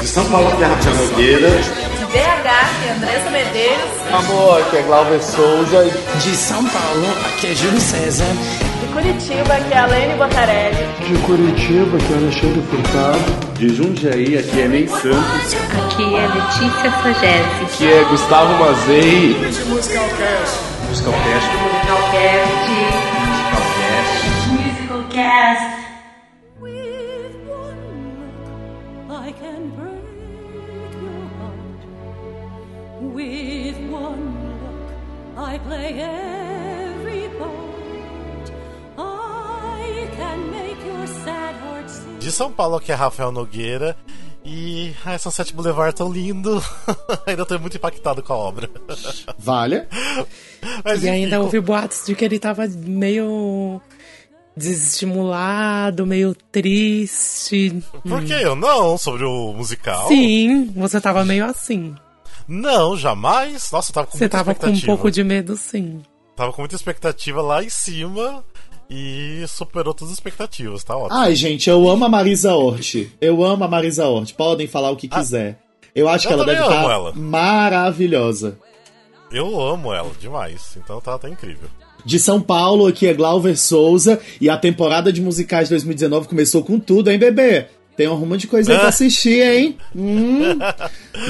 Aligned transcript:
de 0.00 0.06
São 0.06 0.24
Paulo, 0.30 0.50
que 0.56 0.62
é 0.62 0.66
Rafael 0.66 0.96
Nogueira. 0.96 1.50
De 1.50 2.04
BH, 2.06 2.10
que 2.10 2.88
é 2.88 2.92
Andressa 2.96 3.30
Medeiros. 3.30 3.90
Amor, 4.12 4.60
aqui 4.62 4.76
é 4.78 4.82
Glauber 4.82 5.22
Souza. 5.22 5.84
De 6.22 6.34
São 6.34 6.64
Paulo, 6.64 7.06
aqui 7.26 7.48
é 7.48 7.54
Júlio 7.54 7.80
César. 7.80 8.24
De 8.80 8.86
Curitiba, 8.86 9.56
que 9.56 9.74
é 9.74 9.78
Alene 9.78 10.14
Botarelli. 10.14 10.88
De 11.06 11.18
Curitiba, 11.18 11.98
que 11.98 12.12
é 12.12 12.16
Alexandre 12.16 12.62
Furtado. 12.70 13.52
De 13.58 13.68
Jundiaí, 13.76 14.38
aqui 14.38 14.60
é 14.62 14.68
Ney 14.68 14.88
Santos. 14.88 15.54
Aqui 15.84 16.14
é 16.14 16.26
Letícia 16.28 16.90
Sagese. 17.02 17.64
Aqui 17.64 17.92
é 17.92 18.04
Gustavo 18.04 18.54
Mazei. 18.54 19.36
Musicalcast. 19.68 20.58
Musicalcast. 20.88 21.48
Musicalcast. 21.62 23.19
Musicalcast. 25.20 25.60
Cast. 25.60 25.76
With 26.60 27.36
one 27.46 27.82
look, 29.08 29.20
I 29.26 29.32
can 29.32 29.70
break 29.76 30.92
your 31.02 31.24
heart. 31.38 31.80
With 33.14 33.76
one 33.90 34.24
look, 34.42 35.48
I 35.50 35.58
play 35.58 36.00
every 36.00 37.28
part. 37.38 38.50
I 38.98 40.08
can 40.16 40.50
make 40.50 40.84
your 40.84 41.06
sad 41.24 41.54
heart 41.56 41.90
sing. 41.90 42.18
De 42.18 42.30
São 42.32 42.50
Paulo, 42.52 42.80
que 42.80 42.92
é 42.92 42.94
Rafael 42.94 43.32
Nogueira. 43.32 43.96
E 44.42 44.94
a 45.04 45.18
Sunset 45.18 45.52
Boulevard 45.54 45.94
tão 45.94 46.10
lindo. 46.10 46.62
ainda 47.26 47.44
tô 47.44 47.58
muito 47.58 47.76
impactado 47.76 48.22
com 48.22 48.32
a 48.32 48.36
obra. 48.36 48.70
Vale. 49.38 49.86
Mas, 50.82 51.02
E 51.04 51.08
enfim, 51.08 51.24
ainda 51.24 51.36
com- 51.36 51.42
houve 51.44 51.60
boatos 51.60 52.06
de 52.06 52.14
que 52.14 52.24
ele 52.24 52.38
tava 52.38 52.66
meio 52.66 53.82
desestimulado, 54.60 56.06
meio 56.06 56.34
triste. 56.52 57.82
Por 58.02 58.24
que 58.24 58.32
eu 58.32 58.54
não? 58.54 58.96
Sobre 58.96 59.24
o 59.24 59.52
musical? 59.52 60.06
Sim, 60.08 60.66
você 60.76 61.00
tava 61.00 61.24
meio 61.24 61.44
assim. 61.44 61.94
Não, 62.46 62.96
jamais. 62.96 63.70
Nossa, 63.72 63.90
eu 63.90 63.94
tava 63.94 64.06
com 64.06 64.12
Você 64.18 64.24
muita 64.24 64.38
tava 64.38 64.54
com 64.54 64.66
um 64.66 64.80
pouco 64.80 65.10
de 65.10 65.24
medo, 65.24 65.56
sim. 65.56 66.02
Tava 66.36 66.52
com 66.52 66.62
muita 66.62 66.76
expectativa 66.76 67.40
lá 67.42 67.62
em 67.62 67.68
cima 67.70 68.44
e 68.88 69.44
superou 69.46 69.94
todas 69.94 70.12
as 70.12 70.18
expectativas, 70.18 70.82
tá 70.82 70.96
ótimo. 70.96 71.20
Ai, 71.20 71.34
gente, 71.34 71.70
eu 71.70 71.88
amo 71.88 72.04
a 72.04 72.08
Marisa 72.08 72.54
Hort. 72.54 73.06
Eu 73.20 73.44
amo 73.44 73.64
a 73.64 73.68
Marisa 73.68 74.06
Hort. 74.08 74.34
Podem 74.34 74.66
falar 74.66 74.90
o 74.90 74.96
que 74.96 75.08
quiser. 75.08 75.60
Eu 75.94 76.08
acho 76.08 76.26
que 76.26 76.32
eu 76.32 76.38
ela 76.38 76.46
deve 76.46 76.60
estar 76.62 76.90
ela. 76.90 77.12
maravilhosa. 77.14 78.58
Eu 79.30 79.60
amo 79.60 79.94
ela 79.94 80.10
demais, 80.20 80.76
então 80.76 81.00
tá, 81.00 81.16
tá 81.18 81.28
incrível. 81.28 81.68
De 82.04 82.18
São 82.18 82.40
Paulo, 82.40 82.86
aqui 82.86 83.06
é 83.06 83.14
Glauber 83.14 83.56
Souza. 83.56 84.18
E 84.40 84.48
a 84.48 84.56
temporada 84.56 85.12
de 85.12 85.20
musicais 85.20 85.68
2019 85.68 86.28
começou 86.28 86.62
com 86.64 86.78
tudo, 86.78 87.10
hein, 87.10 87.18
bebê? 87.18 87.66
Tem 87.96 88.08
um 88.08 88.14
rumo 88.14 88.36
de 88.36 88.46
coisa 88.46 88.72
aí 88.72 88.78
pra 88.78 88.88
assistir, 88.94 89.42
hein? 89.42 89.76
Hum. 89.94 90.40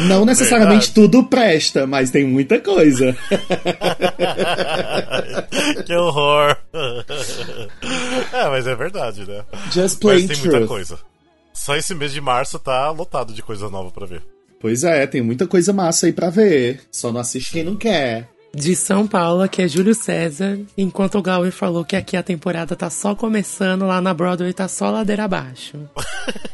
Não 0.07 0.25
necessariamente 0.25 0.87
Verdade. 0.87 0.95
tudo 0.95 1.25
presta, 1.25 1.85
mas 1.87 2.11
tem 2.13 2.25
muita 2.25 2.61
coisa. 2.61 3.17
que 5.85 5.93
horror! 5.95 6.57
é, 8.33 8.49
mas 8.49 8.67
é 8.67 8.75
verdade, 8.75 9.27
né? 9.27 9.45
Just 9.73 9.77
Mas 9.77 9.95
plain 9.97 10.27
tem 10.29 10.37
muita 10.37 10.57
truth. 10.59 10.69
coisa. 10.69 10.99
Só 11.53 11.77
esse 11.77 11.95
mês 11.95 12.13
de 12.13 12.21
março 12.21 12.59
tá 12.59 12.91
lotado 12.91 13.33
de 13.33 13.43
coisa 13.43 13.69
nova 13.69 13.91
pra 13.91 14.07
ver. 14.07 14.23
Pois 14.61 14.85
é, 14.85 15.07
tem 15.07 15.23
muita 15.23 15.47
coisa 15.47 15.73
massa 15.73 16.07
aí 16.07 16.13
pra 16.13 16.31
ver. 16.31 16.81
Só 16.93 17.11
não 17.11 17.21
assiste 17.21 17.53
quem 17.53 17.65
não 17.65 17.77
quer. 17.77 18.29
De 18.53 18.75
São 18.75 19.07
Paulo, 19.07 19.49
que 19.49 19.63
é 19.63 19.69
Júlio 19.69 19.95
César. 19.95 20.59
Enquanto 20.77 21.17
o 21.19 21.23
Glauber 21.23 21.53
falou 21.53 21.85
que 21.85 21.95
aqui 21.95 22.17
a 22.17 22.23
temporada 22.23 22.75
tá 22.75 22.91
só 22.91 23.15
começando, 23.15 23.87
lá 23.87 24.01
na 24.01 24.13
Broadway 24.13 24.53
tá 24.53 24.67
só 24.67 24.91
ladeira 24.91 25.25
abaixo. 25.25 25.79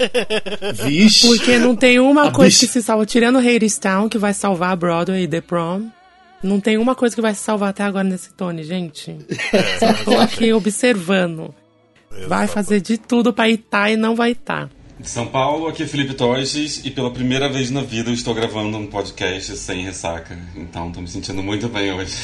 Vixe. 0.84 1.26
Porque 1.26 1.58
não 1.58 1.74
tem 1.74 1.98
uma 1.98 2.28
A 2.28 2.30
coisa 2.30 2.50
bicha- 2.50 2.66
que 2.66 2.72
se 2.72 2.82
salva, 2.82 3.06
tirando 3.06 3.38
Hadestown, 3.38 4.08
que 4.08 4.18
vai 4.18 4.34
salvar 4.34 4.72
a 4.72 4.76
Broadway 4.76 5.22
e 5.24 5.28
The 5.28 5.40
Prom. 5.40 5.88
Não 6.42 6.60
tem 6.60 6.76
uma 6.76 6.94
coisa 6.94 7.14
que 7.14 7.22
vai 7.22 7.34
se 7.34 7.40
salvar 7.42 7.70
até 7.70 7.82
agora 7.82 8.04
nesse 8.04 8.32
Tony, 8.34 8.62
gente. 8.62 9.16
Só 9.80 9.92
tô 10.04 10.18
aqui 10.18 10.52
observando. 10.52 11.54
Vai 12.28 12.46
fazer 12.46 12.80
de 12.80 12.98
tudo 12.98 13.32
pra 13.32 13.48
estar 13.48 13.90
e 13.90 13.96
não 13.96 14.14
vai 14.14 14.32
estar. 14.32 14.68
São 15.06 15.24
Paulo, 15.24 15.68
aqui 15.68 15.84
é 15.84 15.86
Felipe 15.86 16.14
Torres 16.14 16.84
e 16.84 16.90
pela 16.90 17.12
primeira 17.12 17.48
vez 17.48 17.70
na 17.70 17.80
vida 17.80 18.10
eu 18.10 18.14
estou 18.14 18.34
gravando 18.34 18.76
um 18.76 18.88
podcast 18.88 19.56
sem 19.56 19.84
ressaca. 19.84 20.36
Então 20.56 20.90
tô 20.90 21.00
me 21.00 21.06
sentindo 21.06 21.42
muito 21.44 21.68
bem 21.68 21.92
hoje. 21.92 22.16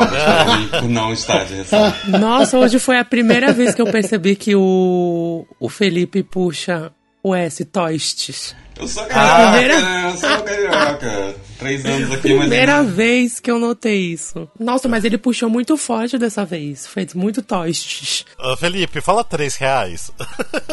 Não 0.88 1.10
estar 1.14 1.44
de 1.46 1.54
ressaca. 1.54 2.06
Nossa, 2.06 2.58
hoje 2.58 2.78
foi 2.78 2.98
a 2.98 3.04
primeira 3.04 3.50
vez 3.50 3.74
que 3.74 3.80
eu 3.80 3.86
percebi 3.86 4.36
que 4.36 4.54
o, 4.54 5.46
o 5.58 5.68
Felipe 5.70 6.22
puxa 6.22 6.92
o 7.28 7.34
S, 7.34 7.64
Toistes. 7.64 8.54
Eu 8.78 8.86
sou 8.86 9.04
carioca, 9.06 9.50
primeira- 9.52 9.80
né? 9.80 10.10
Eu 10.12 10.16
sou 10.18 10.42
carioca. 10.42 11.34
Três 11.58 11.84
anos 11.86 12.12
aqui, 12.12 12.34
mas. 12.34 12.40
Primeira 12.40 12.82
vez 12.82 13.40
que 13.40 13.50
eu 13.50 13.58
notei 13.58 14.12
isso. 14.12 14.46
Nossa, 14.60 14.86
mas 14.88 15.02
ele 15.04 15.16
puxou 15.16 15.48
muito 15.48 15.76
forte 15.78 16.18
dessa 16.18 16.44
vez. 16.44 16.86
Fez 16.86 17.14
muito 17.14 17.40
Toistes. 17.42 18.26
Ô, 18.38 18.54
Felipe, 18.56 19.00
fala 19.00 19.24
três 19.24 19.56
reais. 19.56 20.10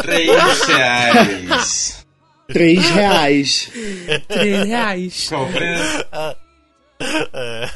Três 0.01 0.61
reais. 0.67 2.05
Três 2.49 2.89
reais. 2.89 3.71
Três 4.27 4.67
reais. 4.67 5.25
Qual 5.29 5.45
o 5.45 5.51
preço? 5.53 6.05
É. 7.33 7.69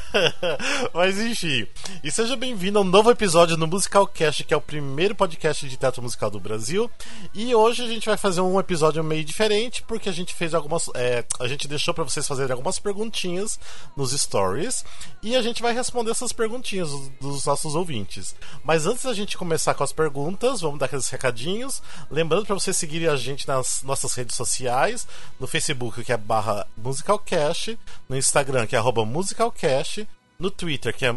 Mas 0.94 1.18
enfim, 1.20 1.66
e 2.02 2.10
seja 2.10 2.36
bem-vindo 2.36 2.78
a 2.78 2.82
um 2.82 2.84
novo 2.84 3.10
episódio 3.10 3.56
no 3.56 3.66
Musicalcast, 3.66 4.44
que 4.44 4.54
é 4.54 4.56
o 4.56 4.60
primeiro 4.60 5.14
podcast 5.14 5.68
de 5.68 5.76
teatro 5.76 6.02
musical 6.02 6.30
do 6.30 6.40
Brasil. 6.40 6.90
E 7.34 7.54
hoje 7.54 7.82
a 7.84 7.86
gente 7.88 8.06
vai 8.06 8.16
fazer 8.16 8.40
um 8.40 8.58
episódio 8.58 9.02
meio 9.04 9.24
diferente, 9.24 9.82
porque 9.82 10.08
a 10.08 10.12
gente 10.12 10.34
fez 10.34 10.54
algumas. 10.54 10.88
é, 10.94 11.24
a 11.40 11.46
gente 11.46 11.68
deixou 11.68 11.92
pra 11.92 12.04
vocês 12.04 12.26
fazerem 12.26 12.52
algumas 12.52 12.78
perguntinhas 12.78 13.58
nos 13.96 14.12
stories 14.12 14.84
e 15.22 15.36
a 15.36 15.42
gente 15.42 15.60
vai 15.62 15.74
responder 15.74 16.10
essas 16.10 16.32
perguntinhas 16.32 16.88
dos- 17.20 17.44
nossos 17.44 17.74
ouvintes. 17.74 18.34
Mas 18.64 18.86
antes 18.86 19.04
da 19.04 19.12
gente 19.14 19.36
começar 19.36 19.74
com 19.74 19.84
as 19.84 19.92
perguntas, 19.92 20.60
vamos 20.60 20.78
dar 20.78 20.86
aqueles 20.86 21.08
recadinhos. 21.08 21.82
Lembrando 22.10 22.46
pra 22.46 22.54
vocês 22.54 22.76
seguirem 22.76 23.08
a 23.08 23.16
gente 23.16 23.46
nas 23.46 23.82
nossas 23.82 24.14
redes 24.14 24.36
sociais, 24.36 25.06
no 25.38 25.46
Facebook, 25.46 26.02
que 26.04 26.12
é 26.12 26.16
barra 26.16 26.66
Musicalcast, 26.76 27.78
no 28.08 28.16
Instagram, 28.16 28.66
que 28.66 28.74
é 28.76 28.78
arroba 28.78 29.04
Musicalcast, 29.18 30.06
no 30.38 30.48
Twitter, 30.48 30.94
que 30.94 31.04
é 31.04 31.10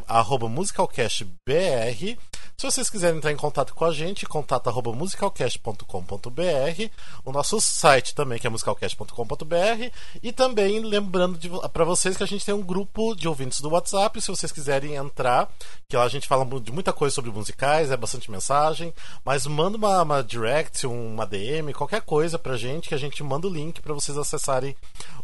musicalcastbr. 0.50 2.18
Se 2.62 2.68
vocês 2.68 2.92
quiserem 2.92 3.18
entrar 3.18 3.32
em 3.32 3.36
contato 3.36 3.74
com 3.74 3.84
a 3.84 3.92
gente, 3.92 4.24
contato 4.28 4.68
arroba 4.68 4.94
musicalcast.com.br. 4.94 6.90
O 7.26 7.32
nosso 7.32 7.60
site 7.60 8.14
também, 8.14 8.38
que 8.38 8.46
é 8.46 8.52
musicalcast.com.br. 8.52 9.90
E 10.22 10.32
também 10.32 10.80
lembrando 10.80 11.40
para 11.70 11.84
vocês 11.84 12.16
que 12.16 12.22
a 12.22 12.28
gente 12.28 12.46
tem 12.46 12.54
um 12.54 12.62
grupo 12.62 13.16
de 13.16 13.28
ouvintes 13.28 13.62
do 13.62 13.70
WhatsApp, 13.72 14.22
se 14.22 14.28
vocês 14.28 14.52
quiserem 14.52 14.94
entrar, 14.94 15.52
que 15.90 15.98
lá 15.98 16.04
a 16.04 16.08
gente 16.08 16.28
fala 16.28 16.46
de 16.60 16.72
muita 16.72 16.94
coisa 16.94 17.16
sobre 17.16 17.32
musicais, 17.32 17.90
é 17.90 17.98
bastante 17.98 18.30
mensagem, 18.30 18.94
mas 19.26 19.48
manda 19.48 19.76
uma, 19.76 20.04
uma 20.04 20.24
direct, 20.24 20.86
uma 20.86 21.26
DM, 21.26 21.74
qualquer 21.74 22.02
coisa 22.02 22.38
pra 22.38 22.58
gente, 22.58 22.90
que 22.90 22.94
a 22.94 23.00
gente 23.00 23.24
manda 23.24 23.48
o 23.48 23.52
link 23.52 23.82
para 23.82 23.96
vocês 23.96 24.16
acessarem 24.20 24.76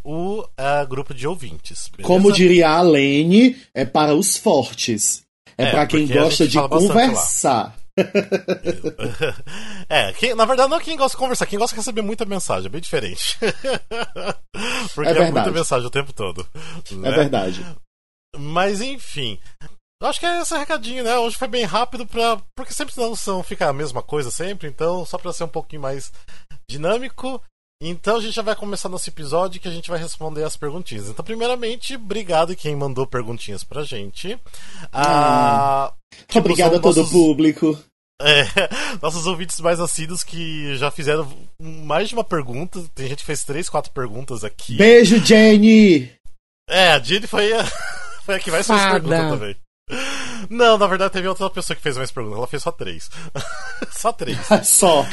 o 0.04 0.44
eh, 0.58 0.86
grupo 0.88 1.14
de 1.14 1.28
ouvintes. 1.28 1.88
beleza? 1.90 2.08
Como 2.08 2.32
diria 2.32 2.68
a 2.68 2.82
Lene, 2.82 3.62
é 3.76 3.86
para 3.86 4.16
os 4.16 4.38
fortes. 4.38 5.27
É, 5.58 5.64
É, 5.64 5.72
pra 5.72 5.88
quem 5.88 6.08
gosta 6.08 6.48
de 6.48 6.58
conversar. 6.68 7.76
É, 9.90 10.14
quem- 10.14 10.36
na 10.36 10.46
verdade 10.46 10.70
não 10.70 10.78
é 10.78 10.82
quem 10.82 10.96
gosta 10.98 11.16
de 11.16 11.20
conversar, 11.20 11.46
quem 11.48 11.58
gosta 11.58 11.74
de 11.76 11.80
receber 11.80 12.02
muita 12.02 12.26
mensagem, 12.26 12.68
é 12.68 12.70
bem 12.70 12.82
diferente. 12.82 13.38
Porque 14.94 15.10
É 15.10 15.12
é, 15.12 15.14
verdade. 15.14 15.32
muita 15.32 15.52
mensagem 15.52 15.88
o 15.88 15.92
tempo 15.92 16.14
todo. 16.14 16.48
É 16.92 16.96
né? 16.96 17.12
verdade. 17.12 17.66
Mas 18.38 18.82
enfim. 18.82 19.40
Acho 20.04 20.20
que 20.20 20.26
é 20.28 20.42
esse 20.42 20.56
recadinho, 20.56 21.04
né? 21.04 21.18
Hoje 21.18 21.38
foi 21.38 21.48
bem 21.48 21.64
rápido 21.66 22.06
pra. 22.06 22.40
Porque 22.56 22.72
sempre 22.74 22.94
não 22.98 23.16
são, 23.16 23.42
fica 23.42 23.68
a 23.68 23.74
mesma 23.74 24.04
coisa 24.04 24.30
sempre, 24.30 24.68
então 24.68 25.04
só 25.06 25.18
pra 25.18 25.34
ser 25.34 25.46
um 25.46 25.48
pouquinho 25.50 25.82
mais 25.82 26.12
dinâmico. 26.70 27.42
Então 27.82 28.18
a 28.18 28.20
gente 28.20 28.34
já 28.34 28.42
vai 28.42 28.56
começar 28.56 28.90
nosso 28.90 29.08
episódio 29.10 29.62
que 29.62 29.68
a 29.68 29.72
gente 29.72 29.90
vai 29.90 30.00
responder 30.00 30.44
as 30.44 30.58
perguntinhas. 30.58 31.08
Então, 31.10 31.24
primeiramente, 31.24 31.96
obrigado 31.96 32.56
quem 32.56 32.76
mandou 32.76 33.06
perguntinhas 33.06 33.64
pra 33.64 33.84
gente. 33.84 34.38
Ah, 34.92 35.94
tipo, 36.28 36.40
Obrigado 36.40 36.76
a 36.76 36.80
todo 36.80 36.96
o 36.98 37.00
nossos- 37.02 37.12
público. 37.12 37.78
é, 38.20 38.44
nossos 39.02 39.28
ouvintes 39.28 39.60
mais 39.60 39.80
assíduos 39.80 40.24
que 40.24 40.76
já 40.78 40.90
fizeram 40.90 41.32
mais 41.62 42.10
de 42.10 42.16
uma 42.16 42.24
pergunta. 42.24 42.84
Tem 42.96 43.08
gente 43.08 43.20
que 43.20 43.26
fez 43.26 43.44
três, 43.44 43.70
quatro 43.70 43.92
perguntas 43.92 44.44
aqui. 44.44 44.76
Beijo, 44.76 45.24
Jenny! 45.24 46.12
É, 46.68 46.94
a 46.94 47.00
Jenny 47.00 47.28
foi 47.28 47.54
a, 47.54 47.64
foi 48.26 48.36
a 48.36 48.40
que 48.40 48.50
mais 48.50 48.66
fez 48.66 48.82
pergunta 48.82 49.30
também. 49.30 49.56
Não, 50.50 50.78
na 50.80 50.88
verdade 50.88 51.14
teve 51.14 51.28
outra 51.28 51.50
pessoa 51.50 51.76
que 51.76 51.82
fez 51.84 51.96
mais 51.96 52.12
perguntas. 52.12 52.38
Ela 52.40 52.48
fez 52.48 52.64
só 52.64 52.72
três. 52.72 53.10
só 53.94 54.12
três. 54.12 54.38
Só. 54.64 55.06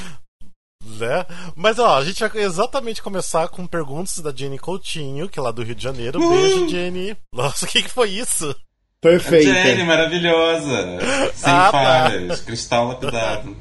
Né? 0.84 1.24
Mas 1.56 1.78
ó, 1.78 1.96
a 1.98 2.04
gente 2.04 2.20
vai 2.26 2.42
exatamente 2.42 3.02
começar 3.02 3.48
com 3.48 3.66
perguntas 3.66 4.18
da 4.18 4.30
Jenny 4.34 4.58
Coutinho, 4.58 5.28
que 5.28 5.38
é 5.38 5.42
lá 5.42 5.50
do 5.50 5.62
Rio 5.62 5.74
de 5.74 5.82
Janeiro. 5.82 6.18
Beijo, 6.18 6.68
Jenny. 6.68 7.16
Nossa, 7.34 7.64
o 7.64 7.68
que, 7.68 7.82
que 7.82 7.90
foi 7.90 8.10
isso? 8.10 8.54
Perfeita. 9.00 9.52
Jenny, 9.52 9.82
maravilhosa. 9.84 10.98
Sem 11.34 11.52
Ah, 11.52 11.70
tá. 11.70 11.72
falhas. 11.72 12.40
Cristal 12.40 12.88
lapidado. 12.88 13.56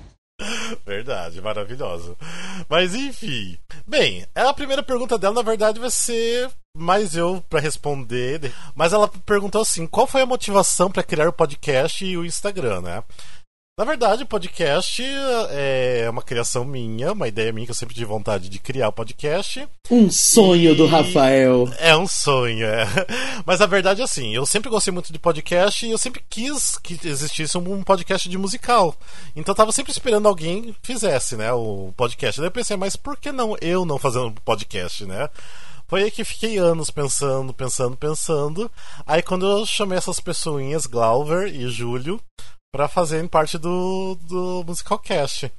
Verdade, 0.85 1.41
maravilhosa. 1.41 2.15
Mas 2.69 2.93
enfim. 2.95 3.57
Bem, 3.87 4.25
a 4.35 4.53
primeira 4.53 4.83
pergunta 4.83 5.17
dela, 5.17 5.35
na 5.35 5.41
verdade, 5.41 5.79
vai 5.79 5.91
ser 5.91 6.49
mais 6.75 7.15
eu 7.15 7.43
para 7.49 7.59
responder. 7.59 8.51
Mas 8.75 8.93
ela 8.93 9.07
perguntou 9.07 9.61
assim: 9.61 9.85
qual 9.87 10.07
foi 10.07 10.21
a 10.21 10.25
motivação 10.25 10.91
para 10.91 11.03
criar 11.03 11.27
o 11.29 11.33
podcast 11.33 12.03
e 12.03 12.17
o 12.17 12.25
Instagram, 12.25 12.81
né? 12.81 13.03
Na 13.75 13.85
verdade, 13.85 14.21
o 14.21 14.27
podcast 14.27 15.01
é 15.49 16.07
uma 16.07 16.21
criação 16.21 16.63
minha, 16.63 17.11
uma 17.11 17.27
ideia 17.27 17.51
minha 17.51 17.65
que 17.65 17.71
eu 17.71 17.75
sempre 17.75 17.95
tive 17.95 18.05
vontade 18.05 18.47
de 18.47 18.59
criar 18.59 18.89
o 18.89 18.93
podcast. 18.93 19.67
Um 19.89 20.11
sonho 20.11 20.73
e... 20.73 20.75
do 20.75 20.85
Rafael. 20.85 21.67
É 21.79 21.97
um 21.97 22.07
sonho, 22.07 22.67
é. 22.67 22.85
Mas 23.43 23.61
a 23.61 23.65
verdade 23.65 24.01
é 24.01 24.03
assim, 24.03 24.31
eu 24.31 24.45
sempre 24.45 24.69
gostei 24.69 24.93
muito 24.93 25.11
de 25.11 25.17
podcast 25.17 25.87
e 25.87 25.89
eu 25.89 25.97
sempre 25.97 26.23
quis 26.29 26.77
que 26.77 26.99
existisse 27.03 27.57
um 27.57 27.81
podcast 27.81 28.29
de 28.29 28.37
musical. 28.37 28.95
Então 29.35 29.53
eu 29.53 29.57
tava 29.57 29.71
sempre 29.71 29.91
esperando 29.91 30.27
alguém 30.27 30.75
fizesse, 30.83 31.35
né, 31.35 31.51
o 31.51 31.91
podcast. 31.97 32.39
Daí 32.39 32.49
eu 32.49 32.51
pensei, 32.51 32.77
mas 32.77 32.95
por 32.95 33.17
que 33.17 33.31
não 33.31 33.57
eu 33.59 33.85
não 33.85 33.97
fazendo 33.97 34.27
um 34.27 34.33
podcast, 34.33 35.03
né? 35.03 35.31
Foi 35.87 36.03
aí 36.03 36.11
que 36.11 36.23
fiquei 36.23 36.59
anos 36.59 36.91
pensando, 36.91 37.51
pensando, 37.53 37.97
pensando. 37.97 38.71
Aí 39.05 39.23
quando 39.23 39.47
eu 39.47 39.65
chamei 39.65 39.97
essas 39.97 40.19
pessoinhas, 40.19 40.85
Glauber 40.85 41.47
e 41.47 41.67
Júlio, 41.69 42.19
para 42.73 42.87
fazerem 42.87 43.27
parte 43.27 43.59
do, 43.59 44.17
do 44.27 44.63
Musical 44.67 44.97
Cast, 44.97 45.51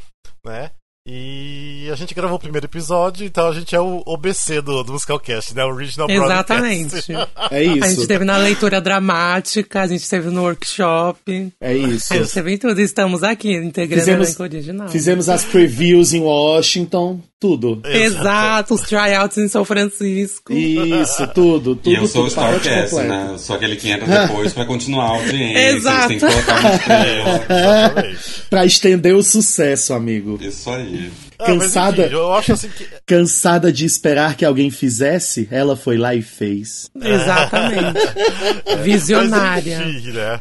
né? 0.44 0.72
E 1.06 1.86
a 1.92 1.94
gente 1.96 2.14
gravou 2.14 2.38
o 2.38 2.40
primeiro 2.40 2.66
episódio, 2.66 3.26
então 3.26 3.46
a 3.46 3.52
gente 3.52 3.76
é 3.76 3.80
o 3.80 4.02
OBC 4.06 4.62
do, 4.62 4.82
do 4.82 4.92
Musicalcast, 4.92 5.54
né? 5.54 5.62
O 5.62 5.68
Original 5.68 6.08
Exatamente. 6.08 7.12
é 7.52 7.62
isso. 7.62 7.84
A 7.84 7.88
gente 7.88 8.06
teve 8.06 8.24
na 8.24 8.38
leitura 8.38 8.80
dramática, 8.80 9.82
a 9.82 9.86
gente 9.86 10.08
teve 10.08 10.30
no 10.30 10.44
workshop. 10.44 11.52
É 11.60 11.76
isso. 11.76 12.10
A 12.10 12.16
gente 12.16 12.32
teve 12.32 12.54
em 12.54 12.56
tudo. 12.56 12.80
Estamos 12.80 13.22
aqui, 13.22 13.54
integrando 13.54 14.00
fizemos, 14.00 14.40
o 14.40 14.42
original. 14.42 14.88
Fizemos 14.88 15.28
as 15.28 15.44
previews 15.44 16.14
em 16.14 16.22
Washington, 16.22 17.20
tudo. 17.44 17.82
Exato, 17.84 18.72
os 18.72 18.80
tryouts 18.80 19.36
em 19.36 19.48
São 19.48 19.66
Francisco. 19.66 20.50
Isso, 20.50 21.26
tudo, 21.34 21.76
tudo. 21.76 21.90
E 21.90 21.94
eu 21.94 22.06
sou 22.06 22.26
tudo, 22.26 22.40
o 22.40 22.56
Starcast, 22.56 22.94
né? 23.02 23.28
Eu 23.32 23.38
sou 23.38 23.54
aquele 23.54 23.76
que 23.76 23.90
entra 23.90 24.06
depois 24.06 24.54
pra 24.54 24.64
continuar 24.64 25.04
a 25.04 25.08
audiência. 25.08 25.76
Exato. 25.76 26.08
Tem 26.08 26.18
que 26.18 26.26
colocar 26.26 26.60
uma 26.60 26.74
estrela. 26.74 27.44
pra 28.48 28.64
estender 28.64 29.14
o 29.14 29.22
sucesso, 29.22 29.92
amigo. 29.92 30.38
Isso 30.40 30.70
aí. 30.70 31.10
Ah, 31.38 31.46
cansada, 31.46 32.06
enfim, 32.06 32.14
eu 32.14 32.32
acho 32.32 32.52
assim 32.52 32.68
que... 32.68 32.88
cansada 33.06 33.72
de 33.72 33.84
esperar 33.84 34.36
que 34.36 34.44
alguém 34.44 34.70
fizesse, 34.70 35.48
ela 35.50 35.76
foi 35.76 35.96
lá 35.96 36.14
e 36.14 36.22
fez. 36.22 36.90
Exatamente. 36.94 37.98
Visionária. 38.82 39.78
Mas, 39.78 39.96
enfim, 39.96 40.12
né? 40.12 40.40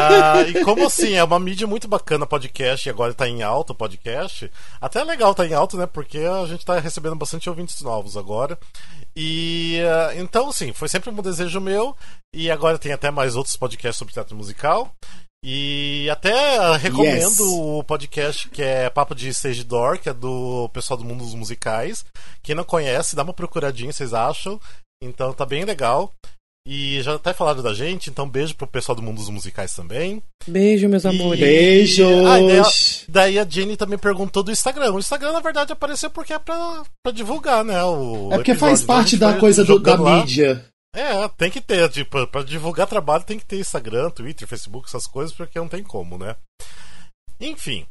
ah, 0.00 0.42
e 0.48 0.64
como 0.64 0.86
assim, 0.86 1.14
é 1.14 1.24
uma 1.24 1.38
mídia 1.38 1.66
muito 1.66 1.86
bacana 1.86 2.26
podcast 2.26 2.88
e 2.88 2.90
agora 2.90 3.14
tá 3.14 3.28
em 3.28 3.42
alta 3.42 3.72
o 3.72 3.76
podcast. 3.76 4.50
Até 4.80 5.00
é 5.00 5.04
legal 5.04 5.34
tá 5.34 5.46
em 5.46 5.54
alta, 5.54 5.76
né? 5.76 5.86
Porque 5.86 6.18
a 6.18 6.46
gente 6.46 6.64
tá 6.64 6.78
recebendo 6.78 7.16
bastante 7.16 7.48
ouvintes 7.48 7.80
novos 7.80 8.16
agora. 8.16 8.58
E 9.16 9.78
uh, 9.80 10.20
então, 10.20 10.48
assim, 10.48 10.72
foi 10.72 10.88
sempre 10.88 11.10
um 11.10 11.22
desejo 11.22 11.60
meu. 11.60 11.96
E 12.34 12.50
agora 12.50 12.78
tem 12.78 12.92
até 12.92 13.10
mais 13.10 13.36
outros 13.36 13.56
podcasts 13.56 13.96
sobre 13.96 14.12
teatro 14.12 14.36
musical. 14.36 14.92
E 15.46 16.08
até 16.08 16.74
recomendo 16.78 17.12
yes. 17.12 17.38
o 17.38 17.84
podcast 17.84 18.48
que 18.48 18.62
é 18.62 18.88
Papo 18.88 19.14
de 19.14 19.28
Stage 19.28 19.62
Door, 19.62 19.98
que 19.98 20.08
é 20.08 20.14
do 20.14 20.70
pessoal 20.72 20.96
do 20.96 21.04
mundo 21.04 21.22
dos 21.22 21.34
musicais. 21.34 22.02
Quem 22.42 22.54
não 22.54 22.64
conhece, 22.64 23.14
dá 23.14 23.22
uma 23.22 23.34
procuradinha, 23.34 23.92
vocês 23.92 24.14
acham. 24.14 24.58
Então 25.02 25.34
tá 25.34 25.44
bem 25.44 25.66
legal. 25.66 26.10
E 26.66 27.02
já 27.02 27.16
até 27.16 27.34
falaram 27.34 27.62
da 27.62 27.74
gente, 27.74 28.08
então 28.08 28.26
beijo 28.26 28.56
pro 28.56 28.66
pessoal 28.66 28.96
do 28.96 29.02
mundo 29.02 29.18
dos 29.18 29.28
musicais 29.28 29.74
também. 29.74 30.22
Beijo, 30.48 30.88
meus 30.88 31.04
amores. 31.04 31.38
Beijos! 31.38 32.26
Ah, 32.26 32.38
daí, 32.38 32.58
a, 32.58 32.64
daí, 33.06 33.38
a 33.38 33.44
Jenny 33.44 33.76
também 33.76 33.98
perguntou 33.98 34.42
do 34.42 34.50
Instagram. 34.50 34.92
O 34.92 34.98
Instagram, 34.98 35.32
na 35.32 35.40
verdade, 35.40 35.74
apareceu 35.74 36.08
porque 36.08 36.32
é 36.32 36.38
pra, 36.38 36.84
pra 37.02 37.12
divulgar, 37.12 37.62
né? 37.62 37.84
O 37.84 38.30
é 38.32 38.36
porque 38.36 38.54
faz 38.54 38.82
parte 38.82 39.18
da 39.18 39.34
coisa 39.34 39.62
do, 39.62 39.78
da 39.78 39.94
lá. 39.94 40.20
mídia. 40.20 40.64
É, 40.94 41.28
tem 41.36 41.50
que 41.50 41.60
ter, 41.60 41.88
tipo, 41.90 42.24
pra 42.28 42.42
divulgar 42.42 42.86
trabalho 42.86 43.24
tem 43.24 43.38
que 43.38 43.44
ter 43.44 43.58
Instagram, 43.58 44.10
Twitter, 44.10 44.46
Facebook, 44.46 44.86
essas 44.86 45.06
coisas, 45.06 45.34
porque 45.34 45.58
não 45.58 45.68
tem 45.68 45.82
como, 45.82 46.16
né? 46.16 46.36
Enfim. 47.40 47.84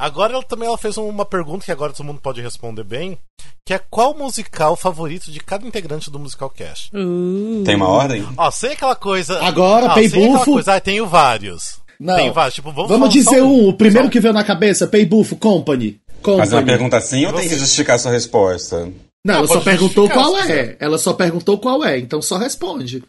Agora 0.00 0.32
ela 0.32 0.42
também 0.42 0.66
ela 0.66 0.78
fez 0.78 0.96
uma 0.96 1.26
pergunta 1.26 1.64
que 1.64 1.70
agora 1.70 1.92
todo 1.92 2.06
mundo 2.06 2.20
pode 2.22 2.40
responder 2.40 2.82
bem, 2.82 3.18
que 3.66 3.74
é 3.74 3.78
qual 3.78 4.16
musical 4.16 4.74
favorito 4.74 5.30
de 5.30 5.38
cada 5.40 5.66
integrante 5.66 6.10
do 6.10 6.18
Musical 6.18 6.48
Cast? 6.48 6.90
Uh. 6.96 7.62
Tem 7.64 7.76
uma 7.76 7.88
ordem? 7.88 8.26
Ó, 8.36 8.50
sem 8.50 8.72
aquela 8.72 8.96
coisa. 8.96 9.38
Agora, 9.44 9.92
ah, 9.92 9.94
Peibufo. 9.94 10.58
Ah, 10.66 10.80
tenho 10.80 11.06
vários. 11.06 11.78
Não. 12.00 12.16
Tem 12.16 12.32
vários. 12.32 12.54
Tipo, 12.54 12.72
vamos, 12.72 12.90
vamos 12.90 13.10
dizer 13.10 13.42
um, 13.42 13.68
o 13.68 13.74
primeiro 13.74 14.08
só... 14.08 14.10
que 14.10 14.20
veio 14.20 14.32
na 14.32 14.42
cabeça, 14.42 14.86
Peibufo, 14.86 15.36
Company. 15.36 16.00
Company. 16.22 16.38
Fazer 16.38 16.56
uma 16.56 16.64
pergunta 16.64 16.96
assim 16.96 17.26
ou 17.26 17.34
tem 17.34 17.46
que 17.46 17.58
justificar 17.58 17.98
sua 17.98 18.10
resposta? 18.10 18.90
Não, 19.24 19.34
ela 19.34 19.46
só 19.46 19.60
perguntou 19.60 20.08
qual 20.08 20.38
é. 20.38 20.76
Ela 20.80 20.98
só 20.98 21.12
perguntou 21.12 21.58
qual 21.58 21.84
é, 21.84 21.98
então 21.98 22.22
só 22.22 22.36
responde. 22.38 23.02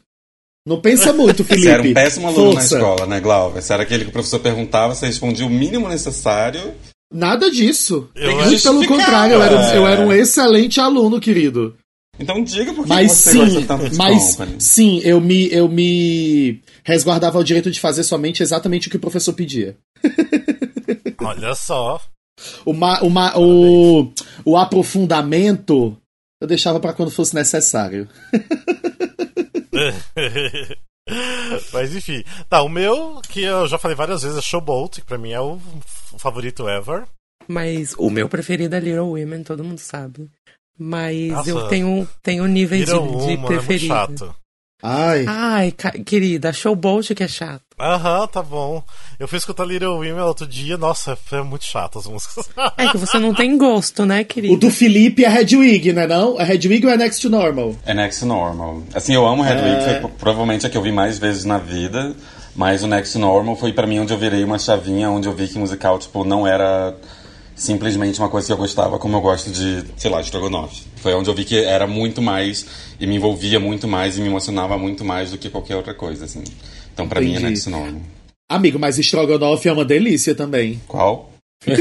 Não 0.65 0.79
pensa 0.79 1.13
muito, 1.13 1.43
Felipe. 1.45 1.63
Você 1.65 1.71
era 1.71 1.81
um 1.81 1.93
péssimo 1.93 2.27
aluno 2.27 2.53
Força. 2.53 2.75
na 2.75 2.81
escola, 2.81 3.07
né, 3.07 3.19
Glauber? 3.19 3.61
Você 3.61 3.73
era 3.73 3.83
aquele 3.83 4.03
que 4.03 4.09
o 4.09 4.13
professor 4.13 4.39
perguntava, 4.39 4.93
você 4.93 5.07
respondia 5.07 5.45
o 5.45 5.49
mínimo 5.49 5.87
necessário. 5.87 6.73
Nada 7.13 7.49
disso. 7.49 8.09
Eu 8.15 8.35
Muito 8.35 8.63
pelo 8.63 8.87
contrário, 8.87 9.33
eu 9.35 9.41
era, 9.41 9.75
eu 9.75 9.87
era 9.87 10.01
um 10.01 10.13
excelente 10.13 10.79
aluno, 10.79 11.19
querido. 11.19 11.75
Então 12.19 12.43
diga 12.43 12.73
por 12.73 12.83
que 12.83 12.89
mas 12.89 13.11
você 13.11 13.31
sim, 13.31 13.39
gosta 13.39 13.61
tanto 13.63 13.89
de 13.89 13.97
mas 13.97 14.35
company. 14.35 14.55
sim, 14.59 15.01
eu 15.03 15.19
me, 15.19 15.51
eu 15.51 15.67
me 15.67 16.61
resguardava 16.83 17.39
o 17.39 17.43
direito 17.43 17.71
de 17.71 17.79
fazer 17.79 18.03
somente 18.03 18.43
exatamente 18.43 18.87
o 18.87 18.91
que 18.91 18.97
o 18.97 18.99
professor 19.01 19.33
pedia. 19.33 19.75
Olha 21.19 21.55
só. 21.55 21.99
O, 22.65 22.73
ma, 22.73 23.01
o, 23.01 23.09
ma, 23.09 23.33
o, 23.37 24.11
o 24.45 24.57
aprofundamento 24.57 25.97
eu 26.41 26.47
deixava 26.47 26.79
para 26.79 26.93
quando 26.93 27.11
fosse 27.11 27.35
necessário. 27.35 28.09
Mas 31.71 31.95
enfim. 31.95 32.23
Tá, 32.49 32.63
o 32.63 32.69
meu, 32.69 33.21
que 33.29 33.43
eu 33.43 33.67
já 33.67 33.77
falei 33.77 33.95
várias 33.95 34.23
vezes, 34.23 34.37
é 34.37 34.41
Showboat, 34.41 35.01
que 35.01 35.07
pra 35.07 35.19
mim 35.19 35.31
é 35.31 35.39
o 35.39 35.59
favorito 36.17 36.67
ever. 36.67 37.05
Mas 37.47 37.93
o 37.97 38.09
meu 38.09 38.27
preferido 38.27 38.75
é 38.75 38.79
Little 38.79 39.11
Women, 39.11 39.43
todo 39.43 39.63
mundo 39.63 39.79
sabe. 39.79 40.29
Mas 40.77 41.31
Nossa, 41.31 41.49
eu 41.49 41.67
tenho, 41.67 42.07
tenho 42.23 42.45
níveis 42.47 42.85
de, 42.85 42.91
de 42.91 42.97
Woman 42.97 43.45
preferido. 43.45 43.93
É 43.93 44.07
muito 44.07 44.19
chato. 44.19 44.35
Ai. 44.81 45.25
Ai, 45.27 45.71
querida, 46.03 46.51
Showboat 46.51 47.13
que 47.13 47.23
é 47.23 47.27
chato. 47.27 47.63
Aham, 47.81 48.27
tá 48.27 48.43
bom. 48.43 48.83
Eu 49.19 49.27
fui 49.27 49.39
escutar 49.39 49.65
Little 49.65 49.95
Women 49.95 50.21
outro 50.21 50.45
dia, 50.45 50.77
nossa, 50.77 51.15
foi 51.15 51.43
muito 51.43 51.65
chato 51.65 51.97
as 51.97 52.05
músicas. 52.05 52.47
É 52.77 52.87
que 52.87 52.97
você 52.97 53.17
não 53.17 53.33
tem 53.33 53.57
gosto, 53.57 54.05
né, 54.05 54.23
querido? 54.23 54.53
O 54.53 54.57
do 54.57 54.69
Felipe 54.69 55.25
é 55.25 55.41
Hedwig, 55.41 55.91
né 55.91 56.05
não? 56.05 56.39
É 56.39 56.53
Hedwig 56.53 56.85
ou 56.85 56.91
é 56.91 56.97
Next 56.97 57.21
to 57.21 57.29
Normal? 57.29 57.75
É 57.85 57.93
Next 57.93 58.19
to 58.19 58.27
Normal. 58.27 58.83
Assim, 58.93 59.15
eu 59.15 59.25
amo 59.25 59.43
Hedwig, 59.43 59.75
é... 59.75 60.01
foi 60.01 60.09
provavelmente 60.11 60.65
a 60.65 60.69
que 60.69 60.77
eu 60.77 60.81
vi 60.81 60.91
mais 60.91 61.17
vezes 61.17 61.43
na 61.43 61.57
vida, 61.57 62.15
mas 62.55 62.83
o 62.83 62.87
Next 62.87 63.13
to 63.13 63.19
Normal 63.19 63.55
foi 63.55 63.73
para 63.73 63.87
mim 63.87 63.99
onde 63.99 64.13
eu 64.13 64.17
virei 64.17 64.43
uma 64.43 64.59
chavinha, 64.59 65.09
onde 65.09 65.27
eu 65.27 65.33
vi 65.33 65.47
que 65.47 65.57
musical, 65.57 65.97
tipo, 65.97 66.23
não 66.23 66.45
era 66.45 66.95
simplesmente 67.55 68.19
uma 68.19 68.29
coisa 68.29 68.47
que 68.47 68.53
eu 68.53 68.57
gostava, 68.57 68.97
como 68.97 69.17
eu 69.17 69.21
gosto 69.21 69.51
de, 69.51 69.83
sei 69.95 70.09
lá, 70.09 70.19
de 70.19 70.25
Strogonoff. 70.25 70.83
Foi 70.95 71.13
onde 71.13 71.29
eu 71.29 71.33
vi 71.33 71.45
que 71.45 71.63
era 71.63 71.85
muito 71.85 72.21
mais 72.21 72.65
e 72.99 73.05
me 73.05 73.15
envolvia 73.15 73.59
muito 73.59 73.87
mais 73.87 74.17
e 74.17 74.21
me 74.21 74.27
emocionava 74.27 74.77
muito 74.77 75.05
mais 75.05 75.31
do 75.31 75.37
que 75.37 75.49
qualquer 75.49 75.75
outra 75.75 75.93
coisa, 75.93 76.25
assim. 76.25 76.43
Então, 76.93 77.07
para 77.07 77.21
mim, 77.21 77.35
é 77.35 77.69
Normal. 77.69 78.01
Amigo, 78.49 78.77
mas 78.77 78.97
Strogonoff 78.97 79.67
é 79.67 79.71
uma 79.71 79.85
delícia 79.85 80.35
também. 80.35 80.81
Qual? 80.87 81.31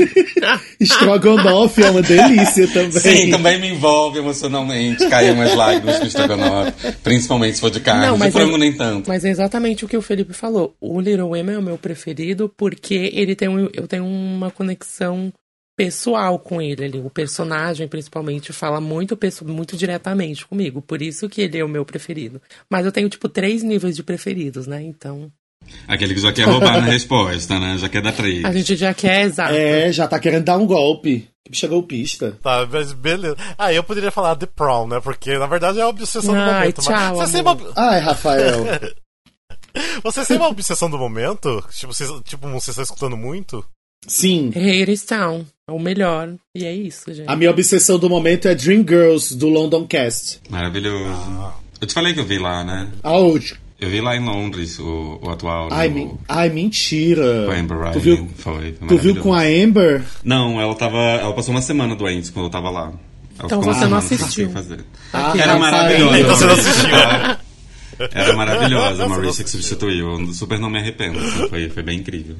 Strogonoff 0.81 1.83
é 1.83 1.90
uma 1.90 2.02
delícia 2.02 2.69
também. 2.69 2.93
Sim, 2.93 3.31
também 3.31 3.59
me 3.59 3.71
envolve 3.71 4.19
emocionalmente. 4.19 5.09
Caem 5.09 5.33
umas 5.33 5.55
lágrimas 5.55 5.99
com 5.99 6.07
Strogonoff. 6.07 6.73
Principalmente 7.02 7.55
se 7.55 7.61
for 7.61 7.71
de 7.71 7.81
carne. 7.81 8.07
Não, 8.07 8.19
de 8.19 8.31
frango, 8.31 8.57
é, 8.57 8.59
nem 8.59 8.73
tanto. 8.73 9.09
Mas 9.09 9.25
é 9.25 9.31
exatamente 9.31 9.85
o 9.85 9.88
que 9.88 9.97
o 9.97 10.02
Felipe 10.02 10.33
falou. 10.33 10.75
O 10.81 11.00
Little 11.00 11.31
Women 11.31 11.57
é 11.57 11.59
o 11.59 11.62
meu 11.62 11.79
preferido 11.79 12.52
porque 12.57 13.11
ele 13.14 13.35
tem 13.35 13.49
um, 13.49 13.69
eu 13.73 13.88
tenho 13.88 14.05
uma 14.05 14.50
conexão 14.50 15.33
pessoal 15.81 16.39
com 16.39 16.61
ele 16.61 16.85
ali. 16.85 16.99
O 16.99 17.09
personagem, 17.09 17.89
principalmente, 17.89 18.53
fala 18.53 18.83
muito, 18.83 19.19
muito 19.47 19.79
diretamente 19.79 20.45
comigo. 20.47 20.83
Por 20.83 21.01
isso 21.01 21.27
que 21.27 21.41
ele 21.41 21.59
é 21.59 21.65
o 21.65 21.69
meu 21.69 21.87
preferido. 21.87 22.41
Mas 22.69 22.85
eu 22.85 22.93
tenho, 22.93 23.09
tipo, 23.09 23.31
três 23.31 23.63
níveis 23.63 23.97
de 23.97 24.03
preferidos, 24.03 24.67
né? 24.67 24.83
Então. 24.83 25.33
Aquele 25.89 26.13
que 26.13 26.21
já 26.21 26.35
quer 26.35 26.43
roubar 26.43 26.83
na 26.83 26.87
resposta, 26.87 27.59
né? 27.59 27.79
Já 27.79 27.89
quer 27.89 28.03
dar 28.03 28.13
três. 28.13 28.45
A 28.45 28.53
gente 28.53 28.77
já 28.77 28.93
quer, 28.93 29.23
exato. 29.23 29.55
É, 29.55 29.91
já 29.91 30.07
tá 30.07 30.19
querendo 30.19 30.45
dar 30.45 30.59
um 30.59 30.67
golpe. 30.67 31.27
Que 31.51 31.67
golpista. 31.67 32.37
Tá, 32.43 32.69
mas 32.71 32.93
beleza. 32.93 33.37
Ah, 33.57 33.73
eu 33.73 33.83
poderia 33.83 34.11
falar 34.11 34.37
The 34.37 34.47
Prom, 34.47 34.87
né? 34.87 35.01
Porque 35.01 35.39
na 35.39 35.47
verdade 35.47 35.79
é 35.79 35.83
a 35.83 35.89
obsessão 35.89 36.35
Ai, 36.35 36.45
do 36.45 36.53
momento. 36.53 36.83
Tchau, 36.83 37.17
mas 37.17 37.31
você 37.31 37.41
uma... 37.41 37.57
Ai, 37.75 38.01
Rafael. 38.01 38.65
você 40.05 40.27
tem 40.27 40.37
uma 40.37 40.49
obsessão 40.49 40.91
do 40.91 40.99
momento? 40.99 41.65
Tipo, 41.71 41.93
você, 41.93 42.05
tipo, 42.23 42.49
você 42.51 42.71
está 42.71 42.83
escutando 42.83 43.17
muito? 43.17 43.65
Sim. 44.07 44.49
Haterstown. 44.54 45.45
É 45.69 45.73
o 45.73 45.78
melhor. 45.78 46.35
E 46.54 46.64
é 46.64 46.75
isso, 46.75 47.12
gente. 47.12 47.28
A 47.28 47.37
minha 47.37 47.50
obsessão 47.50 47.99
do 47.99 48.09
momento 48.11 48.49
é 48.49 48.54
Dream 48.54 48.80
Girls, 48.87 49.37
do 49.37 49.49
London 49.49 49.87
Cast. 49.87 50.40
Maravilhoso. 50.50 51.04
Ah. 51.11 51.54
Eu 51.80 51.87
te 51.87 51.95
falei 51.95 52.12
que 52.12 52.21
eu 52.21 52.25
vi 52.25 52.38
lá, 52.38 52.64
né? 52.64 52.88
Aonde? 53.02 53.54
Eu 53.80 53.88
vi 53.88 54.00
lá 54.00 54.14
em 54.14 54.23
Londres 54.25 54.78
o, 54.78 55.19
o 55.23 55.30
atual. 55.30 55.69
Ai, 55.71 55.88
men- 55.88 56.12
ai, 56.28 56.50
mentira. 56.50 57.45
Com 57.47 57.52
a 57.52 57.57
Amber 57.57 57.78
Ryan. 57.78 57.92
Tu 57.92 58.00
viu, 58.00 58.28
Foi, 58.37 58.73
foi 58.75 58.88
tu 58.88 58.99
viu 58.99 59.16
com 59.16 59.33
a 59.33 59.37
maravilhoso. 59.37 59.64
Amber? 59.69 60.02
Não, 60.23 60.61
ela 60.61 60.75
tava. 60.75 60.99
Ela 60.99 61.33
passou 61.33 61.54
uma 61.54 61.62
semana 61.62 61.95
doente 61.95 62.30
quando 62.33 62.47
eu 62.47 62.50
tava 62.50 62.69
lá. 62.69 62.92
Ela 63.38 63.47
Então 63.47 63.62
você 63.62 63.87
não 63.87 63.97
assistiu. 63.97 64.50
fazer. 64.50 64.80
Ah, 65.14 65.33
Era 65.35 65.54
rapaz. 65.54 65.61
maravilhosa. 65.61 66.19
Então 66.21 66.37
você 66.37 66.45
não 66.47 66.52
assistiu. 66.52 66.88
Era 68.12 68.33
maravilhosa, 68.35 69.04
a 69.04 69.09
Maurice 69.09 69.45
que 69.45 69.50
substituiu. 69.50 70.19
Eu 70.21 70.33
super 70.35 70.59
não 70.59 70.71
me 70.71 70.78
arrependo. 70.78 71.19
assim, 71.19 71.49
foi, 71.49 71.69
foi 71.69 71.83
bem 71.83 71.99
incrível. 71.99 72.37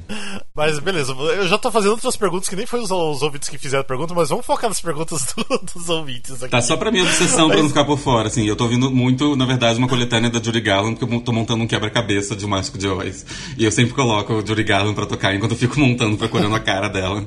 Mas 0.55 0.79
beleza, 0.79 1.13
eu 1.13 1.47
já 1.47 1.57
tô 1.57 1.71
fazendo 1.71 1.91
outras 1.91 2.15
perguntas 2.15 2.49
que 2.49 2.55
nem 2.55 2.65
foi 2.65 2.79
os, 2.81 2.91
os 2.91 3.21
ouvintes 3.21 3.47
que 3.49 3.57
fizeram 3.57 3.81
a 3.81 3.85
pergunta, 3.85 4.13
mas 4.13 4.29
vamos 4.29 4.45
focar 4.45 4.69
nas 4.69 4.81
perguntas 4.81 5.25
do- 5.35 5.61
dos 5.73 5.89
ouvintes 5.89 6.31
aqui. 6.41 6.49
Tá 6.51 6.61
só 6.61 6.75
pra 6.75 6.91
minha 6.91 7.03
obsessão 7.03 7.49
pra 7.49 7.61
não 7.61 7.69
ficar 7.69 7.85
por 7.85 7.97
fora, 7.97 8.27
assim. 8.27 8.45
Eu 8.45 8.55
tô 8.55 8.65
ouvindo 8.65 8.91
muito, 8.91 9.35
na 9.35 9.45
verdade, 9.45 9.77
uma 9.79 9.87
coletânea 9.87 10.29
da 10.29 10.41
Judy 10.41 10.59
Garland, 10.61 10.97
porque 10.99 11.13
eu 11.15 11.21
tô 11.21 11.31
montando 11.31 11.63
um 11.63 11.67
quebra-cabeça 11.67 12.35
de 12.35 12.45
Mágico 12.45 12.77
de 12.77 12.87
Oz. 12.87 13.25
E 13.57 13.63
eu 13.63 13.71
sempre 13.71 13.93
coloco 13.93 14.33
o 14.33 14.45
Judy 14.45 14.63
Garland 14.63 14.95
pra 14.95 15.05
tocar 15.05 15.33
enquanto 15.35 15.51
eu 15.51 15.57
fico 15.57 15.79
montando, 15.79 16.17
procurando 16.17 16.55
a 16.55 16.59
cara 16.59 16.87
dela. 16.89 17.25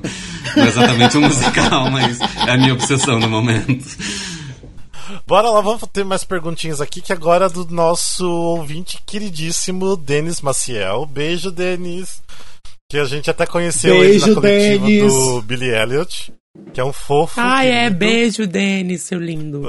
Não 0.55 0.63
é 0.63 0.67
exatamente 0.67 1.17
um 1.17 1.21
musical, 1.27 1.89
mas 1.91 2.19
é 2.21 2.51
a 2.51 2.57
minha 2.57 2.73
obsessão 2.73 3.19
no 3.19 3.27
momento. 3.29 3.85
Bora 5.25 5.49
lá, 5.49 5.61
vamos 5.61 5.83
ter 5.91 6.03
mais 6.03 6.23
perguntinhas 6.23 6.81
aqui, 6.81 7.01
que 7.01 7.13
agora 7.13 7.45
é 7.45 7.49
do 7.49 7.65
nosso 7.67 8.27
ouvinte 8.29 9.01
queridíssimo, 9.05 9.95
Denis 9.95 10.41
Maciel. 10.41 11.05
Beijo, 11.05 11.51
Denis. 11.51 12.21
Que 12.89 12.97
a 12.97 13.05
gente 13.05 13.29
até 13.29 13.45
conheceu 13.45 13.95
ele 13.95 14.11
Beijo, 14.11 14.27
na 14.27 14.35
coletiva 14.35 14.85
Denis. 14.85 15.13
do 15.13 15.41
Billy 15.41 15.69
Elliot, 15.69 16.33
que 16.73 16.79
é 16.79 16.83
um 16.83 16.93
fofo. 16.93 17.33
Ai, 17.39 17.71
é, 17.71 17.89
beijo, 17.89 18.45
Denis, 18.45 19.03
seu 19.03 19.19
lindo. 19.19 19.63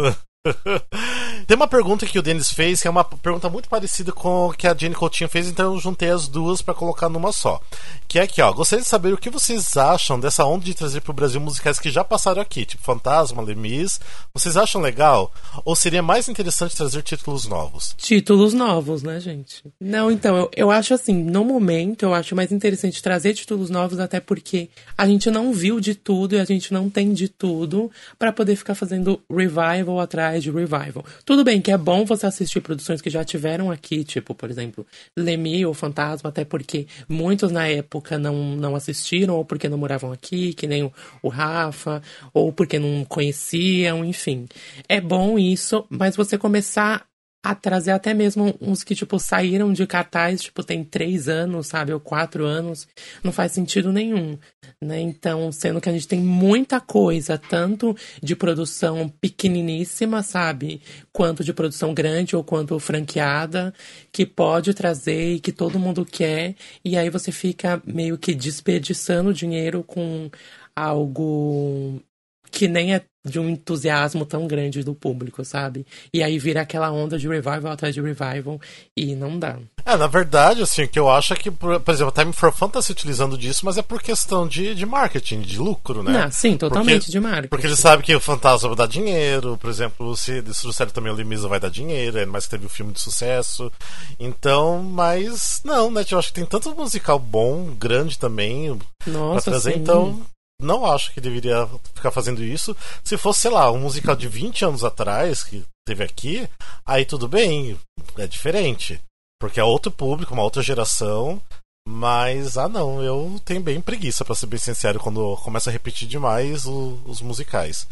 Tem 1.47 1.57
uma 1.57 1.69
pergunta 1.69 2.05
que 2.07 2.19
o 2.19 2.23
Denis 2.23 2.51
fez, 2.51 2.83
que 2.83 2.89
é 2.89 2.91
uma 2.91 3.05
pergunta 3.05 3.49
muito 3.49 3.69
parecida 3.69 4.11
com 4.11 4.53
que 4.53 4.67
a 4.67 4.77
Jane 4.77 4.97
Coutinho 4.97 5.31
fez, 5.31 5.47
então 5.47 5.75
eu 5.75 5.81
juntei 5.81 6.11
as 6.11 6.27
duas 6.27 6.61
pra 6.61 6.75
colocar 6.75 7.09
numa 7.09 7.31
só. 7.31 7.61
Que 8.09 8.19
é 8.19 8.23
aqui, 8.23 8.43
ó. 8.43 8.53
Gostaria 8.53 8.83
de 8.83 8.89
saber 8.89 9.15
o 9.15 9.19
que 9.19 9.31
vocês 9.31 9.77
acham 9.77 10.19
dessa 10.19 10.45
onda 10.45 10.65
de 10.65 10.75
trazer 10.75 11.03
pro 11.03 11.13
Brasil 11.13 11.41
musicais 11.41 11.79
que 11.79 11.89
já 11.89 12.03
passaram 12.03 12.43
aqui, 12.43 12.65
tipo 12.65 12.83
Fantasma, 12.83 13.43
Lemis. 13.43 14.01
Vocês 14.35 14.57
acham 14.57 14.81
legal? 14.81 15.33
Ou 15.65 15.77
seria 15.77 16.03
mais 16.03 16.29
interessante 16.29 16.77
trazer 16.77 17.03
títulos 17.03 17.47
novos? 17.47 17.95
Títulos 17.97 18.53
novos, 18.53 19.05
né, 19.05 19.21
gente? 19.21 19.63
Não, 19.81 20.11
então, 20.11 20.37
eu, 20.37 20.51
eu 20.57 20.71
acho 20.71 20.95
assim, 20.95 21.15
no 21.15 21.45
momento, 21.45 22.03
eu 22.03 22.13
acho 22.13 22.35
mais 22.35 22.51
interessante 22.51 23.01
trazer 23.01 23.35
títulos 23.35 23.71
novos, 23.71 24.01
até 24.01 24.19
porque 24.19 24.69
a 24.99 25.07
gente 25.07 25.31
não 25.31 25.53
viu 25.53 25.79
de 25.79 25.95
tudo 25.95 26.35
e 26.35 26.41
a 26.41 26.45
gente 26.45 26.73
não 26.73 26.91
tem 26.91 27.13
de 27.13 27.29
tudo 27.29 27.89
pra 28.19 28.33
poder 28.33 28.57
ficar 28.57 28.75
fazendo 28.75 29.21
revival 29.31 30.01
atrás 30.01 30.43
de 30.43 30.51
revival. 30.51 31.05
Tudo 31.25 31.36
bem 31.45 31.61
que 31.61 31.71
é 31.71 31.79
bom 31.79 32.05
você 32.05 32.27
assistir 32.27 32.61
produções 32.61 33.01
que 33.01 33.11
já 33.11 33.25
tiveram 33.25 33.71
aqui, 33.71 34.05
tipo, 34.05 34.35
por 34.35 34.51
exemplo, 34.51 34.87
Lemmy 35.17 35.65
ou 35.65 35.75
Fantasma, 35.75 36.31
até 36.31 36.45
porque 36.45 36.87
muitos 37.09 37.51
na 37.51 37.67
época 37.69 38.19
não, 38.19 38.57
não 38.57 38.75
assistiram, 38.75 39.37
ou 39.37 39.45
porque 39.45 39.69
não 39.69 39.79
moravam 39.79 40.13
aqui, 40.13 40.53
que 40.55 40.67
nem 40.67 40.83
o, 40.83 40.93
o 41.23 41.29
Rafa, 41.29 42.03
ou 42.33 42.53
porque 42.53 42.79
não 42.79 43.05
conheciam, 43.05 44.05
enfim. 44.05 44.47
É 44.89 45.01
bom 45.01 45.39
isso, 45.39 45.87
mas 45.91 46.17
você 46.17 46.37
começar 46.39 47.07
a 47.51 47.55
trazer 47.55 47.93
até 47.93 48.13
mesmo 48.13 48.57
uns 48.61 48.83
que, 48.83 48.93
tipo, 48.93 49.21
saíram 49.21 49.73
de 49.73 49.87
cartaz, 49.87 50.43
tipo, 50.43 50.65
tem 50.65 50.83
três 50.83 51.29
anos, 51.29 51.69
sabe, 51.69 51.93
ou 51.93 52.01
quatro 52.01 52.45
anos, 52.45 52.89
não 53.23 53.31
faz 53.31 53.53
sentido 53.53 53.93
nenhum, 53.93 54.37
né? 54.83 54.99
Então, 55.01 55.53
sendo 55.53 55.81
que 55.81 55.89
a 55.89 55.93
gente 55.93 56.09
tem 56.09 56.19
muita 56.19 56.81
coisa, 56.81 57.39
tanto 57.39 57.97
de 58.21 58.35
produção 58.35 59.09
pequeniníssima, 59.21 60.25
sabe, 60.25 60.83
quanto 61.13 61.45
de 61.45 61.53
produção 61.53 61.95
grande 61.95 62.35
ou 62.35 62.43
quanto 62.43 62.77
franqueada, 62.81 63.73
que 64.11 64.27
pode 64.27 64.75
trazer 64.75 65.35
e 65.35 65.41
que 65.41 65.53
todo 65.53 65.79
mundo 65.79 66.05
quer, 66.05 66.57
e 66.85 66.99
aí 66.99 67.09
você 67.09 67.31
fica 67.31 67.81
meio 67.87 68.19
que 68.19 68.35
desperdiçando 68.35 69.33
dinheiro 69.33 69.85
com 69.85 70.29
algo 70.75 72.03
que 72.51 72.69
nem 72.69 72.95
é 72.95 73.03
de 73.25 73.41
um 73.41 73.49
entusiasmo 73.51 74.25
tão 74.25 74.47
grande 74.47 74.85
do 74.85 74.95
público, 74.95 75.45
sabe? 75.45 75.85
E 76.15 76.23
aí 76.23 76.39
vira 76.39 76.61
aquela 76.61 76.93
onda 76.93 77.19
de 77.19 77.27
revival 77.27 77.73
atrás 77.73 77.93
de 77.93 78.01
revival 78.01 78.61
e 78.97 79.17
não 79.17 79.37
dá. 79.37 79.59
É, 79.85 79.97
na 79.97 80.07
verdade, 80.07 80.63
assim, 80.63 80.85
o 80.85 80.89
que 80.89 80.99
eu 80.99 81.11
acho 81.11 81.33
é 81.33 81.37
que, 81.37 81.51
por, 81.51 81.81
por 81.81 81.93
exemplo, 81.93 82.13
a 82.17 82.21
Time 82.21 82.33
for 82.33 82.53
Fun 82.53 82.69
tá 82.69 82.81
se 82.81 82.93
utilizando 82.93 83.37
disso, 83.37 83.65
mas 83.67 83.77
é 83.79 83.83
por 83.83 84.01
questão 84.01 84.47
de, 84.47 84.77
de 84.77 84.87
marketing, 84.87 85.41
de 85.41 85.59
lucro, 85.59 86.05
né? 86.05 86.13
Não, 86.13 86.31
sim, 86.31 86.57
totalmente 86.57 86.99
Porque- 87.01 87.11
de 87.13 87.21
marketing. 87.21 87.49
Porque 87.49 87.67
eles 87.67 87.79
sabem 87.81 88.05
que 88.07 88.15
o 88.15 88.21
Fantasma 88.21 88.69
vai 88.69 88.79
dar 88.79 88.87
dinheiro, 88.87 89.59
por 89.59 89.71
exemplo, 89.71 90.17
se 90.17 90.41
trouxeram 90.43 90.93
também 90.93 91.13
o 91.13 91.17
Limisa 91.17 91.49
vai 91.49 91.59
dar 91.59 91.69
dinheiro, 91.71 92.19
ainda 92.19 92.31
mais 92.31 92.45
que 92.45 92.51
teve 92.53 92.67
o 92.67 92.71
filme 92.71 92.93
de 92.93 93.01
sucesso. 93.01 93.73
Então, 94.21 94.83
mas 94.85 95.61
não, 95.65 95.91
né? 95.91 96.05
Eu 96.09 96.19
acho 96.19 96.29
que 96.29 96.35
tem 96.35 96.47
tanto 96.47 96.75
musical 96.77 97.19
bom, 97.19 97.75
grande 97.75 98.17
também, 98.19 98.77
pra 99.05 99.13
Nossa, 99.13 99.51
trazer, 99.51 99.73
sim. 99.75 99.81
então 99.81 100.21
não 100.61 100.87
acho 100.87 101.13
que 101.13 101.21
deveria 101.21 101.67
ficar 101.95 102.11
fazendo 102.11 102.43
isso. 102.43 102.77
Se 103.05 103.17
fosse, 103.17 103.43
sei 103.43 103.51
lá, 103.51 103.71
um 103.71 103.81
musical 103.81 104.17
de 104.17 104.29
20 104.29 104.65
anos 104.65 104.85
atrás, 104.85 105.43
que 105.45 105.65
teve 105.87 106.03
aqui, 106.05 106.49
aí 106.85 107.05
tudo 107.05 107.29
bem, 107.29 107.79
é 108.17 108.27
diferente. 108.27 109.01
Porque 109.41 109.61
é 109.61 109.65
outro 109.65 109.91
público, 109.91 110.33
uma 110.35 110.43
outra 110.43 110.63
geração. 110.63 111.41
Mas, 111.89 112.57
ah 112.57 112.69
não, 112.69 113.01
eu 113.03 113.41
tenho 113.45 113.61
bem 113.61 113.81
preguiça, 113.81 114.25
pra 114.25 114.35
ser 114.35 114.47
bem 114.47 114.59
sincero, 114.59 114.99
quando 114.99 115.37
começa 115.37 115.71
a 115.71 115.73
repetir 115.73 116.09
demais 116.09 116.67
o- 116.67 116.99
os 117.07 117.21
musicais. 117.21 117.87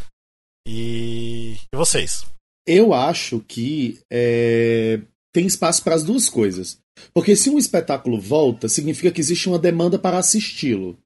E. 0.66 1.56
E 1.72 1.76
vocês? 1.76 2.24
Eu 2.66 2.94
acho 2.94 3.40
que 3.40 4.00
é, 4.10 5.00
tem 5.32 5.46
espaço 5.46 5.82
para 5.84 5.94
as 5.94 6.02
duas 6.02 6.28
coisas. 6.28 6.78
Porque 7.12 7.36
se 7.36 7.50
um 7.50 7.58
espetáculo 7.58 8.20
volta, 8.20 8.68
significa 8.68 9.10
que 9.10 9.20
existe 9.20 9.48
uma 9.48 9.58
demanda 9.58 9.98
para 9.98 10.18
assisti-lo. 10.18 10.96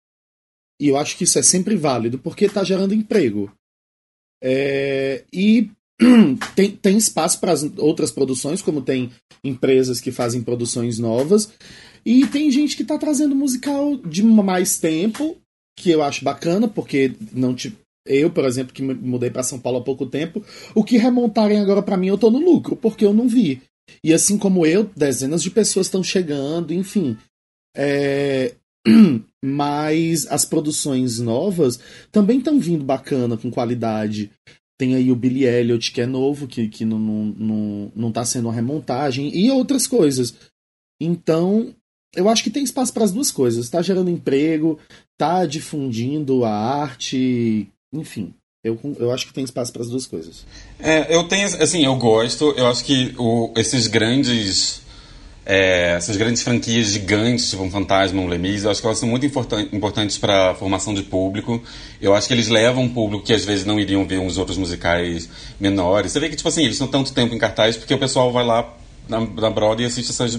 E 0.80 0.88
eu 0.88 0.96
acho 0.96 1.16
que 1.16 1.24
isso 1.24 1.38
é 1.38 1.42
sempre 1.42 1.76
válido, 1.76 2.18
porque 2.18 2.44
está 2.44 2.62
gerando 2.62 2.94
emprego. 2.94 3.52
É, 4.42 5.24
e 5.32 5.70
tem, 6.54 6.70
tem 6.70 6.96
espaço 6.96 7.40
para 7.40 7.52
as 7.52 7.62
outras 7.78 8.10
produções, 8.10 8.62
como 8.62 8.82
tem 8.82 9.10
empresas 9.42 10.00
que 10.00 10.12
fazem 10.12 10.42
produções 10.42 10.98
novas. 10.98 11.52
E 12.04 12.26
tem 12.26 12.50
gente 12.50 12.76
que 12.76 12.82
está 12.82 12.96
trazendo 12.96 13.34
musical 13.34 13.96
de 13.96 14.22
mais 14.22 14.78
tempo, 14.78 15.36
que 15.78 15.90
eu 15.90 16.02
acho 16.02 16.24
bacana, 16.24 16.68
porque 16.68 17.12
não 17.32 17.54
te, 17.54 17.76
eu, 18.06 18.30
por 18.30 18.44
exemplo, 18.44 18.72
que 18.72 18.82
mudei 18.82 19.30
para 19.30 19.42
São 19.42 19.58
Paulo 19.58 19.78
há 19.78 19.82
pouco 19.82 20.06
tempo, 20.06 20.42
o 20.74 20.82
que 20.82 20.96
remontarem 20.96 21.58
agora 21.58 21.82
para 21.82 21.96
mim, 21.96 22.08
eu 22.08 22.18
tô 22.18 22.30
no 22.30 22.38
lucro, 22.38 22.76
porque 22.76 23.04
eu 23.04 23.12
não 23.12 23.28
vi. 23.28 23.62
E 24.02 24.12
assim 24.12 24.38
como 24.38 24.66
eu, 24.66 24.84
dezenas 24.96 25.42
de 25.42 25.50
pessoas 25.50 25.86
estão 25.86 26.02
chegando, 26.02 26.72
enfim. 26.72 27.16
É, 27.76 28.54
Mas 29.44 30.26
as 30.26 30.44
produções 30.44 31.20
novas 31.20 31.78
também 32.10 32.38
estão 32.38 32.58
vindo 32.58 32.84
bacana, 32.84 33.36
com 33.36 33.50
qualidade. 33.50 34.30
Tem 34.78 34.94
aí 34.94 35.10
o 35.10 35.16
Billy 35.16 35.44
Elliot, 35.44 35.92
que 35.92 36.00
é 36.00 36.06
novo, 36.06 36.46
que, 36.46 36.68
que 36.68 36.84
não, 36.84 36.98
não, 36.98 37.24
não, 37.24 37.92
não 37.94 38.12
tá 38.12 38.24
sendo 38.24 38.46
uma 38.46 38.54
remontagem, 38.54 39.36
e 39.36 39.50
outras 39.50 39.86
coisas. 39.86 40.34
Então, 41.00 41.74
eu 42.14 42.28
acho 42.28 42.42
que 42.42 42.50
tem 42.50 42.62
espaço 42.62 42.92
para 42.92 43.04
as 43.04 43.12
duas 43.12 43.30
coisas. 43.30 43.64
Está 43.64 43.82
gerando 43.82 44.10
emprego, 44.10 44.78
tá 45.16 45.46
difundindo 45.46 46.44
a 46.44 46.50
arte, 46.50 47.68
enfim. 47.92 48.34
Eu, 48.64 48.78
eu 48.98 49.12
acho 49.12 49.26
que 49.26 49.32
tem 49.32 49.44
espaço 49.44 49.72
para 49.72 49.82
as 49.82 49.88
duas 49.88 50.06
coisas. 50.06 50.44
É, 50.78 51.14
eu 51.14 51.24
tenho, 51.28 51.46
assim, 51.46 51.84
eu 51.84 51.96
gosto, 51.96 52.52
eu 52.56 52.66
acho 52.66 52.84
que 52.84 53.14
o, 53.18 53.52
esses 53.56 53.86
grandes. 53.86 54.82
É, 55.50 55.94
essas 55.96 56.14
grandes 56.18 56.42
franquias 56.42 56.88
gigantes, 56.88 57.48
tipo 57.48 57.62
um 57.62 57.70
Fantasma, 57.70 58.20
um 58.20 58.26
Lemis, 58.26 58.64
eu 58.64 58.70
acho 58.70 58.82
que 58.82 58.86
elas 58.86 58.98
são 58.98 59.08
muito 59.08 59.24
importan 59.24 59.62
importantes 59.72 60.18
para 60.18 60.50
a 60.50 60.54
formação 60.54 60.92
de 60.92 61.02
público. 61.02 61.62
Eu 62.02 62.14
acho 62.14 62.28
que 62.28 62.34
eles 62.34 62.48
levam 62.48 62.82
um 62.82 62.88
público 62.90 63.24
que 63.24 63.32
às 63.32 63.46
vezes 63.46 63.64
não 63.64 63.80
iriam 63.80 64.06
ver 64.06 64.18
uns 64.18 64.36
outros 64.36 64.58
musicais 64.58 65.26
menores. 65.58 66.12
Você 66.12 66.20
vê 66.20 66.28
que, 66.28 66.36
tipo 66.36 66.50
assim, 66.50 66.64
eles 66.64 66.74
estão 66.74 66.86
tanto 66.86 67.14
tempo 67.14 67.34
em 67.34 67.38
cartaz 67.38 67.78
porque 67.78 67.94
o 67.94 67.98
pessoal 67.98 68.30
vai 68.30 68.44
lá 68.44 68.76
na, 69.08 69.20
na 69.20 69.48
Broadway 69.48 69.84
e 69.84 69.86
assiste 69.86 70.10
essas, 70.10 70.38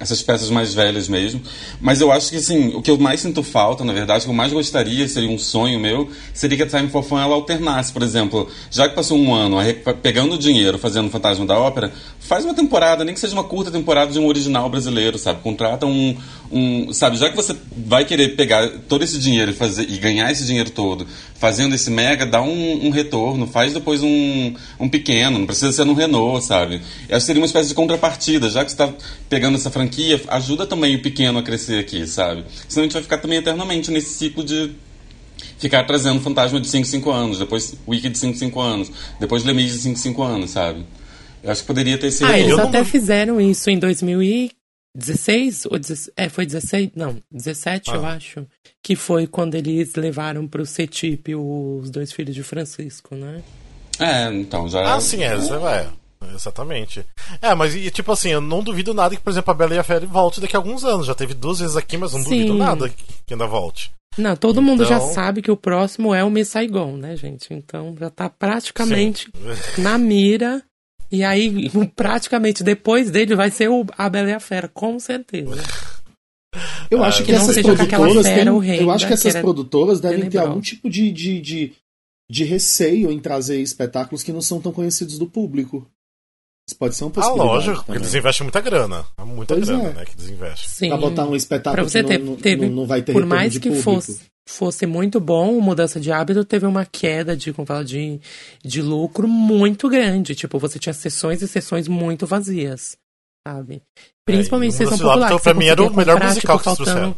essas 0.00 0.22
peças 0.22 0.48
mais 0.48 0.72
velhas 0.72 1.08
mesmo. 1.08 1.42
Mas 1.78 2.00
eu 2.00 2.10
acho 2.10 2.30
que, 2.30 2.36
assim, 2.36 2.74
o 2.74 2.80
que 2.80 2.90
eu 2.90 2.98
mais 2.98 3.20
sinto 3.20 3.42
falta, 3.42 3.84
na 3.84 3.92
verdade, 3.92 4.22
o 4.22 4.24
que 4.24 4.30
eu 4.30 4.34
mais 4.34 4.50
gostaria, 4.50 5.06
seria 5.06 5.28
um 5.28 5.38
sonho 5.38 5.78
meu, 5.78 6.08
seria 6.32 6.56
que 6.56 6.62
a 6.62 6.66
Time 6.66 6.88
for 6.88 7.04
Fun 7.04 7.20
ela 7.20 7.34
alternasse. 7.34 7.92
Por 7.92 8.02
exemplo, 8.02 8.48
já 8.70 8.88
que 8.88 8.94
passou 8.94 9.18
um 9.18 9.34
ano 9.34 9.58
pegando 10.02 10.38
dinheiro, 10.38 10.78
fazendo 10.78 11.10
Fantasma 11.10 11.44
da 11.44 11.58
Ópera, 11.58 11.92
faz 12.18 12.44
uma 12.44 12.54
temporada, 12.54 13.04
nem 13.04 13.12
que 13.12 13.20
seja 13.20 13.34
uma 13.34 13.44
curta 13.44 13.70
temporada 13.70 14.10
de 14.10 14.18
um 14.18 14.26
original 14.26 14.70
brasileiro, 14.70 15.18
sabe? 15.18 15.42
Contrata 15.42 15.84
um, 15.84 16.16
um 16.50 16.92
sabe, 16.92 17.16
já 17.16 17.30
que 17.30 17.36
você 17.36 17.54
vai 17.76 18.04
querer 18.04 18.36
pegar 18.36 18.68
todo 18.88 19.04
esse 19.04 19.18
dinheiro 19.18 19.52
e, 19.52 19.54
fazer, 19.54 19.88
e 19.88 19.98
ganhar 19.98 20.30
esse 20.32 20.44
dinheiro 20.44 20.70
todo 20.70 21.06
fazendo 21.40 21.74
esse 21.74 21.90
mega, 21.90 22.26
dá 22.26 22.42
um, 22.42 22.86
um 22.86 22.90
retorno, 22.90 23.46
faz 23.46 23.72
depois 23.72 24.02
um, 24.02 24.54
um 24.78 24.88
pequeno, 24.88 25.38
não 25.38 25.46
precisa 25.46 25.72
ser 25.72 25.84
no 25.84 25.94
Renault, 25.94 26.44
sabe? 26.44 26.82
Eu 27.08 27.16
acho 27.16 27.24
que 27.24 27.26
seria 27.26 27.40
uma 27.40 27.46
espécie 27.46 27.70
de 27.70 27.74
contrapartida, 27.74 28.50
já 28.50 28.62
que 28.62 28.70
você 28.70 28.74
está 28.74 28.92
pegando 29.26 29.54
essa 29.54 29.70
franquia, 29.70 30.20
ajuda 30.28 30.66
também 30.66 30.96
o 30.96 31.02
pequeno 31.02 31.38
a 31.38 31.42
crescer 31.42 31.78
aqui, 31.78 32.06
sabe? 32.06 32.44
Senão 32.68 32.82
a 32.82 32.86
gente 32.86 32.92
vai 32.92 33.02
ficar 33.02 33.18
também 33.18 33.38
eternamente 33.38 33.90
nesse 33.90 34.12
ciclo 34.18 34.44
de 34.44 34.72
ficar 35.58 35.84
trazendo 35.84 36.20
fantasma 36.20 36.60
de 36.60 36.68
5 36.68 36.86
5 36.86 37.10
anos, 37.10 37.38
depois 37.38 37.74
Wiki 37.88 38.10
de 38.10 38.18
5 38.18 38.36
5 38.36 38.60
anos, 38.60 38.92
depois 39.18 39.42
Lemis 39.42 39.72
de 39.72 39.78
5 39.78 39.98
5 39.98 40.22
anos, 40.22 40.50
sabe? 40.50 40.84
Eu 41.42 41.50
acho 41.50 41.62
que 41.62 41.66
poderia 41.66 41.96
ter 41.96 42.10
sido. 42.10 42.26
Ah, 42.26 42.38
eles 42.38 42.58
até 42.58 42.84
fizeram 42.84 43.40
isso 43.40 43.70
em 43.70 43.78
2016 44.94 45.66
ou 45.66 45.78
16, 45.78 46.10
é, 46.16 46.28
foi 46.28 46.46
16? 46.46 46.90
Não, 46.96 47.16
17 47.30 47.90
eu 47.94 48.04
Ah. 48.04 48.14
acho, 48.14 48.46
que 48.82 48.96
foi 48.96 49.26
quando 49.26 49.54
eles 49.54 49.94
levaram 49.94 50.46
pro 50.48 50.66
CETIP 50.66 51.34
os 51.34 51.90
dois 51.90 52.12
filhos 52.12 52.34
de 52.34 52.42
Francisco, 52.42 53.14
né? 53.14 53.42
É, 53.98 54.32
então 54.32 54.68
já. 54.68 54.94
Ah, 54.94 55.00
sim, 55.00 55.22
é, 55.22 55.36
isso 55.36 55.54
é. 55.54 55.88
Exatamente. 56.34 57.04
É, 57.40 57.54
mas 57.54 57.74
e, 57.74 57.90
tipo 57.90 58.12
assim, 58.12 58.28
eu 58.30 58.40
não 58.40 58.62
duvido 58.62 58.92
nada 58.92 59.16
que, 59.16 59.22
por 59.22 59.30
exemplo, 59.30 59.50
a 59.50 59.54
Bela 59.54 59.74
e 59.74 59.78
a 59.78 59.82
Fera 59.82 60.04
volte 60.06 60.40
daqui 60.40 60.54
a 60.54 60.58
alguns 60.58 60.84
anos. 60.84 61.06
Já 61.06 61.14
teve 61.14 61.32
duas 61.34 61.60
vezes 61.60 61.76
aqui, 61.76 61.96
mas 61.96 62.12
não 62.12 62.20
Sim. 62.22 62.28
duvido 62.46 62.54
nada 62.54 62.88
que 63.26 63.32
ainda 63.34 63.46
volte. 63.46 63.90
Não, 64.18 64.36
todo 64.36 64.60
mundo 64.60 64.84
já 64.84 64.96
Então- 64.96 65.12
sabe 65.14 65.40
que 65.40 65.50
o 65.50 65.56
próximo 65.56 66.14
é 66.14 66.22
o 66.22 66.30
Miss 66.30 66.48
Saigon, 66.48 66.96
né, 66.96 67.16
gente? 67.16 67.54
Então 67.54 67.94
já 67.98 68.10
tá 68.10 68.28
praticamente 68.28 69.30
na 69.78 69.96
mira. 69.96 70.62
E 71.10 71.24
aí, 71.24 71.68
praticamente 71.96 72.62
depois 72.62 73.10
dele 73.10 73.34
vai 73.34 73.50
ser 73.50 73.68
o, 73.68 73.84
a 73.98 74.08
Bela 74.08 74.30
e 74.30 74.32
a 74.32 74.40
Fera, 74.40 74.68
com 74.68 74.98
certeza. 74.98 75.50
Eu 76.90 77.02
acho 77.04 77.22
Ah, 77.22 77.24
que 77.24 77.26
que 77.26 77.32
não 77.32 77.42
essas 77.42 77.62
produtoras 77.62 78.26
fera 78.26 78.50
eu 78.50 78.90
acho 78.90 79.04
que 79.04 79.08
que 79.08 79.14
essas 79.14 79.40
produtoras 79.40 80.00
devem 80.00 80.28
ter 80.28 80.38
algum 80.38 80.60
tipo 80.60 80.90
de, 80.90 81.10
de, 81.12 81.40
de, 81.40 81.72
de 82.28 82.44
receio 82.44 83.10
em 83.12 83.20
trazer 83.20 83.60
espetáculos 83.60 84.22
que 84.22 84.32
não 84.32 84.40
são 84.42 84.60
tão 84.60 84.72
conhecidos 84.72 85.16
do 85.18 85.26
público. 85.26 85.86
Isso 86.70 86.78
pode 86.78 86.94
ser 86.94 87.04
uma 87.04 87.10
Ah, 87.10 87.14
possibilidade. 87.14 87.48
lógico, 87.48 87.76
porque 87.76 87.86
também. 87.86 88.02
eles 88.02 88.14
investem 88.14 88.44
muita 88.44 88.60
grana. 88.60 89.04
É 89.18 89.24
Muita 89.24 89.54
Pois 89.54 89.66
grana, 89.68 89.88
é. 89.88 89.92
né, 89.92 90.04
que 90.04 90.12
eles 90.16 90.30
investem. 90.30 90.68
Sim. 90.68 90.88
Pra 90.88 90.96
botar 90.98 91.24
um 91.24 91.28
Pra 91.28 91.36
espetáculo 91.36 91.88
você 91.88 92.02
que 92.02 92.08
ter, 92.08 92.18
não, 92.18 92.36
teve, 92.36 92.66
não, 92.68 92.76
não 92.76 92.86
vai 92.86 93.02
ter 93.02 93.12
por 93.12 93.26
mais 93.26 93.52
de 93.52 93.60
que 93.60 93.68
público. 93.68 93.84
fosse, 93.90 94.20
fosse 94.48 94.86
muito 94.86 95.18
bom, 95.18 95.60
mudança 95.60 95.98
de 95.98 96.12
hábito 96.12 96.44
teve 96.44 96.66
uma 96.66 96.84
queda 96.86 97.36
de, 97.36 97.52
como 97.52 97.66
fala, 97.66 97.84
de, 97.84 98.20
de 98.64 98.82
lucro 98.82 99.26
muito 99.26 99.88
grande. 99.88 100.34
Tipo, 100.34 100.58
você 100.58 100.78
tinha 100.78 100.92
sessões 100.92 101.42
e 101.42 101.48
sessões 101.48 101.88
muito 101.88 102.26
vazias, 102.26 102.96
sabe? 103.46 103.82
Principalmente 104.24 104.74
É, 104.74 104.76
sessão 104.78 104.98
popular. 104.98 105.26
Hábito, 105.26 105.42
pra 105.42 105.54
mim, 105.54 105.66
era 105.66 105.82
o 105.82 105.94
melhor 105.96 106.14
comprar, 106.14 106.28
musical 106.28 106.58
tipo, 106.58 106.70
que 106.76 106.84
faltando... 106.84 107.16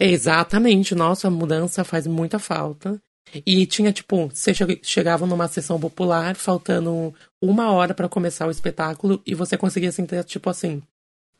Exatamente, 0.00 0.94
nossa, 0.94 1.28
a 1.28 1.30
mudança 1.30 1.84
faz 1.84 2.06
muita 2.06 2.38
falta. 2.38 2.98
E 3.46 3.66
tinha, 3.66 3.92
tipo, 3.92 4.28
você 4.32 4.54
che- 4.54 4.80
chegava 4.82 5.26
numa 5.26 5.48
sessão 5.48 5.78
popular, 5.80 6.36
faltando 6.36 7.12
uma 7.42 7.72
hora 7.72 7.92
pra 7.94 8.08
começar 8.08 8.46
o 8.46 8.50
espetáculo, 8.50 9.20
e 9.26 9.34
você 9.34 9.56
conseguia 9.56 9.90
sentir, 9.90 10.22
tipo 10.24 10.48
assim, 10.50 10.82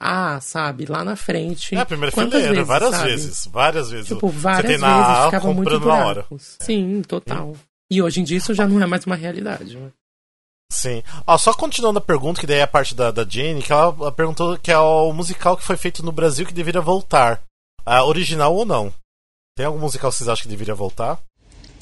ah, 0.00 0.40
sabe, 0.40 0.86
lá 0.86 1.04
na 1.04 1.14
frente. 1.16 1.74
É, 1.74 1.78
a 1.80 1.86
primeira 1.86 2.10
fileira, 2.10 2.52
vezes, 2.52 2.66
várias 2.66 2.90
sabe? 2.90 3.08
vezes. 3.10 3.46
Várias 3.46 3.90
vezes. 3.90 4.08
Tipo, 4.08 4.28
várias 4.28 4.72
vezes, 4.72 4.84
A 4.84 5.24
ficava 5.26 5.54
muito 5.54 5.78
na 5.80 5.94
hora. 6.06 6.26
Sim, 6.38 7.02
total. 7.02 7.56
E 7.90 8.02
hoje 8.02 8.20
em 8.20 8.24
dia 8.24 8.38
isso 8.38 8.52
já 8.54 8.66
não 8.66 8.82
é 8.82 8.86
mais 8.86 9.04
uma 9.06 9.14
realidade. 9.14 9.76
né? 9.76 9.90
Sim. 10.72 11.02
Ó, 11.26 11.38
só 11.38 11.54
continuando 11.54 11.98
a 11.98 12.02
pergunta, 12.02 12.40
que 12.40 12.46
daí 12.46 12.58
é 12.58 12.62
a 12.62 12.66
parte 12.66 12.94
da, 12.94 13.10
da 13.12 13.24
Jane, 13.24 13.62
que 13.62 13.72
ela 13.72 13.94
ela 14.00 14.10
perguntou 14.10 14.58
que 14.58 14.72
é 14.72 14.78
o 14.78 15.12
musical 15.12 15.56
que 15.56 15.62
foi 15.62 15.76
feito 15.76 16.02
no 16.04 16.10
Brasil 16.10 16.44
que 16.44 16.52
deveria 16.54 16.80
voltar. 16.80 17.40
Ah, 17.86 18.04
original 18.04 18.52
ou 18.54 18.64
não? 18.64 18.92
Tem 19.56 19.64
algum 19.66 19.78
musical 19.78 20.10
que 20.10 20.16
vocês 20.16 20.28
acham 20.28 20.42
que 20.42 20.48
deveria 20.48 20.74
voltar? 20.74 21.20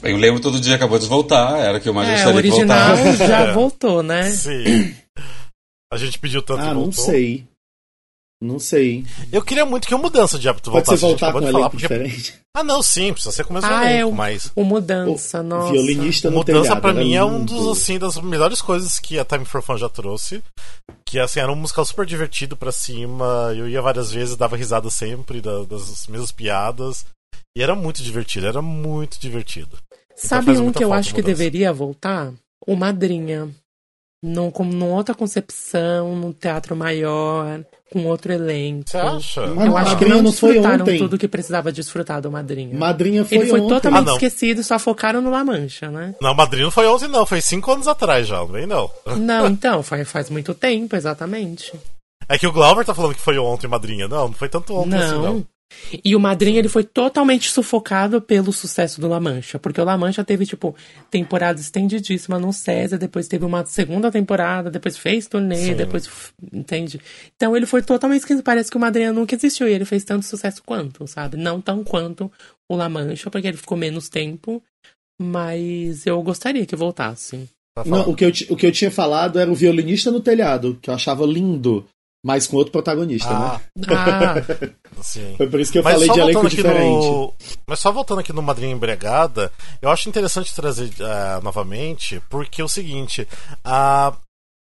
Eu 0.03 0.17
lembro 0.17 0.41
todo 0.41 0.61
dia 0.61 0.77
acabou 0.77 0.99
de 0.99 1.07
voltar, 1.07 1.59
era 1.59 1.79
o 1.79 1.81
que 1.81 1.89
eu 1.89 1.95
mais 1.95 2.09
É, 2.09 2.13
o 2.13 2.33
gostaria 2.33 2.43
de 2.43 2.49
original 2.57 2.97
voltar. 2.97 3.17
já 3.29 3.39
É. 3.41 3.53
voltou, 3.53 4.03
né? 4.03 4.31
Sim. 4.31 4.95
A 5.93 5.97
gente 5.97 6.19
pediu 6.19 6.43
tanto 6.43 6.61
Ah, 6.63 6.71
e 6.71 6.75
não 6.75 6.85
voltou. 6.85 7.05
sei. 7.05 7.47
Não 8.43 8.59
sei. 8.59 9.05
Eu 9.31 9.41
queria 9.41 9.65
muito 9.65 9.87
que 9.87 9.95
o 9.95 9.99
Mudança 9.99 10.37
de 10.37 10.49
Hábito 10.49 10.73
Pode 10.73 10.85
voltasse. 10.85 11.01
gente 11.01 11.11
voltar 11.11 11.29
acabou 11.29 11.43
com 11.43 11.47
um 11.47 11.49
de 11.49 11.53
falar, 11.53 11.65
elenco 11.67 11.77
porque... 11.81 11.87
diferente. 12.11 12.41
Ah, 12.57 12.65
não, 12.65 12.83
sim, 12.83 13.13
precisa 13.13 13.31
ser 13.33 13.45
com 13.45 13.51
o 13.51 13.55
mesmo 13.55 13.71
Ah, 13.71 13.85
é 13.89 13.99
elenco, 14.01 14.09
o, 14.11 14.15
mas... 14.17 14.51
o 14.57 14.65
Mudança, 14.65 15.41
O 15.41 15.43
nossa. 15.45 15.73
Violinista 15.73 16.29
no 16.29 16.39
Mudança 16.39 16.63
telhado. 16.63 16.81
pra 16.81 16.91
era 16.91 16.99
mim 16.99 17.15
é 17.15 17.25
um 17.25 17.45
dos 17.45 17.69
assim 17.81 18.01
das 18.01 18.17
melhores 18.19 18.61
coisas 18.61 18.99
que 18.99 19.17
a 19.17 19.25
Time 19.25 19.45
for 19.45 19.63
Fun 19.63 19.77
já 19.77 19.89
trouxe. 19.89 20.43
Que 21.07 21.21
assim, 21.21 21.39
era 21.39 21.53
um 21.53 21.57
musical 21.57 21.85
super 21.85 22.05
divertido 22.05 22.57
pra 22.57 22.73
cima. 22.73 23.53
Eu 23.57 23.69
ia 23.69 23.81
várias 23.81 24.11
vezes, 24.11 24.35
dava 24.37 24.57
risada 24.57 24.91
sempre 24.91 25.41
da- 25.41 25.63
das 25.63 26.09
mesmas 26.09 26.33
piadas. 26.33 27.07
E 27.57 27.63
era 27.63 27.77
muito 27.77 28.03
divertido, 28.03 28.47
era 28.49 28.61
muito 28.61 29.21
divertido. 29.21 29.79
Então 30.15 30.29
Sabe 30.29 30.53
um 30.59 30.73
que 30.73 30.85
eu 30.85 30.93
acho 30.93 31.15
que 31.15 31.23
deveria 31.23 31.73
voltar? 31.73 32.33
O 32.67 32.77
Madrinha. 32.77 33.49
Num, 34.25 34.53
com, 34.53 34.63
numa 34.65 34.95
outra 34.95 35.17
concepção, 35.17 36.15
num 36.15 36.33
teatro 36.33 36.77
maior, 36.77 37.61
com 37.93 38.07
outro 38.07 38.33
elenco. 38.33 38.89
Você 38.89 38.97
acha? 38.97 39.47
Mas 39.49 39.67
Eu 39.67 39.77
acho 39.77 39.89
que 39.91 40.05
Madrinha 40.05 40.15
não 40.15 40.23
não 40.23 40.33
foi 40.33 40.53
desfrutaram 40.53 40.83
ontem. 40.85 40.99
tudo 40.99 41.19
que 41.19 41.27
precisava 41.27 41.73
desfrutar 41.73 42.21
do 42.21 42.31
Madrinha. 42.31 42.79
Madrinha 42.79 43.25
foi 43.25 43.39
Ele 43.39 43.47
foi 43.51 43.61
ontem. 43.61 43.75
totalmente 43.75 44.03
Ah, 44.03 44.05
não. 44.05 44.13
esquecido, 44.15 44.63
só 44.63 44.79
focaram 44.79 45.21
no 45.21 45.29
La 45.29 45.45
Mancha, 45.45 45.91
né? 45.91 46.15
Não, 46.21 46.33
Madrid 46.37 46.63
não 46.63 46.71
foi 46.71 46.87
ontem, 46.87 47.09
não, 47.09 47.27
foi 47.27 47.41
cinco 47.41 47.73
anos 47.73 47.89
atrás 47.89 48.29
já, 48.29 48.37
não 48.37 48.47
vem 48.47 48.65
não. 48.65 48.89
Não, 49.19 49.49
então, 49.49 49.83
faz, 49.83 50.09
faz 50.09 50.31
muito 50.31 50.55
tempo, 50.55 50.95
exatamente. 50.95 51.73
É 52.29 52.39
que 52.39 52.47
o 52.47 52.53
Glauber 52.53 52.85
tá 52.85 52.95
falando 52.95 53.17
que 53.17 53.21
foi 53.21 53.37
ontem, 53.39 53.67
Madrinha. 53.67 54.07
Não, 54.07 54.29
não 54.29 54.35
foi 54.35 54.49
tanto 54.49 54.73
ontem 54.77 54.95
assim, 54.97 55.15
Não. 55.19 55.45
E 56.05 56.17
o 56.17 56.21
Madrinha, 56.21 56.59
ele 56.59 56.69
foi 56.69 56.85
totalmente 56.85 57.51
sufocado 57.51 58.21
pelo 58.21 58.53
sucesso 58.53 59.01
do 59.01 59.09
La 59.09 59.21
Mancha. 59.21 59.59
Porque 59.59 59.81
o 59.81 59.85
La 59.85 59.97
Mancha 59.97 60.25
teve, 60.25 60.47
tipo, 60.47 60.75
temporada 61.11 61.61
estendidíssima 61.61 62.39
no 62.39 62.53
César, 62.53 62.99
depois 62.99 63.29
teve 63.29 63.45
uma 63.45 63.65
segunda 63.65 64.11
temporada, 64.11 64.71
depois 64.71 64.97
fez 64.97 65.27
turnê, 65.27 65.57
Sim. 65.57 65.75
depois. 65.75 66.09
Entende? 66.53 67.01
Então 67.37 67.57
ele 67.57 67.67
foi 67.67 67.83
totalmente 67.83 68.21
esquecido. 68.21 68.45
Parece 68.45 68.71
que 68.71 68.77
o 68.77 68.81
Madrinha 68.81 69.13
nunca 69.13 69.35
existiu 69.35 69.69
e 69.69 69.73
ele 69.73 69.85
fez 69.85 70.05
tanto 70.05 70.25
sucesso 70.27 70.63
quanto, 70.65 71.07
sabe? 71.07 71.37
Não 71.37 71.61
tão 71.61 71.85
quanto 71.85 72.31
o 72.69 72.77
La 72.77 72.89
Mancha, 72.89 73.31
porque 73.31 73.49
ele 73.49 73.57
ficou 73.57 73.77
menos 73.77 74.09
tempo. 74.09 74.63
Mas 75.21 76.07
eu 76.07 76.21
gostaria 76.23 76.67
que 76.67 76.75
voltasse. 76.75 77.49
Não, 77.87 78.11
o 78.11 78.15
que, 78.15 78.25
eu, 78.25 78.33
o 78.51 78.57
que 78.57 78.67
eu 78.67 78.73
tinha 78.73 78.91
falado 78.91 79.39
era 79.39 79.51
o 79.51 79.55
violinista 79.55 80.11
no 80.11 80.21
telhado, 80.21 80.79
que 80.83 80.91
eu 80.91 80.95
achava 80.95 81.25
lindo, 81.25 81.87
mas 82.25 82.47
com 82.47 82.57
outro 82.57 82.71
protagonista, 82.73 83.29
Ah, 83.31 83.61
né? 83.77 83.87
Ah, 83.91 84.35
sim. 85.03 85.35
Foi 85.37 85.49
por 85.49 85.59
isso 85.61 85.73
que 85.73 85.79
eu 85.79 85.83
Mas 85.83 85.95
falei 85.95 86.09
de 86.11 86.21
elenco 86.21 86.49
diferente. 86.49 87.07
no. 87.07 87.35
Mas 87.67 87.81
só 87.81 87.91
voltando 87.91 88.21
aqui 88.21 88.33
no 88.33 88.43
Madrinha 88.43 88.73
Embregada, 88.73 89.51
eu 89.81 89.91
acho 89.91 90.09
interessante 90.09 90.55
trazer 90.55 90.91
eh, 91.01 91.41
novamente, 91.43 92.23
porque 92.31 92.61
é 92.61 92.65
o 92.65 92.69
seguinte. 92.69 93.27
A. 93.65 94.13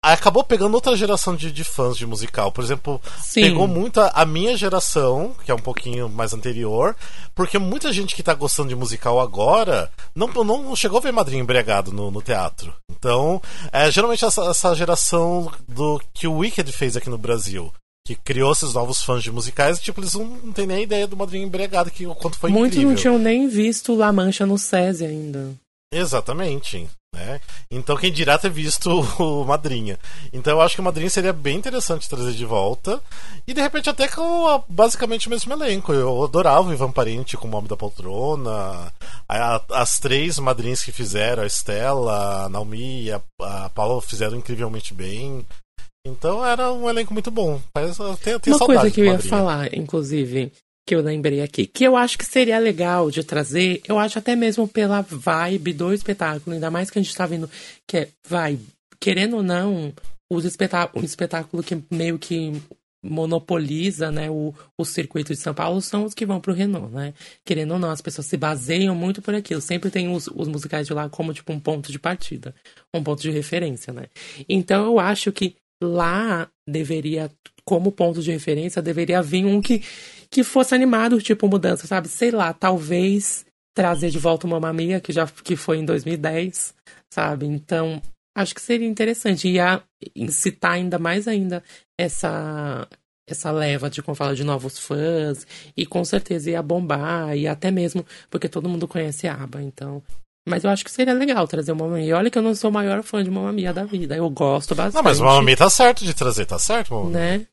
Acabou 0.03 0.43
pegando 0.43 0.73
outra 0.73 0.97
geração 0.97 1.37
de, 1.37 1.53
de 1.53 1.63
fãs 1.63 1.95
de 1.95 2.07
musical. 2.07 2.51
Por 2.51 2.65
exemplo, 2.65 2.99
sim. 3.23 3.43
pegou 3.43 3.69
muito 3.69 4.01
a, 4.01 4.09
a 4.15 4.25
minha 4.25 4.57
geração, 4.57 5.35
que 5.45 5.51
é 5.51 5.55
um 5.55 5.59
pouquinho 5.59 6.09
mais 6.09 6.33
anterior, 6.33 6.97
porque 7.35 7.59
muita 7.59 7.93
gente 7.93 8.17
que 8.17 8.23
tá 8.23 8.33
gostando 8.33 8.71
de 8.71 8.75
musical 8.75 9.21
agora 9.21 9.91
não, 10.15 10.27
não 10.29 10.75
chegou 10.75 10.97
a 10.97 11.03
ver 11.03 11.13
Madrinha 11.13 11.43
Embregado 11.43 11.93
no, 11.93 12.11
no 12.11 12.23
teatro. 12.23 12.73
Então, 13.01 13.41
é, 13.73 13.91
geralmente 13.91 14.27
essa, 14.27 14.43
essa 14.45 14.75
geração 14.75 15.51
do 15.67 15.99
que 16.13 16.29
o 16.29 16.37
Wicked 16.37 16.71
fez 16.71 16.97
aqui 16.99 17.09
no 17.09 17.17
Brasil. 17.17 17.73
Que 18.07 18.15
criou 18.15 18.53
esses 18.53 18.75
novos 18.75 19.03
fãs 19.03 19.23
de 19.23 19.33
musicais, 19.33 19.81
tipo, 19.81 20.01
eles 20.01 20.15
não, 20.15 20.25
não 20.25 20.53
têm 20.53 20.67
nem 20.67 20.83
ideia 20.83 21.07
do 21.07 21.17
Madrinha 21.17 21.45
Embregado, 21.45 21.91
que 21.91 22.07
o 22.07 22.15
quanto 22.15 22.39
foi 22.39 22.51
Muitos 22.51 22.77
incrível. 22.77 22.91
não 22.91 23.01
tinham 23.01 23.19
nem 23.19 23.49
visto 23.49 23.95
La 23.95 24.13
Mancha 24.13 24.45
no 24.45 24.59
SESI 24.59 25.07
ainda. 25.07 25.55
Exatamente. 25.93 26.89
Né? 27.15 27.41
Então 27.71 27.97
quem 27.97 28.13
dirá 28.13 28.39
ter 28.39 28.51
visto 28.51 28.89
o 29.19 29.45
Madrinha. 29.45 29.99
Então 30.33 30.53
eu 30.55 30.61
acho 30.61 30.77
que 30.77 30.81
o 30.81 30.85
Madrinha 30.85 31.11
seria 31.11 31.33
bem 31.33 31.57
interessante 31.57 32.09
trazer 32.09 32.33
de 32.33 32.45
volta. 32.45 33.01
E 33.47 33.53
de 33.53 33.61
repente 33.61 33.91
até 33.91 34.07
com 34.09 34.63
basicamente 34.69 35.27
o 35.27 35.31
mesmo 35.31 35.53
elenco. 35.53 35.93
Eu 35.93 36.23
adorava 36.25 36.69
o 36.69 36.73
Ivan 36.73 36.93
Parente 36.93 37.37
com 37.37 37.49
o 37.49 37.51
Nome 37.51 37.69
da 37.69 37.77
Poltrona. 37.77 38.93
As 39.29 39.99
três 39.99 40.39
madrinhas 40.39 40.83
que 40.85 40.93
fizeram, 40.93 41.43
a 41.43 41.47
Estela, 41.47 42.45
a 42.45 42.49
Naomi 42.49 43.05
e 43.05 43.13
a, 43.13 43.21
a 43.41 43.69
Paula 43.71 44.01
fizeram 44.01 44.37
incrivelmente 44.37 44.95
bem. 44.95 45.45
Então 46.07 46.45
era 46.47 46.73
um 46.73 46.89
elenco 46.89 47.13
muito 47.13 47.31
bom. 47.31 47.61
Eu 47.77 48.41
tenho 48.41 48.57
Uma 48.57 48.59
saudade 48.59 48.67
coisa 48.67 48.91
que 48.91 49.01
eu 49.01 49.05
ia 49.05 49.13
Madrinha. 49.13 49.31
falar, 49.31 49.75
inclusive, 49.75 50.53
que 50.87 50.95
eu 50.95 51.01
lembrei 51.01 51.41
aqui, 51.41 51.67
que 51.67 51.85
eu 51.85 51.97
acho 51.97 52.19
que 52.19 52.25
seria 52.25 52.59
legal 52.59 53.11
de 53.11 53.23
trazer, 53.23 53.81
eu 53.87 53.99
acho 53.99 54.19
até 54.19 54.35
mesmo 54.35 54.67
pela 54.67 55.03
vibe 55.03 55.73
do 55.73 55.93
espetáculo, 55.93 56.55
ainda 56.55 56.71
mais 56.71 56.91
que 56.91 56.99
a 56.99 57.03
gente 57.03 57.15
tá 57.15 57.27
vendo 57.27 57.49
que 57.87 57.97
é, 57.97 58.09
vai, 58.29 58.59
querendo 58.99 59.37
ou 59.37 59.43
não, 59.43 59.93
os 60.31 60.45
espetá 60.45 60.91
um 60.95 61.03
espetáculo 61.03 61.63
que 61.63 61.83
meio 61.91 62.19
que 62.19 62.61
monopoliza, 63.03 64.11
né, 64.11 64.31
o, 64.31 64.55
o 64.77 64.85
circuito 64.85 65.33
de 65.33 65.41
São 65.41 65.55
Paulo 65.55 65.81
são 65.81 66.05
os 66.05 66.15
que 66.15 66.27
vão 66.27 66.41
pro 66.41 66.53
Renault, 66.53 66.93
né? 66.93 67.15
Querendo 67.45 67.73
ou 67.73 67.79
não, 67.79 67.91
as 67.91 68.03
pessoas 68.03 68.27
se 68.27 68.37
baseiam 68.37 68.95
muito 68.95 69.23
por 69.23 69.35
aquilo. 69.35 69.61
Sempre 69.61 69.91
tem 69.91 70.15
os, 70.15 70.27
os 70.27 70.49
musicais 70.49 70.87
de 70.87 70.93
lá 70.93 71.09
como, 71.09 71.33
tipo, 71.33 71.51
um 71.53 71.59
ponto 71.59 71.91
de 71.91 71.99
partida, 71.99 72.55
um 72.95 73.03
ponto 73.03 73.23
de 73.23 73.31
referência, 73.31 73.93
né? 73.93 74.07
Então 74.49 74.85
eu 74.85 75.01
acho 75.01 75.33
que 75.33 75.57
lá 75.83 76.49
deveria, 76.69 77.31
como 77.65 77.91
ponto 77.91 78.23
de 78.23 78.31
referência, 78.31 78.83
deveria 78.83 79.23
vir 79.23 79.47
um 79.47 79.63
que, 79.63 79.83
que 80.31 80.45
fosse 80.45 80.75
animado, 80.75 81.21
tipo 81.21 81.49
mudança, 81.49 81.87
sabe? 81.87 82.09
Sei 82.09 82.31
lá, 82.31 82.53
talvez 82.53 83.45
trazer 83.75 84.11
de 84.11 84.19
volta 84.19 84.47
uma 84.47 84.61
mamia 84.61 85.01
que 85.01 85.13
já 85.13 85.27
que 85.27 85.57
foi 85.57 85.79
em 85.79 85.85
2010, 85.85 86.75
sabe? 87.13 87.47
Então, 87.47 88.01
acho 88.37 88.55
que 88.55 88.61
seria 88.61 88.87
interessante. 88.87 89.49
Ia 89.49 89.83
incitar 90.15 90.73
ainda 90.73 90.99
mais 90.99 91.27
ainda 91.29 91.63
essa 91.99 92.87
essa 93.29 93.53
leva 93.53 93.89
de 93.89 94.03
como 94.03 94.17
fala 94.17 94.35
de 94.35 94.43
novos 94.43 94.77
fãs 94.77 95.47
e 95.77 95.87
com 95.87 96.05
certeza 96.05 96.51
ia 96.51 96.61
bombar 96.61 97.37
e 97.37 97.47
até 97.47 97.71
mesmo 97.71 98.05
porque 98.29 98.49
todo 98.49 98.69
mundo 98.69 98.89
conhece 98.89 99.29
a 99.29 99.35
aba 99.35 99.63
então 99.63 100.03
Mas 100.49 100.65
eu 100.65 100.71
acho 100.71 100.85
que 100.85 100.91
seria 100.91 101.15
legal 101.15 101.47
trazer 101.47 101.71
o 101.71 101.77
Mamma 101.77 101.97
Mia. 101.99 102.17
Olha 102.17 102.29
que 102.29 102.37
eu 102.37 102.43
não 102.43 102.57
sou 102.57 102.71
o 102.71 102.73
maior 102.75 103.05
fã 103.05 103.23
de 103.23 103.31
Mamma 103.31 103.53
Mia 103.53 103.73
da 103.73 103.85
vida. 103.85 104.17
Eu 104.17 104.29
gosto 104.31 104.75
bastante. 104.75 104.97
Não, 104.97 105.03
mas 105.05 105.21
o 105.21 105.25
Mamma 105.25 105.43
Mia 105.45 105.57
tá 105.57 105.71
certo 105.71 106.05
de 106.05 106.13
trazer, 106.13 106.45
tá 106.47 106.59
certo, 106.59 106.93
Mamma? 106.95 107.11
Né? 107.11 107.47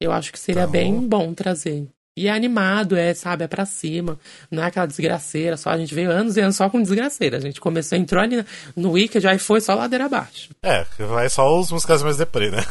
Eu 0.00 0.12
acho 0.12 0.32
que 0.32 0.38
seria 0.38 0.62
Então- 0.62 0.72
bem 0.72 1.06
bom 1.06 1.34
trazer. 1.34 1.86
E 2.18 2.26
é 2.26 2.32
animado, 2.32 2.96
é, 2.96 3.14
sabe, 3.14 3.44
é 3.44 3.46
pra 3.46 3.64
cima. 3.64 4.18
Não 4.50 4.62
é 4.62 4.66
aquela 4.66 4.86
desgraceira 4.86 5.56
só. 5.56 5.70
A 5.70 5.78
gente 5.78 5.94
veio 5.94 6.10
anos 6.10 6.36
e 6.36 6.40
anos 6.40 6.56
só 6.56 6.68
com 6.68 6.82
desgraceira. 6.82 7.36
A 7.36 7.40
gente 7.40 7.60
começou, 7.60 7.96
entrou 7.96 8.20
ali 8.20 8.44
no 8.74 8.90
Wicked, 8.90 9.24
aí 9.28 9.38
foi 9.38 9.60
só 9.60 9.74
ladeira 9.74 10.06
abaixo. 10.06 10.48
É, 10.60 10.84
vai 10.98 11.30
só 11.30 11.56
os 11.56 11.70
musicais 11.70 12.02
mais 12.02 12.16
deprê, 12.16 12.50
né? 12.50 12.64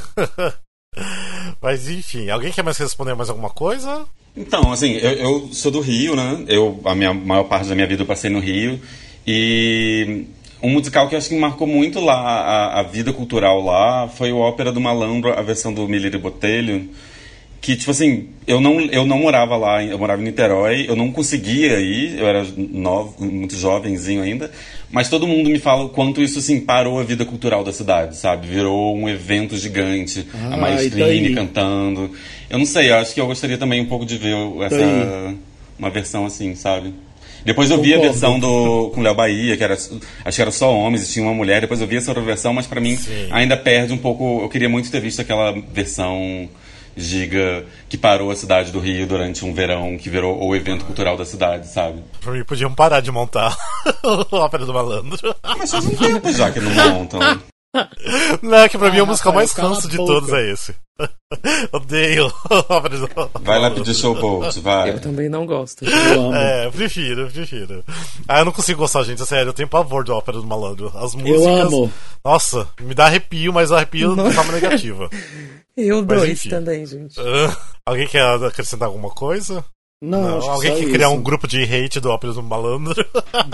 Mas 1.62 1.90
enfim, 1.90 2.30
alguém 2.30 2.52
quer 2.52 2.64
mais 2.64 2.78
responder 2.78 3.16
mais 3.16 3.30
alguma 3.30 3.50
coisa? 3.50 4.06
Então, 4.36 4.72
assim, 4.72 4.94
eu, 4.94 5.12
eu 5.14 5.50
sou 5.54 5.72
do 5.72 5.80
Rio, 5.80 6.16
né? 6.16 6.44
Eu, 6.50 6.82
a 6.84 6.94
minha 6.94 7.14
maior 7.14 7.46
parte 7.46 7.70
da 7.70 7.76
minha 7.76 7.88
vida 7.88 8.04
eu 8.04 8.08
passei 8.08 8.30
no 8.30 8.40
Rio. 8.40 8.80
E 9.26 10.26
um 10.62 10.70
musical 10.70 11.08
que 11.08 11.16
eu 11.16 11.20
acho 11.20 11.30
que 11.30 11.40
marcou 11.40 11.68
muito 11.68 12.02
lá 12.02 12.16
a, 12.16 12.80
a 12.82 12.84
vida 12.84 13.14
cultural 13.14 13.64
lá 13.64 14.10
foi 14.10 14.32
o 14.34 14.40
Ópera 14.40 14.74
do 14.74 14.82
Malandro, 14.82 15.32
a 15.32 15.42
versão 15.42 15.74
do 15.74 15.88
Miller 15.88 16.20
Botelho. 16.20 16.90
Que, 17.60 17.76
tipo 17.76 17.89
assim, 17.91 18.28
eu 18.46 18.62
não, 18.62 18.80
eu 18.82 19.06
não 19.06 19.17
morava 19.20 19.58
lá, 19.58 19.84
eu 19.84 19.98
morava 19.98 20.22
em 20.22 20.26
Niterói, 20.26 20.86
eu 20.88 20.96
não 20.96 21.12
conseguia 21.12 21.80
ir, 21.80 22.17
eu 22.20 22.28
era 22.28 22.46
novo, 22.56 23.15
muito 23.26 23.56
jovenzinho 23.58 24.22
ainda, 24.22 24.52
mas 24.91 25.10
todo 25.10 25.28
mundo 25.28 25.50
me 25.50 25.58
fala 25.60 25.86
o 25.86 25.89
quanto 25.89 26.22
isso, 26.22 26.39
assim, 26.39 26.60
parou 26.62 27.00
a 27.00 27.04
vida 27.04 27.26
cultural 27.26 27.63
da 27.63 27.74
cidade, 27.74 28.15
sabe? 28.15 28.48
Virou 28.48 28.96
um 28.96 29.10
evento 29.10 29.58
gigante, 29.58 30.26
Ah, 30.34 30.54
a 30.54 30.58
Maestrine 30.58 31.00
daí? 31.30 31.36
cantando. 31.36 32.12
Eu 32.50 32.60
não 32.60 32.65
sei, 32.65 32.91
eu 32.91 32.96
acho 32.98 33.13
que 33.13 33.20
eu 33.20 33.26
gostaria 33.28 33.58
também 33.58 33.82
um 33.82 33.86
pouco 33.88 34.06
de 34.06 34.17
ver 34.17 34.36
essa, 34.63 34.78
Daí? 34.78 35.36
uma 35.78 35.89
versão 35.89 36.26
assim, 36.26 36.54
sabe? 36.56 36.93
Depois 37.43 37.72
eu 37.72 37.82
vi 37.82 37.93
a 37.93 38.00
versão 38.00 38.39
do 38.39 38.91
com 38.93 39.02
Léo 39.02 39.15
Bahia, 39.15 39.56
que 39.58 39.63
era 39.63 39.74
acho 39.74 40.36
que 40.36 40.41
era 40.41 40.52
só 40.52 40.74
homens 40.74 41.10
e 41.10 41.13
tinha 41.13 41.26
uma 41.26 41.34
mulher. 41.34 41.62
Depois 41.62 41.80
eu 41.82 41.88
vi 41.88 41.96
essa 41.96 42.12
outra 42.12 42.22
versão, 42.24 42.54
mas 42.54 42.67
pra 42.67 42.82
mim 42.82 42.96
Sim. 42.98 43.28
ainda 43.32 43.56
perde 43.56 43.93
um 43.93 43.98
pouco. 43.98 44.41
Eu 44.41 44.50
queria 44.50 44.67
muito 44.67 44.91
ter 44.91 45.00
visto 45.00 45.22
aquela 45.22 45.52
versão 45.74 46.50
giga 46.98 47.66
que 47.88 47.98
parou 47.98 48.32
a 48.32 48.36
cidade 48.36 48.72
do 48.72 48.80
Rio 48.80 49.08
durante 49.08 49.46
um 49.46 49.54
verão, 49.54 49.98
que 49.98 50.10
virou 50.10 50.44
o 50.44 50.56
evento 50.56 50.84
cultural 50.84 51.16
da 51.16 51.26
cidade, 51.26 51.68
sabe? 51.68 52.04
Por 52.20 52.34
mim, 52.34 52.44
podiam 52.44 52.74
parar 52.74 53.00
de 53.02 53.12
montar 53.12 53.56
a 54.04 54.36
Ópera 54.36 54.66
do 54.66 54.74
Malandro. 54.74 55.36
Mas 55.58 55.72
faz 55.72 55.86
um 55.86 55.96
tempo 55.96 56.32
já 56.34 56.52
que 56.52 56.60
não 56.60 56.74
montam. 56.74 57.20
Não, 58.42 58.58
é 58.58 58.70
que 58.70 58.78
pra 58.78 58.90
mim 58.92 58.98
é 58.98 59.02
Ah, 59.02 59.06
musical 59.06 59.32
Rafael, 59.34 59.36
mais 59.48 59.54
canso 59.54 59.88
a 59.88 59.90
de 59.90 59.98
boca. 59.98 60.13
todos 60.13 60.34
é 60.34 60.52
esse. 60.52 60.76
Odeio 61.72 62.32
a 62.50 62.56
Ópera 62.74 62.98
do 62.98 63.10
Vai 63.42 63.60
lá 63.60 63.70
pedir 63.72 63.94
showboat, 63.94 64.60
vai. 64.62 64.90
Eu 64.92 65.00
também 65.02 65.30
não 65.30 65.46
gosto. 65.46 65.86
Eu 65.86 66.22
amo. 66.28 66.36
É, 66.36 66.66
eu 66.66 66.72
prefiro, 66.72 67.22
eu 67.22 67.28
prefiro. 67.28 67.84
Ah, 68.28 68.40
eu 68.40 68.46
não 68.46 68.52
consigo 68.52 68.80
gostar, 68.80 69.04
gente, 69.04 69.22
é 69.22 69.26
sério, 69.26 69.50
eu 69.50 69.54
tenho 69.54 69.68
pavor 69.70 70.04
de 70.04 70.12
Ópera 70.12 70.38
do 70.40 70.48
Malandro. 70.48 70.88
As 70.96 71.13
músicas. 71.13 71.42
Eu 71.42 71.48
amo. 71.56 71.94
Nossa, 72.26 72.68
me 72.82 72.94
dá 72.96 73.06
arrepio, 73.06 73.54
mas 73.54 73.72
arrepio 73.72 74.16
de 74.16 74.32
forma 74.34 74.54
negativa. 74.54 75.10
Eu 75.78 75.98
Mas 75.98 76.08
dois 76.22 76.32
enfim. 76.32 76.50
também, 76.50 76.84
gente. 76.88 77.20
Ah, 77.20 77.56
alguém 77.86 78.08
quer 78.08 78.24
acrescentar 78.44 78.88
alguma 78.88 79.12
coisa? 79.12 79.63
Não, 80.02 80.40
que 80.40 80.48
Alguém 80.48 80.74
só 80.76 80.80
quer 80.80 80.92
criar 80.92 81.10
um 81.10 81.22
grupo 81.22 81.48
de 81.48 81.64
hate 81.64 82.00
do 82.00 82.10
Ópera 82.12 82.32
do 82.34 82.44
Malandro? 82.44 83.04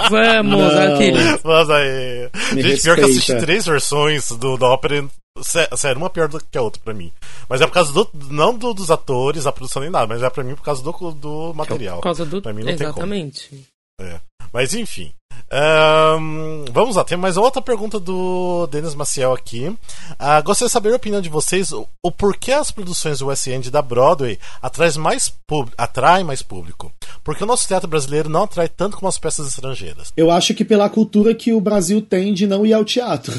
Vamos, 0.10 0.74
Não. 0.74 0.94
aquele. 0.96 1.20
Mas 1.44 1.70
aí. 1.70 2.30
Me 2.54 2.62
gente, 2.62 2.82
pior 2.82 2.96
que 2.96 3.02
eu 3.02 3.06
assisti 3.06 3.32
respeita. 3.32 3.42
três 3.46 3.66
versões 3.66 4.30
do, 4.32 4.58
da 4.58 4.68
ópera. 4.68 5.06
sé- 5.42 5.70
Sério, 5.78 5.98
uma 6.02 6.10
pior 6.10 6.28
do 6.28 6.40
que 6.44 6.58
a 6.58 6.62
outra 6.62 6.82
pra 6.84 6.94
mim. 6.94 7.12
Mas 7.48 7.62
é 7.62 7.66
por 7.68 7.74
causa 7.74 7.94
do. 7.94 8.10
Não 8.30 8.58
do- 8.58 8.74
dos 8.74 8.92
atores, 8.92 9.46
a 9.48 9.52
produção 9.54 9.82
nem 9.82 9.92
nada, 9.92 10.06
mas 10.08 10.22
é 10.22 10.30
pra 10.30 10.44
mim 10.44 10.54
por 10.56 10.64
causa 10.64 10.84
do, 10.84 10.92
do 11.14 11.54
material. 11.54 11.98
Por 11.98 12.04
causa 12.04 12.26
do. 12.26 12.42
Pra 12.42 12.52
mim 12.52 12.60
não 12.64 12.68
tem 12.76 12.78
como. 12.78 12.90
Exatamente. 12.90 13.66
É. 14.02 14.20
Mas 14.52 14.74
enfim. 14.74 15.14
Ahn, 15.56 16.66
vamos 16.72 16.96
lá, 16.96 17.04
tem 17.04 17.16
mais 17.16 17.38
outra 17.38 17.62
pergunta 17.62 18.00
do 18.00 18.66
Denis 18.68 18.96
Maciel 18.96 19.34
aqui. 19.34 19.72
Ah, 20.18 20.42
gostaria 20.42 20.68
de 20.68 20.74
saber 20.74 20.92
a 20.94 20.96
opinião 20.96 21.22
de 21.22 21.30
vocês 21.30 21.72
o, 21.72 21.88
o 22.04 22.12
porquê 22.12 22.52
as 22.52 22.72
produções 22.72 23.20
do 23.20 23.28
West 23.28 23.46
End 23.46 23.70
da 23.70 23.82
Broadway 23.82 24.40
atrai 24.62 24.90
mais, 24.98 25.32
pub- 25.48 25.70
atrai 25.78 26.24
mais 26.24 26.42
público. 26.42 26.92
Porque 27.24 27.44
o 27.44 27.48
nosso 27.48 27.68
teatro 27.68 27.88
brasileiro 27.88 28.30
não 28.30 28.44
atrai 28.44 28.68
tanto 28.68 28.98
como 28.98 29.08
as 29.08 29.20
peças 29.20 29.48
estrangeiras. 29.48 30.12
Eu 30.18 30.32
acho 30.32 30.56
que 30.56 30.66
pela 30.66 30.90
cultura 30.90 31.36
que 31.36 31.54
o 31.54 31.62
Brasil 31.62 32.02
tem 32.02 32.34
de 32.34 32.48
não 32.48 32.66
ir 32.66 32.74
ao 32.74 32.84
teatro. 32.84 33.34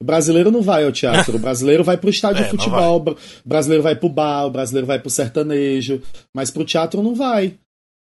O 0.00 0.04
brasileiro 0.04 0.50
não 0.50 0.62
vai 0.62 0.84
ao 0.84 0.92
teatro, 0.92 1.36
o 1.36 1.40
brasileiro 1.40 1.84
vai 1.84 1.96
pro 1.98 2.08
estádio 2.08 2.42
É, 2.42 2.44
de 2.44 2.50
futebol, 2.50 3.04
o 3.44 3.48
brasileiro 3.48 3.82
vai 3.82 3.94
pro 3.94 4.08
bar, 4.08 4.46
o 4.46 4.50
brasileiro 4.50 4.86
vai 4.86 4.98
pro 4.98 5.10
sertanejo, 5.10 6.00
mas 6.34 6.50
pro 6.50 6.64
teatro 6.64 7.02
não 7.02 7.14
vai. 7.14 7.54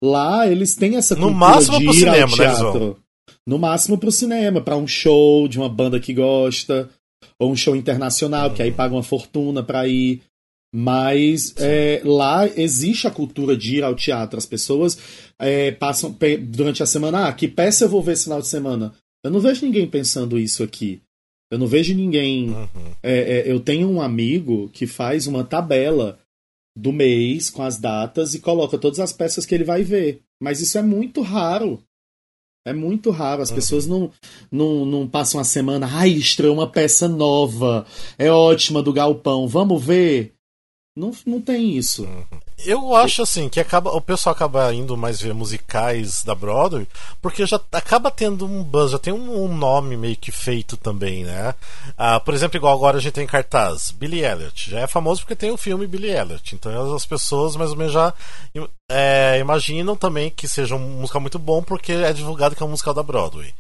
Lá 0.03 0.49
eles 0.49 0.75
têm 0.75 0.97
essa 0.97 1.15
No 1.15 1.29
cultura 1.29 1.39
máximo 1.39 1.79
de 1.79 1.85
pro 1.85 1.95
ir 1.95 1.99
cinema, 1.99 2.17
ao 2.17 2.29
né, 2.29 2.35
teatro. 2.35 2.99
No 3.47 3.59
máximo 3.59 3.99
pro 3.99 4.11
cinema, 4.13 4.61
pra 4.61 4.77
um 4.77 4.87
show 4.87 5.49
de 5.49 5.59
uma 5.59 5.69
banda 5.69 5.99
que 5.99 6.13
gosta, 6.15 6.89
ou 7.39 7.51
um 7.51 7.57
show 7.57 7.75
internacional, 7.75 8.53
que 8.53 8.63
aí 8.63 8.71
Uhum. 8.71 8.77
paga 8.77 8.95
uma 8.95 9.03
fortuna 9.03 9.63
pra 9.63 9.87
ir. 9.89 10.23
Mas 10.75 11.55
é, 11.59 12.01
lá 12.03 12.47
existe 12.49 13.07
a 13.07 13.11
cultura 13.11 13.55
de 13.57 13.77
ir 13.77 13.85
ao 13.85 13.95
teatro. 13.95 14.39
As 14.39 14.47
pessoas 14.47 14.97
é, 15.39 15.71
passam 15.73 16.17
durante 16.41 16.83
a 16.83 16.87
semana, 16.87 17.29
ah, 17.29 17.33
que 17.33 17.47
peça 17.47 17.85
eu 17.85 17.89
vou 17.91 18.03
ver 18.03 18.13
esse 18.13 18.25
final 18.25 18.41
de 18.41 18.49
semana? 18.49 18.95
Eu 19.25 19.31
não 19.31 19.39
vejo 19.41 19.65
ninguém 19.67 19.87
pensando 19.87 20.39
isso 20.39 20.63
aqui. 20.63 21.01
Eu 21.51 21.59
não 21.59 21.67
vejo 21.67 21.95
ninguém. 21.95 22.51
Uhum. 22.51 22.67
é, 23.03 23.19
é, 23.41 23.53
eu 23.53 23.61
tenho 23.61 23.89
um 23.91 24.01
amigo 24.01 24.71
que 24.73 24.87
faz 24.87 25.27
uma 25.27 25.45
tabela 25.45 26.19
do 26.75 26.91
mês 26.91 27.51
com 27.51 27.63
as 27.63 27.77
datas 27.79 28.35
e 28.35 28.41
coloca 28.41 28.79
todas 28.79 28.99
as 28.99 29.13
peças 29.13 29.45
que 29.45 29.55
ele 29.55 29.65
vai 29.65 29.83
ver. 29.83 30.21
Mas 30.43 30.61
isso 30.61 30.79
é 30.79 30.83
muito 30.83 31.21
raro. 31.21 31.83
É 32.65 32.73
muito 32.73 33.11
raro. 33.11 33.43
As 33.43 33.51
Uhum. 33.51 33.57
pessoas 33.57 33.87
não, 33.87 34.11
não, 34.51 34.85
não 34.87 35.09
passam 35.09 35.41
a 35.41 35.45
semana. 35.45 35.89
Ai, 35.91 36.11
estreou 36.11 36.55
uma 36.55 36.69
peça 36.71 37.09
nova. 37.09 37.85
É 38.19 38.31
ótima 38.31 38.83
do 38.83 38.93
Galpão. 38.93 39.49
Vamos 39.49 39.83
ver? 39.85 40.33
Não, 40.97 41.11
não 41.27 41.41
tem 41.41 41.77
isso. 41.77 42.07
Eu 42.65 42.95
acho 42.95 43.23
assim 43.23 43.49
que 43.49 43.61
acaba, 43.61 43.91
o 43.91 44.01
pessoal 44.01 44.35
acaba 44.35 44.73
indo 44.73 44.97
mais 44.97 45.21
ver 45.21 45.35
musicais 45.35 46.23
da 46.23 46.35
Broadway 46.35 46.87
porque 47.21 47.47
já 47.47 47.61
acaba 47.73 48.11
tendo 48.11 48.47
um 48.47 48.63
buzz, 48.63 48.93
já 48.93 48.99
tem 48.99 49.13
um, 49.13 49.45
um 49.45 49.57
nome 49.57 49.97
meio 49.97 50.17
que 50.17 50.31
feito 50.31 50.77
também, 50.77 51.25
né? 51.25 51.55
Ah, 51.97 52.21
por 52.21 52.35
exemplo, 52.35 52.57
igual 52.57 52.75
agora 52.75 52.99
a 52.99 53.01
gente 53.01 53.13
tem 53.13 53.25
em 53.25 53.29
cartaz 53.29 53.91
Billy 53.91 54.25
Elliot, 54.25 54.71
já 54.71 54.81
é 54.81 54.87
famoso 54.87 55.23
porque 55.23 55.37
tem 55.37 55.51
o 55.51 55.57
filme 55.57 55.87
Billy 55.87 56.11
Elliot, 56.11 56.55
então 56.55 56.95
as 56.95 57.07
pessoas 57.07 57.57
mais 57.57 57.71
ou 57.71 57.77
menos 57.77 57.93
já 57.93 58.13
é, 58.91 59.39
imaginam 59.39 59.97
também 59.97 60.31
que 60.31 60.47
seja 60.47 60.77
um 60.77 61.01
musical 61.01 61.21
muito 61.21 61.39
bom 61.39 61.63
porque 61.63 61.93
é 61.93 62.13
divulgado 62.13 62.55
que 62.55 62.63
é 62.63 62.67
um 62.67 62.71
musical 62.71 62.95
da 62.95 63.03
Broadway. 63.03 63.53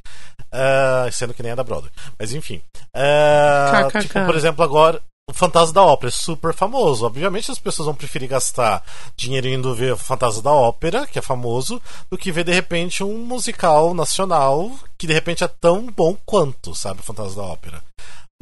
Ah, 0.50 1.08
sendo 1.10 1.32
que 1.32 1.42
nem 1.42 1.52
é 1.52 1.56
da 1.56 1.64
Broadway, 1.64 1.90
mas 2.18 2.32
enfim. 2.32 2.60
KKK. 2.92 4.00
tipo, 4.02 4.24
por 4.26 4.36
exemplo, 4.36 4.62
agora 4.62 5.00
o 5.30 5.34
Fantasma 5.34 5.72
da 5.72 5.82
Ópera 5.82 6.08
é 6.08 6.12
super 6.12 6.52
famoso. 6.54 7.06
Obviamente 7.06 7.50
as 7.50 7.58
pessoas 7.58 7.86
vão 7.86 7.94
preferir 7.94 8.28
gastar 8.28 8.84
dinheiro 9.16 9.48
indo 9.48 9.74
ver 9.74 9.94
o 9.94 9.96
Fantasma 9.96 10.42
da 10.42 10.52
Ópera, 10.52 11.06
que 11.06 11.18
é 11.18 11.22
famoso, 11.22 11.80
do 12.10 12.18
que 12.18 12.32
ver 12.32 12.44
de 12.44 12.52
repente 12.52 13.02
um 13.02 13.18
musical 13.18 13.94
nacional 13.94 14.70
que 14.98 15.06
de 15.06 15.12
repente 15.12 15.42
é 15.42 15.48
tão 15.48 15.86
bom 15.86 16.16
quanto, 16.24 16.74
sabe, 16.74 17.00
o 17.00 17.04
Fantasma 17.04 17.42
da 17.42 17.48
Ópera. 17.48 17.82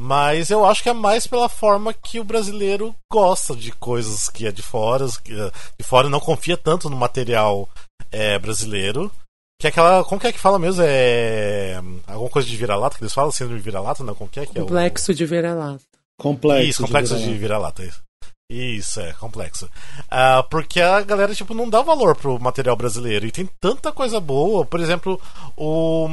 Mas 0.02 0.50
eu 0.50 0.64
acho 0.64 0.82
que 0.82 0.88
é 0.88 0.94
mais 0.94 1.26
pela 1.26 1.48
forma 1.48 1.92
que 1.92 2.18
o 2.18 2.24
brasileiro 2.24 2.94
gosta 3.12 3.54
de 3.54 3.70
coisas 3.70 4.30
que 4.30 4.46
é 4.46 4.52
de 4.52 4.62
fora, 4.62 5.06
que 5.22 5.32
é 5.38 5.50
de 5.78 5.86
fora 5.86 6.08
não 6.08 6.18
confia 6.18 6.56
tanto 6.56 6.88
no 6.88 6.96
material 6.96 7.68
é, 8.10 8.38
brasileiro. 8.38 9.12
Que 9.60 9.66
é 9.66 9.70
aquela. 9.70 10.02
Como 10.02 10.18
que 10.18 10.26
é 10.26 10.32
que 10.32 10.38
fala 10.38 10.58
mesmo? 10.58 10.82
É. 10.82 11.78
Alguma 12.06 12.30
coisa 12.30 12.48
de 12.48 12.56
vira-lata 12.56 12.96
que 12.96 13.02
eles 13.02 13.12
falam? 13.12 13.30
Síndrome 13.30 13.58
de 13.58 13.64
vira-lata? 13.64 14.02
Não, 14.02 14.14
como 14.14 14.30
que 14.30 14.40
é 14.40 14.46
que 14.46 14.58
é? 14.58 14.62
Complexo 14.62 15.12
de 15.12 15.26
vira-lata. 15.26 15.89
Complexo. 16.20 16.68
Isso, 16.68 16.82
complexo 16.82 17.18
de 17.18 17.32
vira-lata. 17.32 17.82
isso. 17.82 18.02
Isso, 18.50 19.00
é, 19.00 19.12
complexo. 19.14 19.70
Ah, 20.10 20.42
porque 20.42 20.80
a 20.80 21.00
galera, 21.00 21.34
tipo, 21.34 21.54
não 21.54 21.70
dá 21.70 21.80
valor 21.80 22.14
pro 22.14 22.38
material 22.38 22.76
brasileiro. 22.76 23.26
E 23.26 23.32
tem 23.32 23.48
tanta 23.58 23.90
coisa 23.90 24.20
boa. 24.20 24.66
Por 24.66 24.80
exemplo, 24.80 25.20
o. 25.56 26.08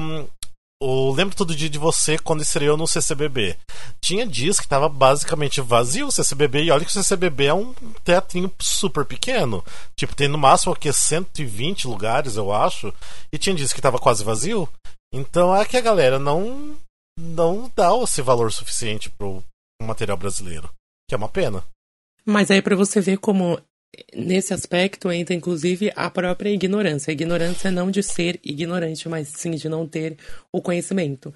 O 0.80 1.12
Lembro 1.12 1.36
Todo 1.36 1.56
Dia 1.56 1.68
de 1.68 1.80
Você 1.80 2.20
quando 2.20 2.44
estreou 2.44 2.78
no 2.78 2.88
CCBB. 2.88 3.58
Tinha 4.00 4.28
dias 4.28 4.60
que 4.60 4.68
tava 4.68 4.88
basicamente 4.88 5.60
vazio 5.60 6.06
o 6.06 6.12
CCBB. 6.12 6.66
E 6.66 6.72
olha 6.72 6.86
que 6.86 6.92
o 6.92 6.94
CCBB 6.94 7.48
é 7.48 7.54
um 7.54 7.74
teatrinho 8.04 8.52
super 8.60 9.04
pequeno. 9.04 9.66
Tipo, 9.96 10.16
tem 10.16 10.28
no 10.28 10.38
máximo 10.38 10.74
aqui 10.74 10.94
120 10.94 11.88
lugares, 11.88 12.36
eu 12.36 12.54
acho. 12.54 12.94
E 13.34 13.40
tinha 13.40 13.56
dias 13.56 13.74
que 13.74 13.82
tava 13.82 13.98
quase 13.98 14.24
vazio. 14.24 14.70
Então 15.12 15.56
é 15.56 15.66
que 15.66 15.78
a 15.78 15.82
galera 15.82 16.20
não, 16.20 16.78
não 17.20 17.72
dá 17.76 17.90
esse 18.04 18.22
valor 18.22 18.52
suficiente 18.52 19.10
pro 19.10 19.44
material 19.82 20.18
brasileiro. 20.18 20.70
Que 21.08 21.16
é 21.16 21.18
uma 21.18 21.30
pena. 21.30 21.64
Mas 22.26 22.52
aí 22.52 22.62
pra 22.62 22.76
você 22.76 23.00
ver 23.00 23.18
como 23.18 23.60
nesse 24.14 24.54
aspecto 24.54 25.12
entra 25.12 25.34
inclusive 25.34 25.92
a 25.96 26.10
própria 26.10 26.50
ignorância. 26.50 27.12
A 27.12 27.14
ignorância 27.14 27.72
não 27.72 27.90
de 27.90 28.04
ser 28.04 28.40
ignorante, 28.44 29.08
mas 29.08 29.30
sim 29.30 29.52
de 29.52 29.70
não 29.70 29.88
ter 29.88 30.18
o 30.52 30.62
conhecimento. 30.62 31.34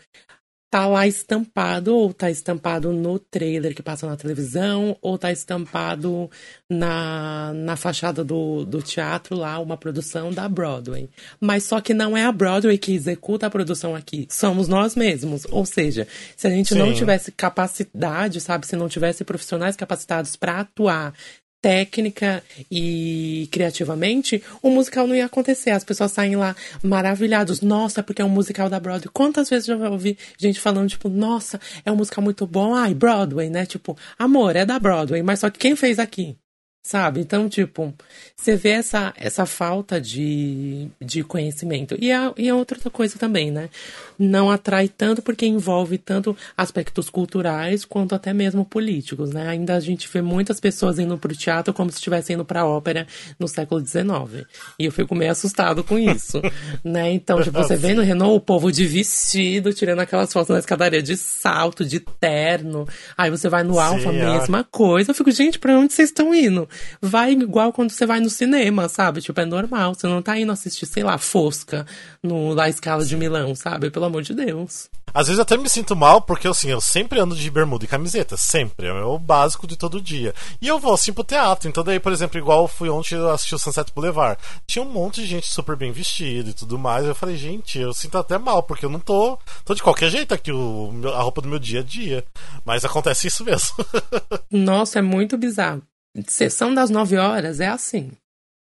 Tá 0.71 0.87
lá 0.87 1.05
estampado, 1.05 1.93
ou 1.93 2.13
tá 2.13 2.31
estampado 2.31 2.93
no 2.93 3.19
trailer 3.19 3.75
que 3.75 3.83
passa 3.83 4.07
na 4.07 4.15
televisão, 4.15 4.95
ou 5.01 5.17
tá 5.17 5.29
estampado 5.29 6.31
na, 6.69 7.51
na 7.53 7.75
fachada 7.75 8.23
do, 8.23 8.63
do 8.63 8.81
teatro 8.81 9.35
lá, 9.35 9.59
uma 9.59 9.75
produção 9.75 10.31
da 10.31 10.47
Broadway. 10.47 11.09
Mas 11.41 11.65
só 11.65 11.81
que 11.81 11.93
não 11.93 12.15
é 12.15 12.23
a 12.23 12.31
Broadway 12.31 12.77
que 12.77 12.93
executa 12.93 13.47
a 13.47 13.49
produção 13.49 13.93
aqui, 13.93 14.25
somos 14.31 14.69
nós 14.69 14.95
mesmos. 14.95 15.45
Ou 15.51 15.65
seja, 15.65 16.07
se 16.37 16.47
a 16.47 16.49
gente 16.49 16.69
Sim. 16.69 16.79
não 16.79 16.93
tivesse 16.93 17.33
capacidade, 17.33 18.39
sabe, 18.39 18.65
se 18.65 18.77
não 18.77 18.87
tivesse 18.87 19.25
profissionais 19.25 19.75
capacitados 19.75 20.37
para 20.37 20.61
atuar 20.61 21.13
técnica 21.61 22.43
e 22.69 23.47
criativamente, 23.51 24.43
o 24.61 24.69
musical 24.69 25.05
não 25.07 25.15
ia 25.15 25.25
acontecer. 25.25 25.69
As 25.69 25.83
pessoas 25.83 26.11
saem 26.11 26.35
lá 26.35 26.55
maravilhados. 26.83 27.61
Nossa, 27.61 28.01
porque 28.01 28.21
é 28.21 28.25
um 28.25 28.29
musical 28.29 28.69
da 28.69 28.79
Broadway. 28.79 29.11
Quantas 29.13 29.49
vezes 29.49 29.69
eu 29.69 29.79
já 29.79 29.89
ouvi 29.89 30.17
gente 30.37 30.59
falando, 30.59 30.89
tipo, 30.89 31.07
nossa, 31.09 31.59
é 31.85 31.91
um 31.91 31.95
musical 31.95 32.23
muito 32.23 32.47
bom. 32.47 32.73
Ai, 32.73 32.93
Broadway, 32.93 33.49
né? 33.49 33.65
Tipo, 33.65 33.97
amor, 34.17 34.55
é 34.55 34.65
da 34.65 34.79
Broadway, 34.79 35.21
mas 35.21 35.39
só 35.39 35.49
que 35.49 35.59
quem 35.59 35.75
fez 35.75 35.99
aqui? 35.99 36.35
Sabe? 36.83 37.21
Então, 37.21 37.47
tipo, 37.47 37.93
você 38.35 38.55
vê 38.55 38.69
essa, 38.69 39.13
essa 39.15 39.45
falta 39.45 40.01
de, 40.01 40.87
de 40.99 41.23
conhecimento. 41.23 41.95
E 41.99 42.11
a, 42.11 42.33
e 42.35 42.49
a 42.49 42.55
outra 42.55 42.77
coisa 42.89 43.19
também, 43.19 43.51
né? 43.51 43.69
Não 44.17 44.49
atrai 44.49 44.87
tanto 44.87 45.21
porque 45.21 45.45
envolve 45.45 45.99
tanto 45.99 46.35
aspectos 46.57 47.07
culturais 47.07 47.85
quanto 47.85 48.15
até 48.15 48.33
mesmo 48.33 48.65
políticos, 48.65 49.29
né? 49.29 49.47
Ainda 49.47 49.75
a 49.75 49.79
gente 49.79 50.09
vê 50.11 50.23
muitas 50.23 50.59
pessoas 50.59 50.97
indo 50.97 51.19
pro 51.19 51.35
teatro 51.35 51.71
como 51.71 51.91
se 51.91 51.97
estivessem 51.97 52.33
indo 52.33 52.43
pra 52.43 52.65
ópera 52.65 53.05
no 53.39 53.47
século 53.47 53.85
XIX. 53.85 54.47
E 54.79 54.85
eu 54.85 54.91
fico 54.91 55.13
meio 55.13 55.31
assustado 55.31 55.83
com 55.83 55.99
isso, 55.99 56.41
né? 56.83 57.11
Então, 57.11 57.43
tipo, 57.43 57.61
você 57.61 57.75
vê 57.75 57.93
no 57.93 58.01
Renault 58.01 58.37
o 58.37 58.41
povo 58.41 58.71
de 58.71 58.87
vestido, 58.87 59.71
tirando 59.71 59.99
aquelas 59.99 60.33
fotos 60.33 60.49
na 60.49 60.59
escadaria 60.59 61.01
de 61.01 61.15
salto, 61.15 61.85
de 61.85 61.99
terno. 61.99 62.87
Aí 63.15 63.29
você 63.29 63.47
vai 63.47 63.61
no 63.61 63.79
Alfa, 63.79 64.09
a 64.09 64.13
mesma 64.13 64.63
coisa. 64.63 65.11
Eu 65.11 65.15
fico, 65.15 65.29
gente, 65.29 65.59
pra 65.59 65.77
onde 65.77 65.93
vocês 65.93 66.09
estão 66.09 66.33
indo? 66.33 66.70
Vai 67.01 67.31
igual 67.33 67.71
quando 67.73 67.91
você 67.91 68.05
vai 68.05 68.19
no 68.19 68.29
cinema, 68.29 68.87
sabe? 68.89 69.21
Tipo, 69.21 69.39
é 69.41 69.45
normal. 69.45 69.93
Você 69.93 70.07
não 70.07 70.21
tá 70.21 70.37
indo 70.37 70.51
assistir, 70.51 70.85
sei 70.85 71.03
lá, 71.03 71.17
Fosca 71.17 71.85
no 72.21 72.53
La 72.53 72.69
Escala 72.69 73.05
de 73.05 73.15
Milão, 73.15 73.55
sabe? 73.55 73.89
Pelo 73.89 74.05
amor 74.05 74.21
de 74.21 74.33
Deus. 74.33 74.89
Às 75.13 75.27
vezes 75.27 75.39
eu 75.39 75.43
até 75.43 75.57
me 75.57 75.69
sinto 75.69 75.95
mal, 75.95 76.21
porque 76.21 76.47
assim, 76.47 76.69
eu 76.69 76.79
sempre 76.79 77.19
ando 77.19 77.35
de 77.35 77.51
bermuda 77.51 77.83
e 77.83 77.87
camiseta, 77.87 78.37
sempre. 78.37 78.87
É 78.87 78.93
o 78.93 79.19
básico 79.19 79.67
de 79.67 79.75
todo 79.75 80.01
dia. 80.01 80.33
E 80.61 80.67
eu 80.67 80.79
vou 80.79 80.93
assim 80.93 81.11
pro 81.11 81.23
teatro. 81.23 81.67
Então, 81.67 81.83
daí, 81.83 81.99
por 81.99 82.11
exemplo, 82.11 82.37
igual 82.37 82.63
eu 82.63 82.67
fui 82.67 82.89
ontem 82.89 83.15
assistir 83.29 83.55
o 83.55 83.59
Sunset 83.59 83.91
Boulevard. 83.93 84.39
Tinha 84.65 84.83
um 84.83 84.89
monte 84.89 85.21
de 85.21 85.27
gente 85.27 85.47
super 85.47 85.75
bem 85.75 85.91
vestida 85.91 86.49
e 86.49 86.53
tudo 86.53 86.79
mais. 86.79 87.05
Eu 87.05 87.15
falei, 87.15 87.35
gente, 87.35 87.77
eu 87.77 87.93
sinto 87.93 88.17
até 88.17 88.37
mal, 88.37 88.63
porque 88.63 88.85
eu 88.85 88.89
não 88.89 88.99
tô. 88.99 89.37
tô 89.65 89.73
de 89.73 89.83
qualquer 89.83 90.09
jeito 90.09 90.33
aqui, 90.33 90.51
o, 90.51 90.91
a 91.13 91.21
roupa 91.21 91.41
do 91.41 91.49
meu 91.49 91.59
dia 91.59 91.81
a 91.81 91.83
dia. 91.83 92.23
Mas 92.63 92.85
acontece 92.85 93.27
isso 93.27 93.43
mesmo. 93.43 93.85
Nossa, 94.49 94.99
é 94.99 95.01
muito 95.01 95.37
bizarro. 95.37 95.81
Sessão 96.27 96.73
das 96.73 96.89
9 96.89 97.17
horas 97.17 97.59
é 97.59 97.67
assim. 97.67 98.11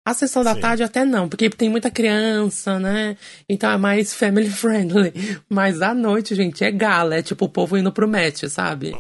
A 0.06 0.14
sessão 0.14 0.44
da 0.44 0.54
Sim. 0.54 0.60
tarde 0.60 0.84
até 0.84 1.06
não, 1.06 1.30
porque 1.30 1.50
tem 1.50 1.70
muita 1.70 1.90
criança, 1.90 2.78
né? 2.78 3.16
Então 3.48 3.72
é 3.72 3.78
mais 3.78 4.14
family 4.14 4.50
friendly. 4.52 5.14
Mas 5.50 5.82
à 5.82 5.94
noite, 5.94 6.36
gente, 6.36 6.64
é 6.64 6.72
gala. 6.72 7.16
É 7.16 7.22
tipo 7.22 7.46
o 7.46 7.50
povo 7.50 7.78
indo 7.78 7.92
pro 7.92 8.08
match, 8.08 8.44
sabe? 8.50 8.92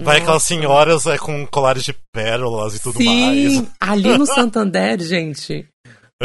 Vai 0.00 0.16
Nossa. 0.16 0.18
aquelas 0.18 0.42
senhoras 0.44 1.06
é, 1.06 1.18
com 1.18 1.46
colares 1.46 1.84
de 1.84 1.94
pérolas 2.12 2.76
e 2.76 2.82
tudo 2.82 2.98
Sim, 2.98 3.54
mais. 3.54 3.68
ali 3.80 4.16
no 4.16 4.24
Santander, 4.26 5.00
gente. 5.00 5.66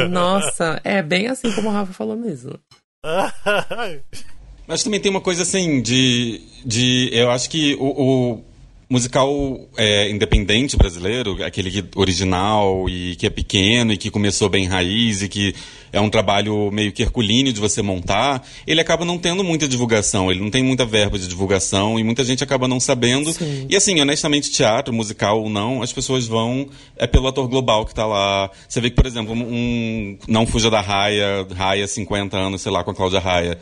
Nossa, 0.09 0.79
é 0.83 1.01
bem 1.01 1.27
assim 1.27 1.51
como 1.51 1.69
o 1.69 1.71
Rafa 1.71 1.91
falou 1.91 2.15
mesmo. 2.15 2.59
Mas 4.67 4.83
também 4.83 4.99
tem 4.99 5.09
uma 5.09 5.21
coisa 5.21 5.43
assim 5.43 5.81
de. 5.81 6.41
de 6.63 7.09
eu 7.11 7.31
acho 7.31 7.49
que 7.49 7.75
o, 7.75 7.85
o 7.85 8.45
musical 8.89 9.67
é, 9.75 10.09
independente 10.09 10.77
brasileiro, 10.77 11.43
aquele 11.43 11.83
original 11.95 12.87
e 12.89 13.15
que 13.17 13.25
é 13.25 13.29
pequeno 13.29 13.91
e 13.91 13.97
que 13.97 14.09
começou 14.09 14.47
bem 14.47 14.65
raiz 14.65 15.21
e 15.21 15.27
que 15.27 15.53
é 15.91 15.99
um 15.99 16.09
trabalho 16.09 16.71
meio 16.71 16.91
que 16.91 17.01
herculíneo 17.01 17.51
de 17.51 17.59
você 17.59 17.81
montar, 17.81 18.45
ele 18.65 18.79
acaba 18.79 19.03
não 19.03 19.17
tendo 19.17 19.43
muita 19.43 19.67
divulgação, 19.67 20.31
ele 20.31 20.39
não 20.39 20.49
tem 20.49 20.63
muita 20.63 20.85
verba 20.85 21.17
de 21.17 21.27
divulgação 21.27 21.99
e 21.99 22.03
muita 22.03 22.23
gente 22.23 22.43
acaba 22.43 22.67
não 22.67 22.79
sabendo. 22.79 23.31
Sim. 23.33 23.67
E 23.69 23.75
assim, 23.75 23.99
honestamente, 23.99 24.51
teatro, 24.51 24.93
musical 24.93 25.41
ou 25.41 25.49
não, 25.49 25.81
as 25.81 25.91
pessoas 25.91 26.25
vão 26.25 26.69
é 26.97 27.07
pelo 27.07 27.27
ator 27.27 27.47
global 27.47 27.83
que 27.85 27.91
está 27.91 28.05
lá. 28.05 28.49
Você 28.67 28.79
vê 28.79 28.89
que, 28.89 28.95
por 28.95 29.05
exemplo, 29.05 29.33
um 29.33 30.17
Não 30.27 30.45
Fuja 30.45 30.69
da 30.69 30.81
Raia, 30.81 31.45
Raia 31.55 31.87
50 31.87 32.37
anos, 32.37 32.61
sei 32.61 32.71
lá, 32.71 32.83
com 32.83 32.91
a 32.91 32.95
Cláudia 32.95 33.19
Raia 33.19 33.57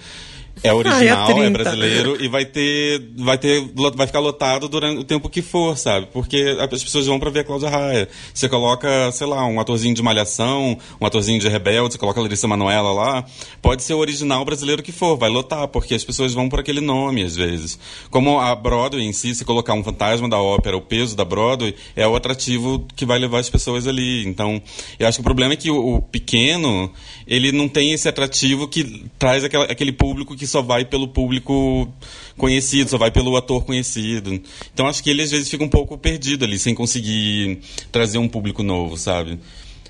é 0.64 0.74
original, 0.74 1.28
Ai, 1.28 1.44
é, 1.44 1.46
é, 1.46 1.50
brasileiro 1.50 2.24
e 2.24 2.28
vai 2.28 2.46
ter, 2.46 3.02
vai 3.18 3.38
ter, 3.38 3.62
vai 3.96 4.08
ficar 4.08 4.20
lotado 4.20 4.68
durante 4.68 5.00
o 5.00 5.04
tempo 5.04 5.30
que 5.30 5.42
for, 5.42 5.78
sabe? 5.78 6.08
Porque 6.12 6.58
as 6.60 6.84
pessoas 6.84 7.06
vão 7.06 7.20
para 7.20 7.30
ver 7.30 7.40
a 7.42 7.44
Cláudia 7.44 7.70
Raia. 7.70 8.10
Você 8.34 8.48
coloca, 8.50 9.12
sei 9.12 9.28
lá, 9.28 9.46
um 9.46 9.60
atorzinho 9.60 9.94
de 9.94 10.02
Malhação, 10.02 10.78
um 11.00 11.06
atorzinho 11.06 11.40
de 11.40 11.48
Rebelde, 11.48 11.94
você 11.94 11.98
coloca 11.98 12.20
a 12.20 12.24
Larissa 12.24 12.48
Manoela 12.48 12.92
lá, 12.92 13.26
pode 13.62 13.84
ser 13.84 13.94
o 13.94 14.00
original 14.00 14.44
brasileiro 14.46 14.82
que 14.82 14.92
for, 14.92 15.18
vai 15.18 15.30
lotar, 15.30 15.68
porque 15.68 15.94
as 15.94 16.04
pessoas 16.04 16.34
vão 16.34 16.50
por 16.50 16.60
aquele 16.60 16.82
nome 16.82 17.24
às 17.24 17.36
vezes. 17.36 17.78
Como 18.10 18.40
a 18.40 18.56
Broadway 18.56 19.04
em 19.04 19.14
si, 19.14 19.36
se 19.36 19.46
colocar 19.46 19.74
um 19.74 19.84
fantasma 19.84 20.30
da 20.30 20.40
ópera, 20.40 20.78
o 20.78 20.82
peso 20.82 21.16
da 21.16 21.26
Broadway, 21.26 21.76
é 21.96 22.08
o 22.08 22.16
atrativo 22.16 22.86
que 22.96 23.06
vai 23.06 23.20
levar 23.20 23.40
as 23.40 23.50
pessoas 23.50 23.88
ali. 23.88 24.26
Então, 24.26 24.62
eu 24.98 25.08
acho 25.08 25.18
que 25.18 25.22
o 25.22 25.24
problema 25.24 25.54
é 25.54 25.58
que 25.58 25.70
o, 25.70 25.96
o 25.96 26.02
pequeno, 26.02 26.92
ele 27.28 27.52
não 27.52 27.68
tem 27.68 27.92
esse 27.92 28.08
atrativo 28.08 28.68
que 28.68 29.06
traz 29.20 29.44
aquela, 29.44 29.66
aquele 29.66 29.92
público 29.92 30.36
que 30.36 30.45
só 30.48 30.62
vai 30.62 30.86
pelo 30.86 31.08
público 31.08 31.92
conhecido, 32.38 32.90
só 32.90 32.98
vai 32.98 33.12
pelo 33.12 33.36
ator 33.36 33.66
conhecido. 33.66 34.42
Então 34.74 34.88
acho 34.88 35.04
que 35.04 35.10
ele 35.10 35.22
às 35.22 35.32
vezes 35.32 35.50
fica 35.50 35.64
um 35.64 35.70
pouco 35.70 35.98
perdido 35.98 36.46
ali, 36.46 36.60
sem 36.60 36.76
conseguir 36.76 37.60
trazer 37.92 38.18
um 38.18 38.28
público 38.28 38.64
novo, 38.64 38.98
sabe? 38.98 39.40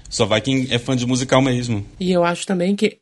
Só 0.09 0.25
vai 0.25 0.41
quem 0.41 0.67
é 0.71 0.79
fã 0.79 0.95
de 0.95 1.05
musical 1.05 1.41
mesmo. 1.41 1.85
E 1.99 2.11
eu 2.11 2.23
acho 2.23 2.45
também 2.45 2.75
que 2.75 2.99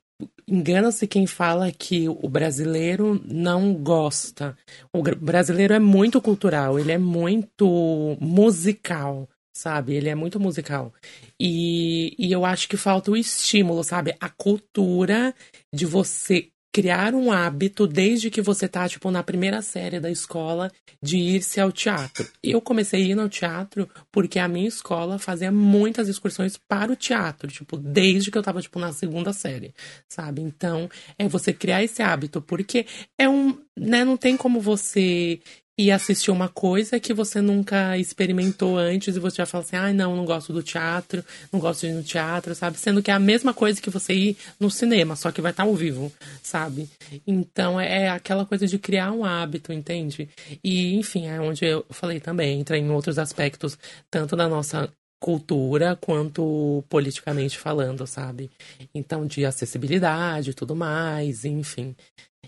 engana-se 0.47 1.07
quem 1.07 1.25
fala 1.25 1.71
que 1.71 2.07
o 2.07 2.29
brasileiro 2.29 3.21
não 3.25 3.73
gosta. 3.73 4.57
O 4.93 5.01
brasileiro 5.01 5.73
é 5.73 5.79
muito 5.79 6.21
cultural, 6.21 6.79
ele 6.79 6.91
é 6.91 6.97
muito 6.97 8.17
musical 8.19 9.27
sabe? 9.55 9.93
Ele 9.93 10.09
é 10.09 10.15
muito 10.15 10.39
musical. 10.39 10.91
E, 11.39 12.15
e 12.17 12.31
eu 12.31 12.43
acho 12.43 12.67
que 12.67 12.75
falta 12.75 13.11
o 13.11 13.17
estímulo, 13.17 13.83
sabe? 13.83 14.15
A 14.19 14.27
cultura 14.29 15.33
de 15.73 15.85
você 15.85 16.49
criar 16.73 17.13
um 17.13 17.31
hábito 17.31 17.85
desde 17.85 18.31
que 18.31 18.41
você 18.41 18.67
tá, 18.67 18.89
tipo, 18.89 19.11
na 19.11 19.21
primeira 19.21 19.61
série 19.61 19.99
da 19.99 20.09
escola 20.09 20.71
de 20.99 21.17
ir-se 21.17 21.61
ao 21.61 21.71
teatro. 21.71 22.27
Eu 22.41 22.59
comecei 22.59 23.03
a 23.03 23.05
ir 23.05 23.19
ao 23.19 23.29
teatro 23.29 23.87
porque 24.11 24.39
a 24.39 24.47
minha 24.47 24.67
escola 24.67 25.19
fazia 25.19 25.51
muitas 25.51 26.07
excursões 26.07 26.57
para 26.57 26.91
o 26.91 26.95
teatro, 26.95 27.47
tipo, 27.51 27.77
desde 27.77 28.31
que 28.31 28.37
eu 28.39 28.41
tava, 28.41 28.59
tipo, 28.59 28.79
na 28.79 28.91
segunda 28.91 29.31
série, 29.31 29.71
sabe? 30.09 30.41
Então, 30.41 30.89
é 31.19 31.27
você 31.27 31.53
criar 31.53 31.83
esse 31.83 32.01
hábito, 32.01 32.41
porque 32.41 32.87
é 33.19 33.29
um, 33.29 33.55
né, 33.77 34.03
não 34.03 34.17
tem 34.17 34.35
como 34.35 34.59
você 34.59 35.39
e 35.77 35.91
assistir 35.91 36.29
uma 36.29 36.47
coisa 36.47 36.99
que 36.99 37.13
você 37.13 37.41
nunca 37.41 37.97
experimentou 37.97 38.77
antes 38.77 39.15
e 39.15 39.19
você 39.19 39.37
já 39.37 39.45
fala 39.45 39.63
assim, 39.63 39.75
ai 39.75 39.91
ah, 39.91 39.93
não, 39.93 40.15
não 40.15 40.25
gosto 40.25 40.53
do 40.53 40.61
teatro, 40.61 41.23
não 41.51 41.59
gosto 41.59 41.81
de 41.81 41.87
ir 41.87 41.93
no 41.93 42.03
teatro, 42.03 42.53
sabe? 42.53 42.77
Sendo 42.77 43.01
que 43.01 43.09
é 43.09 43.13
a 43.13 43.19
mesma 43.19 43.53
coisa 43.53 43.81
que 43.81 43.89
você 43.89 44.13
ir 44.13 44.37
no 44.59 44.69
cinema, 44.69 45.15
só 45.15 45.31
que 45.31 45.41
vai 45.41 45.51
estar 45.51 45.63
ao 45.63 45.75
vivo, 45.75 46.11
sabe? 46.43 46.87
Então 47.25 47.79
é 47.79 48.09
aquela 48.09 48.45
coisa 48.45 48.67
de 48.67 48.77
criar 48.77 49.11
um 49.11 49.25
hábito, 49.25 49.73
entende? 49.73 50.29
E 50.63 50.93
enfim, 50.95 51.27
é 51.27 51.41
onde 51.41 51.65
eu 51.65 51.83
falei 51.89 52.19
também, 52.19 52.59
entra 52.59 52.77
em 52.77 52.89
outros 52.91 53.17
aspectos, 53.17 53.77
tanto 54.11 54.35
da 54.35 54.47
nossa 54.47 54.91
cultura 55.19 55.95
quanto 55.95 56.83
politicamente 56.87 57.57
falando, 57.57 58.05
sabe? 58.05 58.51
Então 58.93 59.25
de 59.25 59.43
acessibilidade 59.43 60.51
e 60.51 60.53
tudo 60.53 60.75
mais, 60.75 61.45
enfim. 61.45 61.95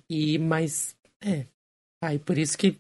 E 0.10 0.38
mas 0.38 0.96
é, 1.24 1.46
aí 2.04 2.20
por 2.20 2.38
isso 2.38 2.58
que 2.58 2.78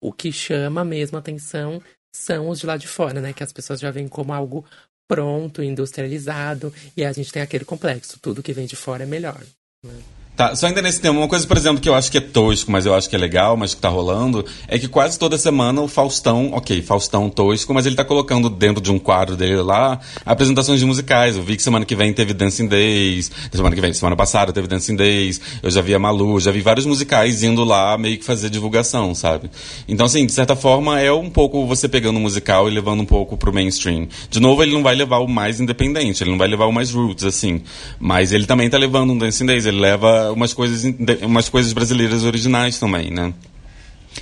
o 0.00 0.12
que 0.12 0.32
chama 0.32 0.84
mesmo 0.84 1.18
atenção 1.18 1.80
são 2.14 2.48
os 2.48 2.60
de 2.60 2.66
lá 2.66 2.76
de 2.76 2.88
fora, 2.88 3.20
né? 3.20 3.32
Que 3.32 3.42
as 3.42 3.52
pessoas 3.52 3.80
já 3.80 3.90
veem 3.90 4.08
como 4.08 4.32
algo 4.32 4.64
pronto, 5.08 5.62
industrializado, 5.62 6.72
e 6.96 7.04
a 7.04 7.12
gente 7.12 7.32
tem 7.32 7.42
aquele 7.42 7.64
complexo, 7.64 8.18
tudo 8.20 8.42
que 8.42 8.52
vem 8.52 8.66
de 8.66 8.76
fora 8.76 9.02
é 9.02 9.06
melhor. 9.06 9.42
Né? 9.84 10.19
Tá, 10.40 10.56
só 10.56 10.68
ainda 10.68 10.80
nesse 10.80 10.98
tema, 10.98 11.18
uma 11.18 11.28
coisa, 11.28 11.46
por 11.46 11.54
exemplo, 11.54 11.82
que 11.82 11.86
eu 11.86 11.94
acho 11.94 12.10
que 12.10 12.16
é 12.16 12.20
tosco, 12.22 12.72
mas 12.72 12.86
eu 12.86 12.94
acho 12.94 13.10
que 13.10 13.14
é 13.14 13.18
legal, 13.18 13.58
mas 13.58 13.74
que 13.74 13.80
tá 13.82 13.90
rolando, 13.90 14.42
é 14.68 14.78
que 14.78 14.88
quase 14.88 15.18
toda 15.18 15.36
semana 15.36 15.82
o 15.82 15.86
Faustão, 15.86 16.52
ok, 16.54 16.80
Faustão 16.80 17.28
tosco, 17.28 17.74
mas 17.74 17.84
ele 17.84 17.94
tá 17.94 18.06
colocando 18.06 18.48
dentro 18.48 18.80
de 18.80 18.90
um 18.90 18.98
quadro 18.98 19.36
dele 19.36 19.56
lá 19.56 20.00
apresentações 20.24 20.80
de 20.80 20.86
musicais. 20.86 21.36
Eu 21.36 21.42
vi 21.42 21.56
que 21.56 21.62
semana 21.62 21.84
que 21.84 21.94
vem 21.94 22.14
teve 22.14 22.32
Dancing 22.32 22.68
Days, 22.68 23.30
semana 23.52 23.74
que 23.74 23.82
vem, 23.82 23.92
semana 23.92 24.16
passada 24.16 24.50
teve 24.50 24.66
Dancing 24.66 24.96
Days, 24.96 25.42
eu 25.62 25.70
já 25.70 25.82
vi 25.82 25.94
a 25.94 25.98
Malu, 25.98 26.40
já 26.40 26.50
vi 26.50 26.62
vários 26.62 26.86
musicais 26.86 27.42
indo 27.42 27.62
lá 27.62 27.98
meio 27.98 28.16
que 28.16 28.24
fazer 28.24 28.48
divulgação, 28.48 29.14
sabe? 29.14 29.50
Então, 29.86 30.06
assim, 30.06 30.24
de 30.24 30.32
certa 30.32 30.56
forma 30.56 30.98
é 30.98 31.12
um 31.12 31.28
pouco 31.28 31.66
você 31.66 31.86
pegando 31.86 32.16
o 32.16 32.20
musical 32.20 32.66
e 32.66 32.72
levando 32.72 33.00
um 33.00 33.06
pouco 33.06 33.36
pro 33.36 33.52
mainstream. 33.52 34.08
De 34.30 34.40
novo, 34.40 34.62
ele 34.62 34.72
não 34.72 34.82
vai 34.82 34.94
levar 34.94 35.18
o 35.18 35.28
mais 35.28 35.60
independente, 35.60 36.24
ele 36.24 36.30
não 36.30 36.38
vai 36.38 36.48
levar 36.48 36.64
o 36.64 36.72
mais 36.72 36.92
roots, 36.92 37.24
assim, 37.24 37.60
mas 37.98 38.32
ele 38.32 38.46
também 38.46 38.70
tá 38.70 38.78
levando 38.78 39.12
um 39.12 39.18
Dancing 39.18 39.44
Days, 39.44 39.66
ele 39.66 39.78
leva 39.78 40.29
umas 40.32 40.52
coisas, 40.52 40.94
umas 41.22 41.48
coisas 41.48 41.72
brasileiras 41.72 42.24
originais 42.24 42.78
também, 42.78 43.10
né? 43.10 43.34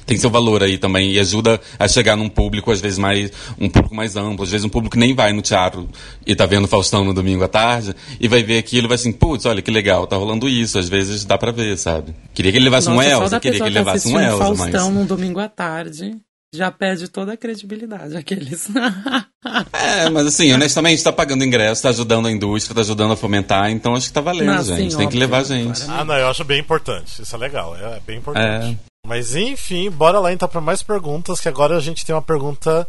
tem 0.06 0.18
seu 0.18 0.30
valor 0.30 0.62
aí 0.62 0.78
também 0.78 1.12
e 1.12 1.18
ajuda 1.18 1.60
a 1.78 1.88
chegar 1.88 2.16
num 2.16 2.28
público, 2.28 2.70
às 2.70 2.80
vezes, 2.80 2.98
mais 2.98 3.30
um 3.58 3.68
público 3.68 3.94
mais 3.94 4.16
amplo. 4.16 4.44
Às 4.44 4.50
vezes 4.50 4.64
um 4.64 4.68
público 4.68 4.94
que 4.94 4.98
nem 4.98 5.14
vai 5.14 5.32
no 5.32 5.42
teatro 5.42 5.88
e 6.26 6.34
tá 6.34 6.46
vendo 6.46 6.68
Faustão 6.68 7.04
no 7.04 7.14
domingo 7.14 7.44
à 7.44 7.48
tarde 7.48 7.94
e 8.20 8.28
vai 8.28 8.42
ver 8.42 8.58
aquilo 8.58 8.86
e 8.86 8.88
vai 8.88 8.94
assim, 8.96 9.12
putz, 9.12 9.46
olha 9.46 9.62
que 9.62 9.70
legal, 9.70 10.06
tá 10.06 10.16
rolando 10.16 10.48
isso. 10.48 10.78
Às 10.78 10.88
vezes 10.88 11.24
dá 11.24 11.38
pra 11.38 11.50
ver, 11.50 11.76
sabe? 11.78 12.14
Queria 12.34 12.52
que 12.52 12.58
ele 12.58 12.64
levasse 12.64 12.88
Nossa, 12.88 13.08
um 13.08 13.10
Elsa, 13.10 13.40
queria 13.40 13.60
que 13.60 13.66
ele 13.66 13.74
tá 13.74 13.80
levasse 13.80 14.08
um 14.08 14.20
Elsa, 14.20 14.38
Faustão 14.38 14.86
mas... 14.86 14.94
num 14.94 15.06
domingo 15.06 15.40
à 15.40 15.48
tarde 15.48 16.16
já 16.54 16.70
perde 16.70 17.08
toda 17.08 17.32
a 17.34 17.36
credibilidade, 17.36 18.16
aqueles. 18.16 18.68
É, 19.72 20.10
mas 20.10 20.26
assim, 20.26 20.52
honestamente, 20.52 21.02
tá 21.02 21.12
pagando 21.12 21.44
ingresso, 21.44 21.82
tá 21.82 21.88
ajudando 21.90 22.26
a 22.26 22.30
indústria, 22.30 22.74
tá 22.74 22.80
ajudando 22.80 23.12
a 23.12 23.16
fomentar, 23.16 23.70
então 23.70 23.94
acho 23.94 24.08
que 24.08 24.12
tá 24.12 24.20
valendo, 24.20 24.52
Não, 24.52 24.62
gente. 24.64 24.90
sim, 24.90 24.98
Tem 24.98 25.08
que 25.08 25.16
óbvio, 25.16 25.20
levar 25.20 25.38
a 25.38 25.44
gente. 25.44 25.82
Ah, 25.88 26.04
não, 26.04 26.14
eu 26.16 26.28
acho 26.28 26.44
bem 26.44 26.60
importante. 26.60 27.22
Isso 27.22 27.34
é 27.34 27.38
legal, 27.38 27.74
é 27.76 28.00
bem 28.00 28.18
importante. 28.18 28.72
É. 28.72 28.76
Mas 29.06 29.34
enfim, 29.36 29.90
bora 29.90 30.18
lá 30.18 30.32
então 30.32 30.48
para 30.48 30.60
mais 30.60 30.82
perguntas, 30.82 31.40
que 31.40 31.48
agora 31.48 31.76
a 31.76 31.80
gente 31.80 32.04
tem 32.04 32.14
uma 32.14 32.20
pergunta 32.20 32.86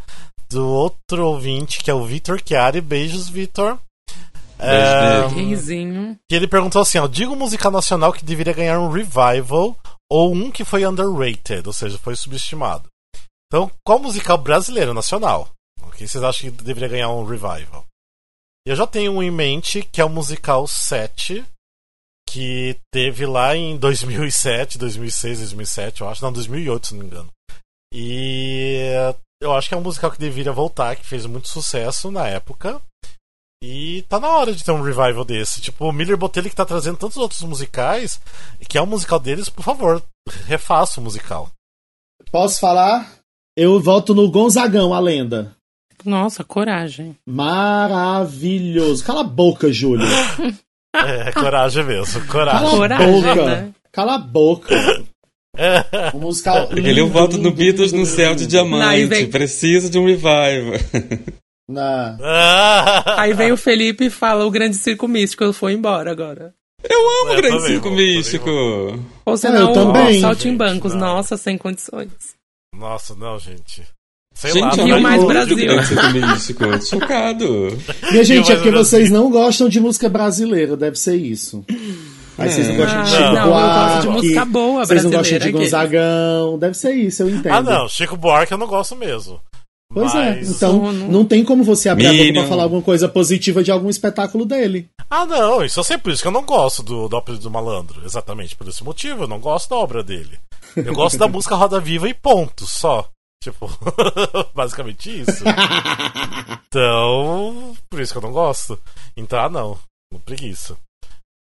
do 0.50 0.66
outro 0.66 1.24
ouvinte, 1.24 1.78
que 1.78 1.90
é 1.90 1.94
o 1.94 2.04
Vitor 2.04 2.40
Chiari. 2.44 2.80
Beijos, 2.80 3.28
Vitor. 3.28 3.78
É, 4.58 5.26
Reizinho. 5.32 6.18
que 6.28 6.34
ele 6.34 6.46
perguntou 6.46 6.82
assim: 6.82 6.98
ó, 6.98 7.06
diga 7.06 7.30
um 7.30 7.36
musical 7.36 7.70
nacional 7.70 8.12
que 8.12 8.24
deveria 8.24 8.52
ganhar 8.52 8.78
um 8.78 8.90
revival 8.90 9.74
ou 10.10 10.34
um 10.34 10.50
que 10.50 10.64
foi 10.64 10.84
underrated, 10.84 11.62
ou 11.66 11.72
seja, 11.72 11.96
foi 11.96 12.14
subestimado. 12.16 12.84
Então, 13.50 13.68
qual 13.84 13.98
musical 13.98 14.38
brasileiro 14.38 14.94
nacional? 14.94 15.50
O 15.82 15.90
que 15.90 16.06
vocês 16.06 16.22
acham 16.22 16.50
que 16.52 16.62
deveria 16.62 16.88
ganhar 16.88 17.10
um 17.10 17.24
revival? 17.24 17.84
Eu 18.64 18.76
já 18.76 18.86
tenho 18.86 19.12
um 19.12 19.22
em 19.22 19.30
mente 19.30 19.82
que 19.82 20.00
é 20.00 20.04
o 20.04 20.08
musical 20.08 20.68
7, 20.68 21.44
que 22.28 22.78
teve 22.92 23.26
lá 23.26 23.56
em 23.56 23.76
2007, 23.76 24.78
2006, 24.78 25.38
2007, 25.40 26.00
eu 26.00 26.08
acho, 26.08 26.22
não, 26.22 26.32
2008, 26.32 26.86
se 26.86 26.94
não 26.94 27.00
me 27.00 27.06
engano. 27.06 27.32
E 27.92 28.84
eu 29.42 29.52
acho 29.52 29.68
que 29.68 29.74
é 29.74 29.76
um 29.76 29.82
musical 29.82 30.12
que 30.12 30.18
deveria 30.18 30.52
voltar, 30.52 30.94
que 30.94 31.04
fez 31.04 31.26
muito 31.26 31.48
sucesso 31.48 32.08
na 32.08 32.28
época. 32.28 32.80
E 33.62 34.02
tá 34.02 34.20
na 34.20 34.28
hora 34.28 34.54
de 34.54 34.62
ter 34.62 34.70
um 34.70 34.80
revival 34.80 35.24
desse. 35.24 35.60
Tipo, 35.60 35.86
o 35.86 35.92
Miller 35.92 36.16
Botelli 36.16 36.48
que 36.48 36.56
tá 36.56 36.64
trazendo 36.64 36.98
tantos 36.98 37.16
outros 37.16 37.42
musicais, 37.42 38.20
que 38.68 38.78
é 38.78 38.80
o 38.80 38.86
musical 38.86 39.18
deles, 39.18 39.48
por 39.48 39.64
favor, 39.64 40.00
refaça 40.46 41.00
o 41.00 41.02
musical. 41.02 41.50
Posso 42.30 42.60
falar? 42.60 43.19
Eu 43.60 43.78
voto 43.78 44.14
no 44.14 44.30
Gonzagão, 44.30 44.94
a 44.94 44.98
lenda. 45.00 45.52
Nossa, 46.02 46.42
coragem. 46.42 47.14
Maravilhoso. 47.28 49.04
Cala 49.04 49.20
a 49.20 49.24
boca, 49.24 49.70
Júlio. 49.72 50.06
É, 50.92 51.30
coragem 51.30 51.84
mesmo, 51.84 52.26
coragem. 52.26 52.62
Cala 52.66 52.66
a 52.66 52.98
Coragem, 52.98 53.12
boca. 53.22 53.44
né? 53.46 53.70
Cala 53.92 54.14
a 54.16 54.18
boca. 54.18 54.74
É. 55.56 55.84
Um 56.16 56.20
musical. 56.20 56.68
Ele 56.72 57.00
eu 57.00 57.08
voto 57.08 57.36
no 57.36 57.50
Beatles 57.52 57.92
no 57.92 58.06
céu 58.06 58.34
de 58.36 58.42
Não, 58.44 58.48
diamante. 58.48 59.04
vem- 59.06 59.30
Precisa 59.30 59.90
de 59.90 59.98
um 59.98 60.06
revival. 60.06 60.78
Na... 61.68 62.16
Aí 63.18 63.32
vem 63.34 63.50
o 63.52 63.56
Felipe 63.56 64.06
e 64.06 64.10
fala: 64.10 64.46
o 64.46 64.50
grande 64.50 64.76
circo 64.76 65.06
místico 65.08 65.52
foi 65.52 65.72
embora 65.74 66.10
agora. 66.10 66.54
Eu 66.88 66.98
amo 67.22 67.30
É, 67.30 67.32
o 67.32 67.36
grande 67.36 67.56
também 67.56 67.68
circo 67.72 67.90
místico. 67.90 68.50
Ou 69.26 69.34
Ah, 69.34 69.36
senão, 69.36 69.68
eu 69.68 69.72
também. 69.74 70.18
o 70.18 70.20
Saltimbancos. 70.20 70.92
Gente, 70.92 71.00
não. 71.00 71.14
Nossa, 71.16 71.36
sem 71.36 71.58
condições. 71.58 72.10
Nossa, 72.76 73.14
não, 73.14 73.38
gente. 73.38 73.82
Sei 74.32 74.52
Gente, 74.52 74.62
lá, 74.62 74.70
eu 74.72 74.76
não 74.78 74.86
não 74.88 74.96
é- 74.96 75.00
mais 75.00 75.24
Brasil. 75.24 75.56
do 75.56 75.62
grande 75.62 75.86
circo 75.86 76.06
místico. 76.12 76.64
Tô 76.78 76.80
Chocado. 76.86 77.78
Minha 78.12 78.24
gente, 78.24 78.38
mais 78.38 78.50
é 78.50 78.54
porque 78.54 78.70
Brasil. 78.70 78.84
vocês 78.84 79.10
não 79.10 79.30
gostam 79.30 79.68
de 79.68 79.80
música 79.80 80.08
brasileira, 80.08 80.76
deve 80.76 80.96
ser 80.98 81.16
isso. 81.16 81.64
Aí 82.38 82.48
vocês 82.48 82.68
não 82.68 82.74
É. 82.74 82.78
gostam 82.78 83.02
de 83.02 83.08
Ah, 83.08 83.16
Chico 83.16 83.22
não, 83.22 83.28
eu 83.28 83.48
gosto 83.48 84.00
de 84.00 84.06
Buarque, 84.06 84.08
música 84.08 84.44
boa 84.46 84.86
Vocês 84.86 85.04
não 85.04 85.10
gostam 85.10 85.38
de. 85.40 85.50
Gonzagão, 85.52 86.58
deve 86.58 86.74
ser 86.74 86.92
isso, 86.94 87.22
eu 87.24 87.28
entendo. 87.30 87.52
Ah, 87.52 87.60
não, 87.62 87.88
Chico 87.88 88.16
Buarque 88.16 88.52
eu 88.54 88.58
não 88.58 88.66
gosto 88.68 88.94
mesmo. 88.96 89.40
Pois 89.92 90.14
é, 90.14 90.36
Mas- 90.36 90.50
então 90.50 90.72
Sono. 90.86 91.08
não 91.10 91.24
tem 91.24 91.44
como 91.44 91.64
você 91.64 91.88
abrir 91.88 92.06
a 92.06 92.12
boca 92.12 92.22
Minion. 92.24 92.40
pra 92.42 92.48
falar 92.48 92.62
alguma 92.62 92.82
coisa 92.82 93.08
positiva 93.08 93.62
de 93.62 93.72
algum 93.72 93.90
espetáculo 93.90 94.44
dele. 94.46 94.88
Ah, 95.10 95.26
não, 95.26 95.64
isso 95.64 95.80
eu 95.80 95.84
sei 95.84 95.98
por 95.98 96.12
isso 96.12 96.22
que 96.22 96.28
eu 96.28 96.32
não 96.32 96.44
gosto 96.44 96.82
do, 96.82 97.08
ópera 97.16 97.36
do 97.38 97.50
malandro. 97.50 98.04
Exatamente 98.04 98.54
por 98.54 98.68
esse 98.68 98.84
motivo, 98.84 99.24
eu 99.24 99.28
não 99.28 99.40
gosto 99.40 99.68
da 99.70 99.76
obra 99.76 100.02
dele. 100.04 100.38
Eu 100.76 100.94
gosto 100.94 101.18
da 101.18 101.26
música 101.28 101.56
Roda 101.56 101.80
Viva 101.80 102.08
e 102.08 102.14
ponto, 102.14 102.66
só. 102.68 103.08
Tipo, 103.42 103.68
basicamente 104.54 105.22
isso. 105.22 105.42
Então, 106.68 107.76
por 107.90 108.00
isso 108.00 108.12
que 108.12 108.18
eu 108.18 108.22
não 108.22 108.32
gosto. 108.32 108.78
Então, 109.16 109.40
ah, 109.40 109.48
não, 109.48 109.76
não 110.12 110.20
preguiça. 110.20 110.76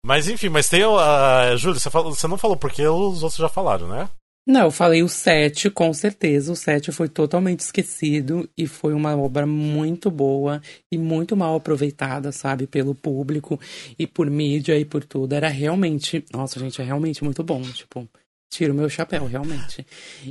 Mas 0.04 0.28
enfim, 0.28 0.50
mas 0.50 0.68
tem. 0.68 0.84
Uh, 0.84 1.56
Júlio, 1.58 1.80
você, 1.80 1.90
falou, 1.90 2.16
você 2.16 2.28
não 2.28 2.38
falou 2.38 2.56
porque 2.58 2.82
os 2.88 3.22
outros 3.22 3.36
já 3.40 3.48
falaram, 3.50 3.88
né? 3.88 4.10
Não, 4.50 4.62
eu 4.62 4.72
falei 4.72 5.04
o 5.04 5.08
7, 5.08 5.70
com 5.70 5.94
certeza. 5.94 6.52
O 6.52 6.56
7 6.56 6.92
foi 6.92 7.08
totalmente 7.08 7.60
esquecido 7.60 8.50
e 8.58 8.66
foi 8.66 8.94
uma 8.94 9.16
obra 9.16 9.46
muito 9.46 10.10
boa 10.10 10.60
e 10.92 10.98
muito 10.98 11.38
mal 11.38 11.56
aproveitada, 11.56 12.32
sabe, 12.32 12.66
pelo 12.66 12.96
público 12.96 13.60
e 13.98 14.08
por 14.08 14.28
mídia 14.28 14.76
e 14.76 14.84
por 14.84 15.04
tudo. 15.06 15.34
Era 15.34 15.50
realmente, 15.50 16.26
nossa, 16.34 16.60
gente, 16.60 16.82
é 16.82 16.84
realmente 16.84 17.24
muito 17.24 17.44
bom, 17.44 17.62
tipo, 17.62 18.10
tiro 18.50 18.74
meu 18.74 18.90
chapéu, 18.90 19.26
realmente. 19.28 19.86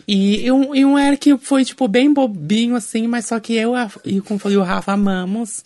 E, 0.07 0.45
e 0.45 0.51
um, 0.53 0.75
e 0.75 0.85
um 0.85 0.99
era 0.99 1.17
que 1.17 1.39
foi, 1.39 1.65
tipo, 1.65 1.87
bem 1.87 2.13
bobinho, 2.13 2.75
assim, 2.75 3.07
mas 3.07 3.27
só 3.27 3.39
que 3.39 3.55
eu 3.55 3.73
e 4.05 4.21
como 4.21 4.41
falei, 4.41 4.59
o 4.59 4.63
Rafa 4.63 4.93
amamos 4.93 5.65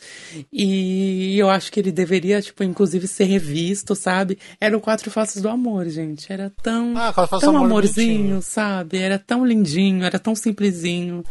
e 0.53 1.38
eu 1.38 1.49
acho 1.49 1.73
que 1.73 1.81
ele 1.81 1.91
deveria, 1.91 2.43
tipo, 2.43 2.62
inclusive 2.62 3.07
ser 3.07 3.25
revisto, 3.25 3.95
sabe? 3.95 4.38
Era 4.61 4.77
o 4.77 4.81
Quatro 4.81 5.11
Faces 5.11 5.41
do 5.41 5.49
Amor, 5.49 5.88
gente. 5.88 6.31
Era 6.33 6.53
tão 6.62 6.93
Ah, 6.97 7.12
tão 7.41 7.57
Amor 7.57 7.65
amorzinho, 7.67 8.19
bonitinho. 8.19 8.43
sabe? 8.43 8.99
Era 8.99 9.19
tão 9.19 9.47
lindinho, 9.47 10.05
era 10.05 10.19
tão 10.19 10.35
simplesinho. 10.35 11.25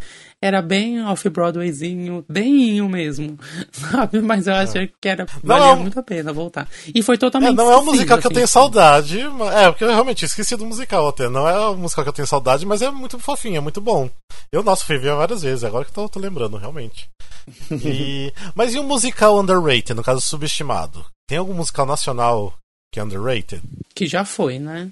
Era 0.44 0.60
bem 0.60 1.04
off-Broadwayzinho, 1.06 2.26
beminho 2.28 2.90
mesmo, 2.90 3.38
sabe? 3.72 4.20
Mas 4.22 4.48
eu 4.48 4.56
acho 4.56 4.74
que 5.00 5.08
era, 5.08 5.26
Não, 5.44 5.56
valia 5.56 5.74
é 5.74 5.76
muito 5.76 6.00
a 6.00 6.04
pena 6.04 6.34
voltar. 6.34 6.68
E 6.96 7.04
foi 7.04 7.14
É, 7.16 7.18
totalmente 7.20 7.56
não 7.56 7.72
é 7.72 7.78
um 7.78 7.86
musical 7.86 8.18
que 8.18 8.26
eu 8.26 8.30
assim. 8.30 8.36
tenho 8.36 8.48
saudade. 8.48 9.24
mas- 9.30 9.54
É, 9.56 9.70
porque 9.72 9.84
eu 9.84 9.90
realmente 9.90 10.26
esqueci 10.26 10.56
do 10.56 10.66
musical 10.66 11.08
até. 11.08 11.30
Não 11.30 11.48
é 11.48 11.70
um 11.70 11.78
musical 11.78 12.04
que 12.04 12.10
eu 12.10 12.14
tenho 12.14 12.28
saudade, 12.28 12.66
mas 12.66 12.82
é 12.82 12.90
muito 12.90 13.20
fofinho, 13.20 13.58
é 13.58 13.60
muito 13.60 13.80
bom. 13.80 14.10
Eu, 14.52 14.64
nossa, 14.64 14.84
fui 14.84 14.98
ver 14.98 15.14
várias 15.16 15.44
vezes, 15.44 15.64
agora 15.64 15.86
que 15.86 15.92
eu 15.92 15.96
tô, 15.96 16.10
tô 16.10 16.20
lembrando, 16.20 16.58
realmente. 16.58 17.08
E- 17.86 18.34
Mas 18.56 18.74
e 18.74 18.80
um 18.80 18.84
musical 18.84 19.40
underrated, 19.40 19.94
no 19.94 20.04
caso 20.04 20.22
subestimado? 20.22 21.06
Tem 21.30 21.38
algum 21.38 21.54
musical 21.54 21.86
nacional 21.86 22.54
que 22.92 23.00
é 23.00 23.04
underrated? 23.04 23.62
Que 23.96 24.08
já 24.08 24.26
foi, 24.26 24.58
né? 24.60 24.92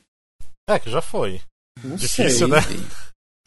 É, 0.70 0.78
que 0.78 0.90
já 0.92 1.02
foi. 1.02 1.42
Não 1.84 1.96
Difícil, 1.96 2.48
sei. 2.48 2.78
né? 2.78 2.88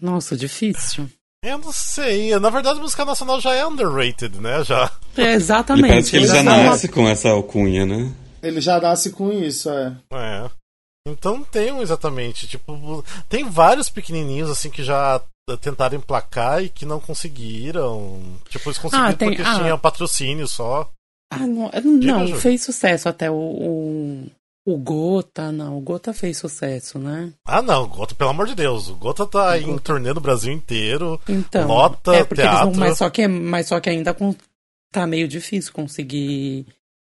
Nossa, 0.00 0.36
difícil. 0.36 1.08
Eu 1.44 1.58
não 1.58 1.72
sei. 1.72 2.38
Na 2.38 2.50
verdade, 2.50 2.78
o 2.78 2.82
musical 2.82 3.06
nacional 3.06 3.40
já 3.40 3.52
é 3.54 3.66
underrated, 3.66 4.38
né? 4.40 4.62
Já. 4.64 4.90
É, 5.16 5.22
Ele 5.22 5.32
exatamente. 5.34 5.88
parece 5.88 6.10
que 6.10 6.16
ele 6.18 6.26
já 6.26 6.42
nasce 6.42 6.88
com 6.88 7.08
essa 7.08 7.30
alcunha, 7.30 7.84
né? 7.84 8.12
Ele 8.42 8.60
já 8.60 8.80
nasce 8.80 9.10
com 9.10 9.32
isso, 9.32 9.68
é. 9.70 9.96
É. 10.12 10.50
Então 11.08 11.38
não 11.38 11.44
tem 11.44 11.72
um 11.72 11.82
exatamente. 11.82 12.46
Tipo, 12.46 13.04
tem 13.28 13.44
vários 13.48 13.88
pequenininhos 13.88 14.50
assim 14.50 14.70
que 14.70 14.84
já 14.84 15.20
tentaram 15.60 15.96
emplacar 15.98 16.62
e 16.62 16.68
que 16.68 16.84
não 16.86 17.00
conseguiram. 17.00 18.20
Tipo, 18.48 18.68
eles 18.68 18.78
conseguiram 18.78 19.08
Ah, 19.10 19.12
tem- 19.12 19.28
porque 19.28 19.42
ah. 19.42 19.54
tinha 19.58 19.78
patrocínio 19.78 20.46
só. 20.46 20.88
Ah, 21.32 21.38
não, 21.46 21.70
não 21.84 22.26
Júlio. 22.26 22.36
fez 22.40 22.62
sucesso 22.62 23.08
até 23.08 23.30
o, 23.30 23.34
o, 23.34 24.26
o 24.64 24.76
Gota, 24.78 25.50
não. 25.50 25.76
O 25.78 25.80
Gota 25.80 26.12
fez 26.12 26.38
sucesso, 26.38 26.98
né? 26.98 27.32
Ah, 27.44 27.60
não, 27.62 27.86
Gota, 27.88 28.14
pelo 28.14 28.30
amor 28.30 28.46
de 28.46 28.54
Deus. 28.54 28.88
O 28.88 28.94
Gota 28.94 29.26
tá 29.26 29.58
em 29.58 29.66
Gota. 29.66 29.80
turnê 29.80 30.12
no 30.12 30.20
Brasil 30.20 30.52
inteiro. 30.52 31.20
Então. 31.28 31.66
Lota, 31.66 32.14
é 32.14 32.24
porque 32.24 32.42
eles 32.42 32.50
teatro. 32.52 32.70
não, 32.70 32.74
mas 32.78 32.98
só 32.98 33.10
que 33.10 33.26
mas 33.26 33.66
só 33.66 33.80
que 33.80 33.90
ainda 33.90 34.14
com- 34.14 34.34
tá 34.92 35.06
meio 35.06 35.26
difícil 35.26 35.72
conseguir 35.72 36.66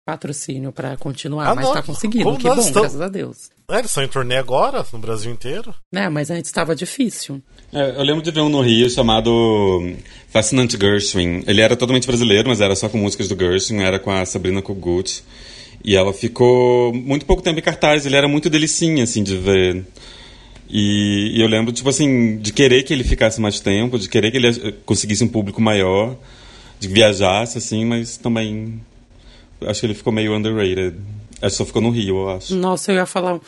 patrocínio 0.06 0.72
pra 0.72 0.96
continuar, 0.96 1.50
Ah, 1.50 1.56
mas 1.56 1.66
não. 1.66 1.74
tá 1.74 1.84
conseguindo, 1.84 2.24
Como 2.24 2.38
que 2.38 2.44
bom, 2.48 2.54
estamos- 2.58 2.72
graças 2.72 3.02
a 3.02 3.10
Deus. 3.10 3.50
É, 3.70 3.80
eles 3.80 3.92
estão 3.92 4.02
em 4.04 4.08
turnê 4.08 4.38
agora, 4.38 4.86
no 4.94 5.00
Brasil 5.00 5.30
inteiro. 5.30 5.76
Né, 5.92 6.08
mas 6.08 6.32
antes 6.32 6.50
tava 6.52 6.74
difícil. 6.74 7.42
É, 7.74 7.98
eu 7.98 8.04
lembro 8.04 8.22
de 8.24 8.32
ver 8.32 8.40
um 8.40 8.48
no 8.48 8.62
Rio 8.62 8.90
chamado 8.90 9.82
Fascinante 10.30 10.78
Gershwin. 10.80 11.44
Ele 11.46 11.60
era 11.62 11.76
totalmente 11.76 12.08
brasileiro, 12.08 12.48
mas 12.48 12.62
era 12.62 12.74
só 12.76 12.88
com 12.88 12.98
músicas 12.98 13.28
do 13.28 13.36
Gershwin, 13.38 13.82
era 13.82 14.00
com 14.00 14.10
a 14.10 14.26
Sabrina 14.26 14.62
Kogut. 14.62 15.22
E 15.84 15.96
ela 15.96 16.12
ficou 16.14 16.94
muito 16.94 17.26
pouco 17.26 17.42
tempo 17.42 17.60
em 17.60 17.62
cartaz, 17.62 18.06
ele 18.06 18.16
era 18.16 18.28
muito 18.28 18.50
delicinha, 18.50 19.04
assim, 19.04 19.24
de 19.24 19.38
ver. 19.38 19.86
E, 20.70 21.38
e 21.38 21.42
eu 21.42 21.48
lembro, 21.48 21.72
tipo 21.72 21.88
assim, 21.88 22.38
de 22.38 22.52
querer 22.52 22.84
que 22.84 22.94
ele 22.94 23.04
ficasse 23.04 23.40
mais 23.40 23.60
tempo, 23.60 23.98
de 23.98 24.10
querer 24.10 24.32
que 24.32 24.38
ele 24.38 24.48
eh, 24.48 24.74
conseguisse 24.86 25.24
um 25.24 25.28
público 25.28 25.62
maior, 25.62 26.18
de 26.80 26.88
viajasse, 26.88 27.58
assim, 27.58 27.86
mas 27.86 28.18
também 28.18 28.82
acho 29.66 29.80
que 29.80 29.86
ele 29.86 29.94
ficou 29.94 30.12
meio 30.12 30.36
underrated. 30.36 30.96
Acho 31.42 31.52
que 31.52 31.58
só 31.58 31.66
ficou 31.66 31.82
no 31.82 31.90
Rio, 31.90 32.18
eu 32.18 32.30
acho. 32.30 32.56
Nossa, 32.56 32.92
eu 32.92 32.96
ia 32.96 33.06
falar 33.06 33.40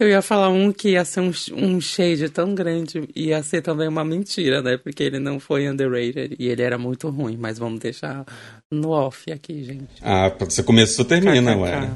eu 0.00 0.08
ia 0.08 0.20
falar 0.22 0.48
um 0.48 0.72
que 0.72 0.90
ia 0.90 1.04
ser 1.04 1.20
um, 1.20 1.32
um 1.54 1.80
shade 1.80 2.28
tão 2.28 2.54
grande, 2.54 3.08
ia 3.14 3.42
ser 3.42 3.62
também 3.62 3.88
uma 3.88 4.04
mentira, 4.04 4.60
né? 4.62 4.76
Porque 4.76 5.02
ele 5.02 5.18
não 5.18 5.38
foi 5.38 5.68
underrated 5.68 6.34
e 6.38 6.48
ele 6.48 6.62
era 6.62 6.76
muito 6.78 7.08
ruim, 7.10 7.36
mas 7.38 7.58
vamos 7.58 7.78
deixar 7.80 8.24
no 8.70 8.90
off 8.90 9.30
aqui, 9.30 9.62
gente. 9.64 9.88
Ah, 10.02 10.32
você 10.40 10.62
começou, 10.62 11.04
termina, 11.04 11.52
KKK. 11.52 11.62
ué. 11.62 11.90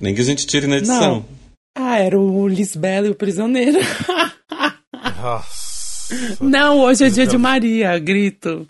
Nem 0.00 0.14
que 0.14 0.20
a 0.20 0.24
gente 0.24 0.46
tire 0.46 0.66
na 0.66 0.76
edição. 0.78 1.16
Não. 1.16 1.24
Ah, 1.76 1.98
era 1.98 2.18
o 2.18 2.46
Lisbela 2.48 3.06
e 3.06 3.10
o 3.10 3.14
Prisioneiro. 3.14 3.78
Nossa. 5.20 5.72
Não, 6.40 6.80
hoje 6.80 7.04
é 7.04 7.08
dia 7.08 7.26
de 7.26 7.38
Maria, 7.38 7.98
grito. 7.98 8.68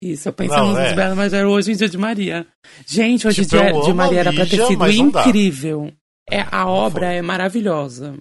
Isso, 0.00 0.28
eu 0.28 0.32
pensei 0.32 0.56
Não, 0.56 0.68
nos 0.68 0.78
é. 0.78 0.94
belos, 0.94 1.16
mas 1.16 1.32
era 1.32 1.48
hoje 1.48 1.72
é 1.72 1.74
dia 1.74 1.88
de 1.88 1.98
Maria. 1.98 2.46
Gente, 2.86 3.26
hoje 3.26 3.42
Tipo, 3.44 3.56
dia 3.56 3.72
de 3.72 3.92
Maria 3.92 4.18
a 4.18 4.20
era 4.20 4.32
pra 4.32 4.46
ter 4.46 4.56
Lígia, 4.56 4.66
sido 4.66 4.90
incrível. 4.90 5.92
É, 6.30 6.40
a 6.50 6.68
obra 6.68 7.12
é 7.12 7.22
maravilhosa. 7.22 8.16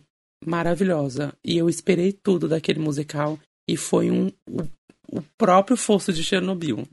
Maravilhosa. 0.46 1.34
E 1.44 1.58
eu 1.58 1.70
esperei 1.70 2.12
tudo 2.12 2.48
daquele 2.48 2.80
musical. 2.80 3.40
E 3.68 3.78
foi 3.78 4.12
um, 4.12 4.28
o, 4.48 4.64
o 5.18 5.22
próprio 5.38 5.78
fosso 5.78 6.12
de 6.12 6.24
Chernobyl. 6.24 6.88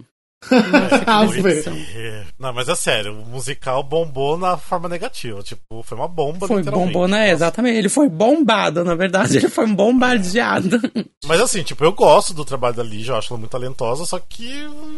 Nossa. 0.51 1.71
É, 1.95 2.25
Não, 2.39 2.53
mas 2.53 2.69
é 2.69 2.75
sério, 2.75 3.13
o 3.21 3.27
musical 3.27 3.83
bombou 3.83 4.39
na 4.39 4.57
forma 4.57 4.89
negativa. 4.89 5.43
Tipo, 5.43 5.83
foi 5.83 5.97
uma 5.99 6.09
bomba, 6.09 6.47
Foi 6.47 6.63
bombou, 6.63 7.07
né? 7.07 7.31
Exatamente. 7.31 7.77
Ele 7.77 7.89
foi 7.89 8.09
bombado, 8.09 8.85
na 8.85 8.95
verdade. 8.95 9.37
Ele 9.37 9.49
foi 9.49 9.67
bombardeado. 9.67 10.81
Mas 11.27 11.41
assim, 11.41 11.63
tipo, 11.63 11.85
eu 11.85 11.93
gosto 11.93 12.33
do 12.33 12.45
trabalho 12.45 12.75
da 12.75 12.83
Lígia, 12.83 13.13
eu 13.13 13.17
acho 13.17 13.33
ela 13.33 13.39
muito 13.39 13.51
talentosa, 13.53 14.05
só 14.07 14.19
que 14.19 14.51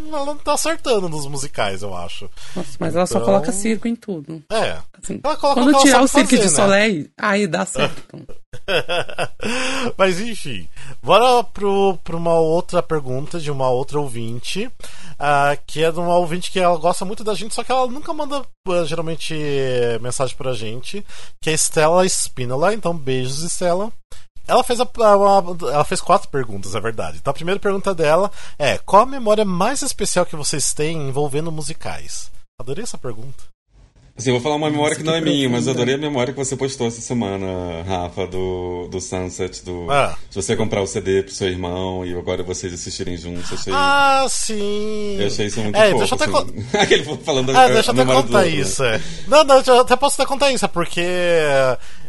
ela 0.09 0.24
não 0.24 0.36
tá 0.36 0.55
acertando 0.55 1.09
nos 1.09 1.26
musicais, 1.26 1.82
eu 1.82 1.95
acho. 1.95 2.30
Nossa, 2.55 2.70
mas 2.78 2.95
ela 2.95 3.07
só 3.07 3.16
Então- 3.18 3.26
coloca 3.26 3.51
circo 3.53 3.88
em 3.88 3.97
tudo. 3.97 4.43
É. 4.51 4.78
Assim, 5.03 5.20
Ela 5.22 5.36
coloca 5.36 5.61
o 5.61 5.64
quando 5.64 5.70
que 5.70 5.74
ela 5.76 5.84
tirar 5.84 6.03
o 6.03 6.09
circo 6.09 6.36
de 6.36 6.43
né? 6.43 6.49
Soleil, 6.49 7.11
aí 7.18 7.47
dá 7.49 7.66
certo. 7.66 8.22
Mas 9.99 10.20
enfim, 10.20 10.68
bora 11.03 11.43
pro, 11.45 11.99
pra 12.05 12.16
uma 12.16 12.34
outra 12.34 12.82
pergunta 12.82 13.40
de 13.40 13.51
uma 13.51 13.68
outra 13.68 13.99
ouvinte, 14.01 14.70
ah, 15.18 15.31
que 15.66 15.82
é 15.82 15.90
de 15.90 15.98
uma 15.98 16.16
ouvinte 16.16 16.50
que 16.50 16.58
ela 16.58 16.76
gosta 16.76 17.04
muito 17.04 17.24
da 17.24 17.34
gente, 17.34 17.54
só 17.54 17.62
que 17.62 17.72
ela 17.72 17.86
nunca 17.86 18.12
manda 18.12 18.44
ah, 18.68 18.84
geralmente 18.84 19.34
eh, 19.34 19.98
mensagem 20.00 20.36
pra 20.36 20.52
gente, 20.52 21.04
que 21.40 21.50
é 21.50 21.52
Estela 21.52 22.04
Spinola, 22.06 22.74
então 22.74 22.96
beijos 22.96 23.42
Estela. 23.42 23.92
Ela 24.46 24.64
fez, 24.64 24.80
a, 24.80 24.88
ela 25.72 25.84
fez 25.84 26.00
quatro 26.00 26.28
perguntas, 26.28 26.74
é 26.74 26.80
verdade. 26.80 27.18
Então 27.18 27.30
a 27.30 27.34
primeira 27.34 27.60
pergunta 27.60 27.94
dela 27.94 28.30
é: 28.58 28.76
qual 28.78 29.02
a 29.02 29.06
memória 29.06 29.44
mais 29.44 29.82
especial 29.82 30.26
que 30.26 30.36
vocês 30.36 30.74
têm 30.74 31.08
envolvendo 31.08 31.52
musicais? 31.52 32.30
Adorei 32.60 32.82
essa 32.82 32.98
pergunta. 32.98 33.44
Assim, 34.22 34.30
eu 34.30 34.34
vou 34.36 34.40
falar 34.40 34.54
uma 34.54 34.70
memória 34.70 34.94
que 34.94 35.02
não 35.02 35.16
é 35.16 35.20
minha, 35.20 35.48
mas 35.48 35.66
eu 35.66 35.72
adorei 35.72 35.96
a 35.96 35.98
memória 35.98 36.32
que 36.32 36.38
você 36.38 36.54
postou 36.54 36.86
essa 36.86 37.00
semana, 37.00 37.82
Rafa, 37.84 38.24
do, 38.24 38.86
do 38.88 39.00
Sunset, 39.00 39.64
do. 39.64 39.90
Ah. 39.90 40.16
Se 40.30 40.40
você 40.40 40.54
comprar 40.54 40.80
o 40.80 40.86
CD 40.86 41.24
pro 41.24 41.34
seu 41.34 41.48
irmão 41.48 42.06
e 42.06 42.16
agora 42.16 42.44
vocês 42.44 42.72
assistirem 42.72 43.16
juntos, 43.16 43.52
achei. 43.52 43.72
Ah, 43.74 44.24
sim! 44.28 45.16
Eu 45.18 45.26
achei 45.26 45.46
isso 45.46 45.60
muito 45.60 45.74
é, 45.74 45.90
fofo. 45.90 45.98
deixa 45.98 46.14
eu 46.14 46.22
até 46.22 46.52
assim. 46.52 46.66
Aquele 46.78 47.16
falando 47.16 47.50
Ah, 47.50 47.64
a- 47.64 47.68
deixa 47.68 47.90
eu 47.90 48.00
até 48.00 48.04
contar 48.14 48.42
né? 48.42 48.48
isso, 48.48 48.84
é. 48.84 49.00
Não, 49.26 49.42
não, 49.42 49.60
eu 49.60 49.80
até 49.80 49.96
posso 49.96 50.22
até 50.22 50.28
contar 50.28 50.52
isso, 50.52 50.68
porque 50.68 51.02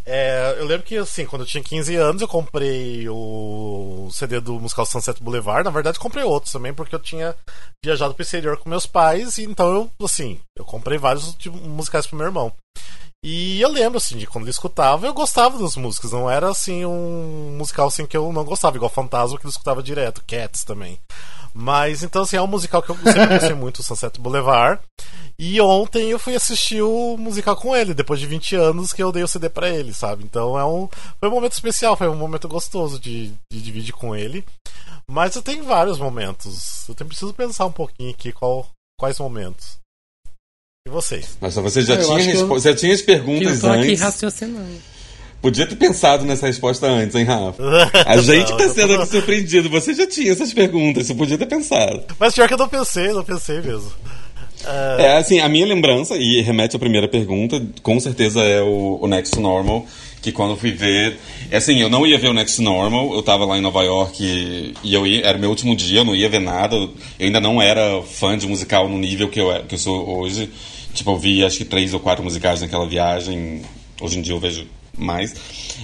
é, 0.05 0.55
eu 0.57 0.65
lembro 0.65 0.85
que, 0.85 0.97
assim, 0.97 1.25
quando 1.25 1.43
eu 1.43 1.47
tinha 1.47 1.63
15 1.63 1.95
anos, 1.95 2.21
eu 2.21 2.27
comprei 2.27 3.07
o 3.09 4.09
CD 4.11 4.39
do 4.39 4.59
musical 4.59 4.85
Sunset 4.85 5.21
Boulevard. 5.23 5.63
Na 5.63 5.71
verdade, 5.71 5.99
comprei 5.99 6.23
outros 6.23 6.51
também, 6.51 6.73
porque 6.73 6.95
eu 6.95 6.99
tinha 6.99 7.35
viajado 7.83 8.13
pro 8.13 8.23
exterior 8.23 8.57
com 8.57 8.69
meus 8.69 8.85
pais, 8.85 9.37
e 9.37 9.43
então 9.43 9.73
eu, 9.73 9.91
assim, 10.05 10.39
eu 10.57 10.65
comprei 10.65 10.97
vários 10.97 11.35
musicais 11.47 12.05
pro 12.05 12.17
meu 12.17 12.27
irmão. 12.27 12.53
E 13.25 13.61
eu 13.61 13.69
lembro, 13.69 13.97
assim, 13.97 14.17
de 14.17 14.27
quando 14.27 14.43
ele 14.43 14.51
escutava, 14.51 15.07
eu 15.07 15.13
gostava 15.13 15.57
das 15.57 15.77
músicas. 15.77 16.11
Não 16.11 16.29
era, 16.29 16.49
assim, 16.49 16.83
um 16.85 17.55
musical, 17.57 17.87
assim, 17.87 18.05
que 18.05 18.17
eu 18.17 18.33
não 18.33 18.43
gostava, 18.43 18.75
igual 18.75 18.89
Fantasma, 18.89 19.37
que 19.37 19.45
ele 19.45 19.51
escutava 19.51 19.81
direto. 19.81 20.23
Cats 20.27 20.65
também. 20.65 20.99
Mas, 21.53 22.01
então, 22.03 22.23
assim, 22.23 22.35
é 22.35 22.41
um 22.41 22.47
musical 22.47 22.81
que 22.81 22.89
eu 22.89 22.95
sempre 22.97 23.27
gostei 23.39 23.53
muito, 23.53 23.79
o 23.79 23.83
Sunset 23.83 24.19
Boulevard. 24.19 24.81
E 25.37 25.59
ontem 25.61 26.09
eu 26.09 26.19
fui 26.19 26.35
assistir 26.35 26.81
o 26.81 27.17
musical 27.17 27.55
com 27.55 27.75
ele, 27.75 27.93
depois 27.93 28.19
de 28.19 28.25
20 28.27 28.55
anos 28.55 28.93
que 28.93 29.01
eu 29.03 29.11
dei 29.11 29.23
o 29.23 29.27
CD 29.27 29.49
pra 29.49 29.69
ele, 29.69 29.93
sabe? 29.93 30.23
Então 30.23 30.57
é 30.57 30.65
um, 30.65 30.87
foi 31.19 31.29
um 31.29 31.31
momento 31.31 31.53
especial, 31.53 31.95
foi 31.97 32.07
um 32.07 32.15
momento 32.15 32.47
gostoso 32.47 32.99
de, 32.99 33.31
de 33.51 33.61
dividir 33.61 33.93
com 33.93 34.15
ele. 34.15 34.43
Mas 35.09 35.35
eu 35.35 35.41
tenho 35.41 35.63
vários 35.63 35.97
momentos. 35.99 36.87
Eu 36.87 36.95
tenho, 36.95 37.07
preciso 37.07 37.33
pensar 37.33 37.65
um 37.65 37.71
pouquinho 37.71 38.11
aqui 38.11 38.31
qual, 38.31 38.67
quais 38.99 39.19
momentos. 39.19 39.77
E 40.87 40.89
vocês? 40.91 41.37
Nossa, 41.41 41.61
você 41.61 41.81
já, 41.81 41.95
eu 41.95 42.05
tinha 42.05 42.19
que 42.19 42.29
eu- 42.37 42.39
respo- 42.47 42.59
já 42.59 42.75
tinha 42.75 42.93
as 42.93 43.01
Que 43.01 43.11
eu 43.11 43.15
perguntas 43.15 43.61
tô 43.61 43.67
aqui 43.67 43.79
antes. 43.89 44.01
raciocinando. 44.01 44.81
Podia 45.43 45.67
ter 45.67 45.75
pensado 45.75 46.23
nessa 46.23 46.47
resposta 46.47 46.87
antes, 46.87 47.13
hein, 47.17 47.25
Rafa? 47.25 47.61
A 48.07 48.15
gente 48.17 48.49
Não, 48.49 48.57
tá 48.57 48.69
sendo 48.69 48.93
aqui 48.93 49.07
surpreendido. 49.07 49.69
Você 49.69 49.93
já 49.93 50.07
tinha 50.07 50.31
essas 50.31 50.53
perguntas, 50.53 51.05
você 51.05 51.13
podia 51.13 51.37
ter 51.37 51.47
pensado. 51.47 52.01
Mas 52.17 52.33
pior 52.33 52.47
que 52.47 52.53
eu 52.53 52.57
não 52.57 52.69
pensei, 52.69 53.11
não 53.11 53.25
pensei 53.25 53.61
mesmo. 53.61 53.91
É, 54.97 55.17
assim, 55.17 55.41
a 55.41 55.49
minha 55.49 55.65
lembrança, 55.65 56.15
e 56.15 56.41
remete 56.41 56.77
à 56.77 56.79
primeira 56.79 57.09
pergunta, 57.09 57.61
com 57.81 57.99
certeza 57.99 58.41
é 58.41 58.61
o, 58.61 58.99
o 59.01 59.07
Next 59.07 59.37
Normal, 59.37 59.85
que 60.21 60.31
quando 60.31 60.51
eu 60.51 60.57
fui 60.57 60.71
ver. 60.71 61.17
é 61.51 61.57
Assim, 61.57 61.81
eu 61.81 61.89
não 61.89 62.07
ia 62.07 62.17
ver 62.17 62.29
o 62.29 62.33
Next 62.33 62.61
Normal, 62.61 63.13
eu 63.13 63.21
tava 63.21 63.43
lá 63.43 63.57
em 63.57 63.61
Nova 63.61 63.83
York 63.83 64.23
e, 64.23 64.73
e 64.81 64.93
eu 64.93 65.05
ia, 65.05 65.25
era 65.25 65.37
meu 65.37 65.49
último 65.49 65.75
dia, 65.75 65.99
eu 65.99 66.05
não 66.05 66.15
ia 66.15 66.29
ver 66.29 66.39
nada. 66.39 66.77
Eu 66.77 66.89
ainda 67.19 67.41
não 67.41 67.61
era 67.61 68.01
fã 68.03 68.37
de 68.37 68.47
musical 68.47 68.87
no 68.87 68.97
nível 68.97 69.27
que 69.27 69.41
eu, 69.41 69.51
é- 69.51 69.63
que 69.63 69.75
eu 69.75 69.79
sou 69.79 70.19
hoje. 70.19 70.49
Tipo, 70.93 71.11
eu 71.11 71.17
vi 71.17 71.43
acho 71.43 71.57
que 71.57 71.65
três 71.65 71.93
ou 71.93 71.99
quatro 71.99 72.23
musicais 72.23 72.61
naquela 72.61 72.87
viagem. 72.87 73.61
Hoje 73.99 74.17
em 74.19 74.21
dia 74.21 74.33
eu 74.33 74.39
vejo 74.39 74.65
mais. 74.97 75.33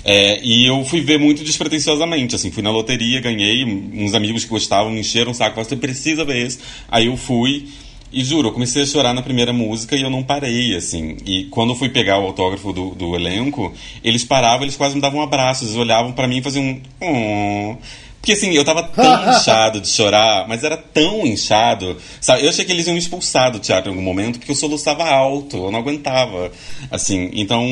É, 0.03 0.39
e 0.43 0.66
eu 0.68 0.84
fui 0.86 1.01
ver 1.01 1.20
muito 1.20 1.43
despretensiosamente, 1.43 2.36
assim, 2.36 2.51
fui 2.51 2.64
na 2.64 2.72
loteria, 2.72 3.20
ganhei, 3.20 3.66
uns 3.66 4.14
amigos 4.14 4.43
que 4.43 4.49
gostavam 4.49 4.91
me 4.91 4.99
encheram 4.99 5.32
o 5.32 5.34
saco, 5.34 5.55
falaram, 5.55 5.70
você 5.70 5.76
precisa 5.76 6.24
ver 6.24 6.45
esse. 6.45 6.60
Aí 6.88 7.07
eu 7.07 7.18
fui, 7.18 7.68
e 8.12 8.24
juro, 8.24 8.47
eu 8.47 8.53
comecei 8.53 8.82
a 8.82 8.86
chorar 8.86 9.14
na 9.14 9.22
primeira 9.22 9.53
música 9.53 9.95
e 9.95 10.01
eu 10.01 10.10
não 10.10 10.24
parei, 10.24 10.76
assim. 10.76 11.18
E 11.26 11.45
quando 11.45 11.72
eu 11.72 11.76
fui 11.76 11.89
pegar 11.89 12.20
o 12.20 12.26
autógrafo 12.26 12.74
do, 12.74 12.95
do 12.95 13.16
elenco, 13.16 13.72
eles 14.03 14.24
paravam, 14.24 14.64
eles 14.64 14.76
quase 14.76 14.95
me 14.95 15.01
davam 15.01 15.20
um 15.20 15.24
abraço, 15.24 15.64
eles 15.64 15.76
olhavam 15.76 16.12
pra 16.12 16.28
mim 16.28 16.38
e 16.38 16.41
faziam 16.41 16.64
um... 16.66 16.82
"Oh". 17.01 17.78
Porque 18.20 18.34
assim, 18.34 18.51
eu 18.51 18.66
tava 18.66 18.84
tão 18.84 19.05
inchado 19.32 19.80
de 19.80 19.88
chorar, 19.88 20.47
mas 20.47 20.64
era 20.64 20.76
tão 20.76 21.26
inchado. 21.26 21.97
Sabe? 22.20 22.43
Eu 22.43 22.49
achei 22.49 22.66
que 22.66 22.72
eles 22.72 22.86
iam 22.86 22.93
me 22.93 22.99
expulsar 22.99 23.51
do 23.51 23.60
teatro 23.60 23.89
em 23.89 23.93
algum 23.93 24.03
momento, 24.03 24.39
porque 24.39 24.51
eu 24.51 24.55
soluçava 24.55 25.07
alto, 25.07 25.57
eu 25.57 25.72
não 25.72 25.80
aguentava. 25.80 26.51
Assim, 26.91 27.30
então, 27.34 27.64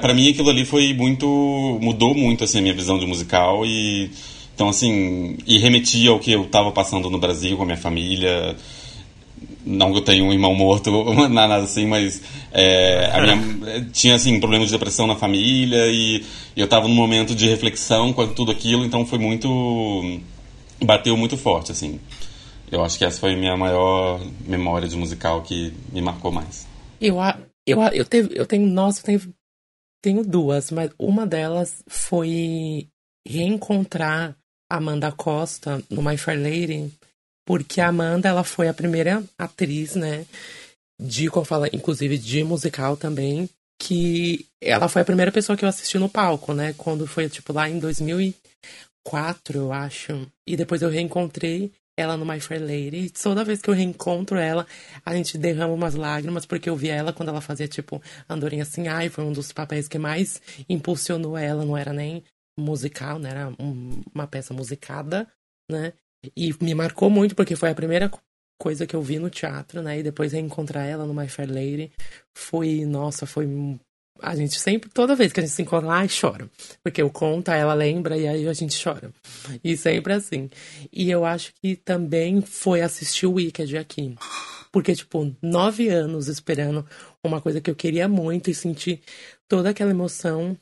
para 0.00 0.14
mim 0.14 0.28
aquilo 0.30 0.50
ali 0.50 0.64
foi 0.64 0.92
muito. 0.94 1.26
mudou 1.80 2.14
muito 2.14 2.44
assim, 2.44 2.58
a 2.58 2.62
minha 2.62 2.74
visão 2.74 2.98
de 2.98 3.06
musical 3.06 3.64
e. 3.64 4.10
Então, 4.54 4.70
assim, 4.70 5.36
e 5.46 5.58
remetia 5.58 6.08
ao 6.10 6.18
que 6.18 6.32
eu 6.32 6.46
tava 6.46 6.72
passando 6.72 7.10
no 7.10 7.18
Brasil 7.18 7.56
com 7.56 7.62
a 7.62 7.66
minha 7.66 7.76
família. 7.76 8.56
Não 9.64 9.90
que 9.92 9.98
eu 9.98 10.02
tenha 10.02 10.22
um 10.24 10.32
irmão 10.32 10.54
morto, 10.54 10.90
nada 11.28 11.56
assim, 11.56 11.86
mas 11.86 12.22
é, 12.52 13.10
a 13.12 13.20
minha, 13.20 13.84
tinha 13.92 14.14
assim, 14.14 14.38
problemas 14.38 14.68
de 14.68 14.72
depressão 14.74 15.06
na 15.06 15.16
família 15.16 15.86
e 15.88 16.24
eu 16.56 16.68
tava 16.68 16.86
num 16.88 16.94
momento 16.94 17.34
de 17.34 17.48
reflexão 17.48 18.12
com 18.12 18.26
tudo 18.28 18.52
aquilo, 18.52 18.84
então 18.84 19.04
foi 19.04 19.18
muito. 19.18 20.20
bateu 20.82 21.16
muito 21.16 21.36
forte, 21.36 21.72
assim. 21.72 21.98
Eu 22.70 22.82
acho 22.84 22.96
que 22.96 23.04
essa 23.04 23.20
foi 23.20 23.34
a 23.34 23.36
minha 23.36 23.56
maior 23.56 24.20
memória 24.46 24.88
de 24.88 24.96
musical 24.96 25.42
que 25.42 25.72
me 25.92 26.00
marcou 26.00 26.32
mais. 26.32 26.66
Eu, 27.00 27.20
a- 27.20 27.38
eu, 27.66 27.80
eu, 27.92 28.04
teve, 28.04 28.30
eu 28.38 28.46
tenho, 28.46 28.66
nossa, 28.66 29.00
eu 29.00 29.04
tenho, 29.04 29.20
tenho 30.06 30.22
duas, 30.22 30.70
mas 30.70 30.92
uma 30.96 31.26
delas 31.26 31.82
foi 31.88 32.86
reencontrar 33.26 34.36
Amanda 34.70 35.10
Costa 35.10 35.82
no 35.90 36.00
My 36.00 36.16
Fair 36.16 36.40
Lady, 36.40 36.92
porque 37.44 37.80
a 37.80 37.88
Amanda, 37.88 38.28
ela 38.28 38.44
foi 38.44 38.68
a 38.68 38.74
primeira 38.74 39.20
atriz, 39.36 39.96
né, 39.96 40.24
de, 41.00 41.28
como 41.28 41.44
fala, 41.44 41.68
inclusive 41.72 42.16
de 42.18 42.44
musical 42.44 42.96
também, 42.96 43.50
que 43.82 44.46
ela 44.62 44.88
foi 44.88 45.02
a 45.02 45.04
primeira 45.04 45.32
pessoa 45.32 45.56
que 45.56 45.64
eu 45.64 45.68
assisti 45.68 45.98
no 45.98 46.08
palco, 46.08 46.54
né, 46.54 46.72
quando 46.78 47.04
foi, 47.04 47.28
tipo, 47.28 47.52
lá 47.52 47.68
em 47.68 47.80
2004, 47.80 49.58
eu 49.58 49.72
acho, 49.72 50.24
e 50.46 50.56
depois 50.56 50.82
eu 50.82 50.88
reencontrei 50.88 51.72
ela 51.96 52.16
no 52.16 52.26
My 52.26 52.40
Fair 52.40 52.60
Lady. 52.60 53.10
Toda 53.10 53.44
vez 53.44 53.60
que 53.62 53.70
eu 53.70 53.74
reencontro 53.74 54.36
ela, 54.38 54.66
a 55.04 55.14
gente 55.14 55.38
derrama 55.38 55.72
umas 55.74 55.94
lágrimas, 55.94 56.44
porque 56.46 56.68
eu 56.68 56.76
vi 56.76 56.88
ela 56.88 57.12
quando 57.12 57.30
ela 57.30 57.40
fazia, 57.40 57.66
tipo, 57.68 58.02
Andorinha 58.28 58.62
Assim, 58.62 58.88
ai, 58.88 59.08
foi 59.08 59.24
um 59.24 59.32
dos 59.32 59.52
papéis 59.52 59.88
que 59.88 59.98
mais 59.98 60.40
impulsionou 60.68 61.36
ela, 61.36 61.64
não 61.64 61.76
era 61.76 61.92
nem 61.92 62.22
musical, 62.58 63.18
né? 63.18 63.30
Era 63.30 63.48
um- 63.58 64.02
uma 64.14 64.26
peça 64.26 64.52
musicada, 64.54 65.26
né? 65.70 65.92
E 66.36 66.52
me 66.62 66.74
marcou 66.74 67.08
muito, 67.10 67.34
porque 67.34 67.54
foi 67.56 67.70
a 67.70 67.74
primeira 67.74 68.08
co- 68.08 68.20
coisa 68.60 68.86
que 68.86 68.96
eu 68.96 69.02
vi 69.02 69.18
no 69.18 69.30
teatro, 69.30 69.82
né? 69.82 69.98
E 69.98 70.02
depois 70.02 70.32
reencontrar 70.32 70.86
ela 70.86 71.06
no 71.06 71.14
My 71.14 71.28
Fair 71.28 71.48
Lady 71.50 71.92
foi, 72.34 72.84
nossa, 72.84 73.26
foi. 73.26 73.46
Um- 74.22 74.26
A 74.26 74.34
gente 74.34 74.58
sempre, 74.58 74.88
toda 74.90 75.14
vez 75.16 75.32
que 75.32 75.40
a 75.40 75.42
gente 75.42 75.52
se 75.52 75.62
encontra 75.62 75.86
lá, 75.88 75.98
ai, 75.98 76.08
chora. 76.08 76.48
Porque 76.82 77.00
eu 77.02 77.10
conto, 77.10 77.50
ela 77.50 77.74
lembra 77.74 78.16
e 78.16 78.26
aí 78.26 78.48
a 78.48 78.52
gente 78.52 78.82
chora. 78.82 79.10
E 79.62 79.76
sempre 79.76 80.12
assim. 80.12 80.50
E 80.92 81.10
eu 81.10 81.24
acho 81.24 81.52
que 81.60 81.76
também 81.76 82.40
foi 82.40 82.80
assistir 82.80 83.26
o 83.26 83.32
Wicked 83.34 83.76
aqui. 83.76 84.14
Porque, 84.72 84.94
tipo, 84.94 85.34
nove 85.40 85.88
anos 85.88 86.28
esperando 86.28 86.84
uma 87.24 87.40
coisa 87.40 87.60
que 87.60 87.70
eu 87.70 87.74
queria 87.74 88.08
muito 88.08 88.50
e 88.50 88.54
sentir 88.54 89.00
toda 89.48 89.70
aquela 89.70 89.90
emoção. 89.90 90.56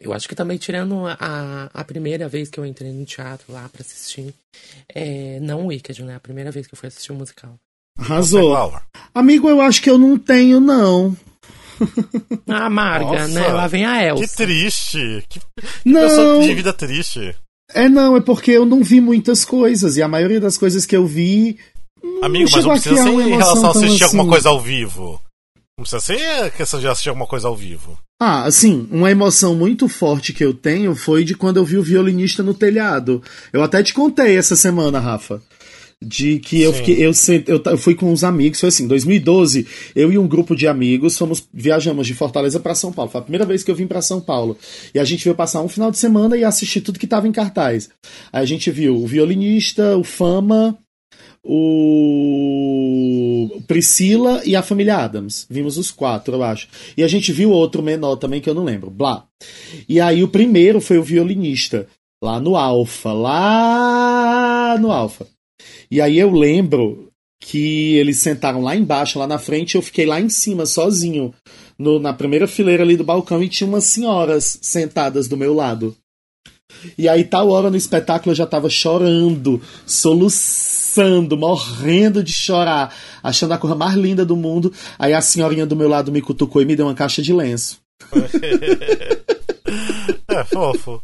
Eu 0.00 0.12
acho 0.12 0.28
que 0.28 0.34
também, 0.34 0.58
tirando 0.58 1.06
a, 1.06 1.70
a 1.72 1.84
primeira 1.84 2.28
vez 2.28 2.50
que 2.50 2.58
eu 2.60 2.66
entrei 2.66 2.92
no 2.92 3.04
teatro 3.06 3.50
lá 3.52 3.68
pra 3.68 3.80
assistir, 3.82 4.34
é, 4.94 5.38
não 5.40 5.62
o 5.64 5.66
Wicked, 5.68 6.02
né? 6.02 6.16
A 6.16 6.20
primeira 6.20 6.50
vez 6.50 6.66
que 6.66 6.74
eu 6.74 6.78
fui 6.78 6.88
assistir 6.88 7.12
o 7.12 7.14
musical. 7.14 7.58
Arrasou. 7.98 8.54
Amigo, 9.14 9.48
eu 9.48 9.60
acho 9.60 9.80
que 9.80 9.88
eu 9.88 9.96
não 9.96 10.18
tenho, 10.18 10.60
não. 10.60 11.16
A 12.48 12.66
amarga, 12.66 13.06
Nossa, 13.22 13.28
né? 13.28 13.48
Lá 13.48 13.66
vem 13.66 13.84
a 13.84 13.98
Que 14.14 14.22
Elsa. 14.22 14.36
triste. 14.36 15.24
Que, 15.28 15.40
que 15.40 15.46
Não. 15.84 16.00
pessoa 16.00 16.42
de 16.42 16.54
vida 16.54 16.72
triste. 16.72 17.34
É, 17.74 17.88
não, 17.88 18.16
é 18.16 18.20
porque 18.20 18.52
eu 18.52 18.64
não 18.64 18.82
vi 18.82 19.00
muitas 19.00 19.44
coisas. 19.44 19.96
E 19.96 20.02
a 20.02 20.08
maioria 20.08 20.40
das 20.40 20.56
coisas 20.56 20.86
que 20.86 20.96
eu 20.96 21.06
vi. 21.06 21.58
Amigo, 22.22 22.48
mas 22.52 22.64
não 22.64 22.72
precisa 22.72 23.02
ser 23.02 23.08
em 23.10 23.30
relação 23.30 23.66
a 23.66 23.70
assistir 23.70 24.04
assim. 24.04 24.16
alguma 24.16 24.26
coisa 24.32 24.48
ao 24.48 24.60
vivo. 24.60 25.20
Não 25.76 25.82
precisa 25.82 26.00
ser 26.00 26.50
questão 26.52 26.80
de 26.80 26.86
assistir 26.88 27.08
alguma 27.10 27.26
coisa 27.26 27.48
ao 27.48 27.56
vivo. 27.56 27.98
Ah, 28.20 28.44
assim, 28.44 28.88
uma 28.90 29.10
emoção 29.10 29.54
muito 29.54 29.88
forte 29.88 30.32
que 30.32 30.42
eu 30.44 30.54
tenho 30.54 30.94
foi 30.94 31.22
de 31.24 31.34
quando 31.34 31.58
eu 31.58 31.64
vi 31.64 31.76
o 31.76 31.82
violinista 31.82 32.42
no 32.42 32.54
telhado. 32.54 33.22
Eu 33.52 33.62
até 33.62 33.82
te 33.82 33.92
contei 33.92 34.38
essa 34.38 34.56
semana, 34.56 34.98
Rafa. 35.00 35.42
De 36.04 36.38
que 36.38 36.60
eu, 36.60 36.74
fiquei, 36.74 36.96
eu, 36.96 37.10
eu, 37.46 37.62
eu 37.64 37.78
fui 37.78 37.94
com 37.94 38.12
uns 38.12 38.22
amigos, 38.22 38.60
foi 38.60 38.68
assim, 38.68 38.86
2012, 38.86 39.66
eu 39.94 40.12
e 40.12 40.18
um 40.18 40.28
grupo 40.28 40.54
de 40.54 40.68
amigos 40.68 41.16
fomos, 41.16 41.48
viajamos 41.52 42.06
de 42.06 42.12
Fortaleza 42.12 42.60
para 42.60 42.74
São 42.74 42.92
Paulo. 42.92 43.10
Foi 43.10 43.18
a 43.18 43.24
primeira 43.24 43.46
vez 43.46 43.64
que 43.64 43.70
eu 43.70 43.74
vim 43.74 43.86
para 43.86 44.02
São 44.02 44.20
Paulo. 44.20 44.58
E 44.94 44.98
a 44.98 45.04
gente 45.04 45.24
veio 45.24 45.34
passar 45.34 45.62
um 45.62 45.68
final 45.68 45.90
de 45.90 45.96
semana 45.96 46.36
e 46.36 46.44
assistir 46.44 46.82
tudo 46.82 46.98
que 46.98 47.06
tava 47.06 47.26
em 47.26 47.32
cartaz. 47.32 47.88
Aí 48.30 48.42
a 48.42 48.46
gente 48.46 48.70
viu 48.70 48.94
o 48.94 49.06
violinista, 49.06 49.96
o 49.96 50.04
Fama, 50.04 50.78
o 51.42 52.76
Priscila 53.66 54.42
e 54.44 54.54
a 54.54 54.62
família 54.62 54.98
Adams. 54.98 55.46
Vimos 55.48 55.78
os 55.78 55.90
quatro, 55.90 56.34
eu 56.34 56.42
acho. 56.42 56.68
E 56.96 57.02
a 57.02 57.08
gente 57.08 57.32
viu 57.32 57.50
outro 57.50 57.82
menor 57.82 58.16
também 58.16 58.40
que 58.40 58.50
eu 58.50 58.54
não 58.54 58.64
lembro. 58.64 58.90
Blá. 58.90 59.26
E 59.88 60.00
aí 60.00 60.22
o 60.22 60.28
primeiro 60.28 60.80
foi 60.80 60.98
o 60.98 61.02
violinista, 61.02 61.86
lá 62.22 62.40
no 62.40 62.56
Alfa, 62.56 63.12
lá 63.12 64.76
no 64.78 64.90
Alfa. 64.90 65.26
E 65.90 66.00
aí 66.00 66.18
eu 66.18 66.30
lembro 66.30 67.10
que 67.40 67.94
eles 67.96 68.18
sentaram 68.18 68.62
lá 68.62 68.74
embaixo, 68.74 69.18
lá 69.18 69.26
na 69.26 69.38
frente, 69.38 69.76
eu 69.76 69.82
fiquei 69.82 70.06
lá 70.06 70.20
em 70.20 70.28
cima, 70.28 70.66
sozinho, 70.66 71.32
no, 71.78 71.98
na 71.98 72.12
primeira 72.12 72.48
fileira 72.48 72.82
ali 72.82 72.96
do 72.96 73.04
balcão, 73.04 73.42
e 73.42 73.48
tinha 73.48 73.68
umas 73.68 73.84
senhoras 73.84 74.58
sentadas 74.62 75.28
do 75.28 75.36
meu 75.36 75.54
lado. 75.54 75.96
E 76.98 77.08
aí, 77.08 77.24
tal 77.24 77.48
hora 77.50 77.70
no 77.70 77.76
espetáculo, 77.76 78.32
eu 78.32 78.36
já 78.36 78.46
tava 78.46 78.68
chorando, 78.68 79.62
soluçando, 79.86 81.36
morrendo 81.36 82.22
de 82.22 82.32
chorar, 82.32 82.94
achando 83.22 83.54
a 83.54 83.58
coisa 83.58 83.76
mais 83.76 83.94
linda 83.94 84.24
do 84.24 84.36
mundo. 84.36 84.72
Aí 84.98 85.12
a 85.12 85.20
senhorinha 85.20 85.66
do 85.66 85.76
meu 85.76 85.88
lado 85.88 86.10
me 86.10 86.20
cutucou 86.20 86.62
e 86.62 86.64
me 86.64 86.76
deu 86.76 86.86
uma 86.86 86.94
caixa 86.94 87.22
de 87.22 87.32
lenço. 87.32 87.78
é, 90.28 90.44
fofo. 90.44 91.02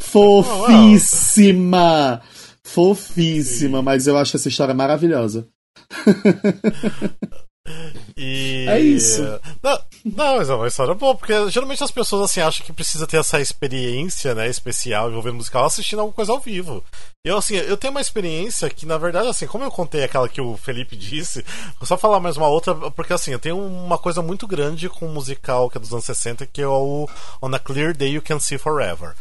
Fofíssima! 0.00 2.20
Fofíssima, 2.64 3.78
Sim. 3.78 3.84
mas 3.84 4.06
eu 4.06 4.16
acho 4.16 4.36
essa 4.36 4.48
história 4.48 4.74
maravilhosa. 4.74 5.46
E... 8.16 8.66
É 8.68 8.78
isso. 8.78 9.22
Não, 9.62 9.78
não, 10.04 10.36
mas 10.36 10.50
é 10.50 10.54
uma 10.54 10.68
história 10.68 10.94
boa, 10.94 11.14
porque 11.14 11.50
geralmente 11.50 11.82
as 11.82 11.90
pessoas 11.90 12.30
assim 12.30 12.40
acham 12.40 12.64
que 12.64 12.72
precisa 12.72 13.06
ter 13.06 13.16
essa 13.16 13.40
experiência, 13.40 14.34
né, 14.34 14.48
especial 14.48 15.08
envolvendo 15.10 15.36
musical 15.36 15.64
assistindo 15.64 16.00
alguma 16.00 16.14
coisa 16.14 16.32
ao 16.32 16.40
vivo. 16.40 16.84
Eu 17.24 17.38
assim, 17.38 17.56
eu 17.56 17.76
tenho 17.76 17.90
uma 17.90 18.02
experiência 18.02 18.68
que 18.68 18.84
na 18.84 18.98
verdade 18.98 19.28
assim, 19.28 19.46
como 19.46 19.64
eu 19.64 19.70
contei 19.70 20.04
aquela 20.04 20.28
que 20.28 20.40
o 20.40 20.56
Felipe 20.58 20.94
disse, 20.94 21.44
vou 21.80 21.86
só 21.86 21.96
falar 21.96 22.20
mais 22.20 22.36
uma 22.36 22.48
outra, 22.48 22.74
porque 22.90 23.14
assim, 23.14 23.32
eu 23.32 23.38
tenho 23.38 23.58
uma 23.58 23.96
coisa 23.96 24.20
muito 24.20 24.46
grande 24.46 24.88
com 24.88 25.06
um 25.06 25.12
musical 25.12 25.70
que 25.70 25.78
é 25.78 25.80
dos 25.80 25.92
anos 25.92 26.04
60, 26.04 26.46
que 26.46 26.60
é 26.60 26.68
o 26.68 27.08
On 27.42 27.54
a 27.54 27.58
Clear 27.58 27.96
Day 27.96 28.12
You 28.12 28.22
Can 28.22 28.38
See 28.38 28.58
Forever. 28.58 29.14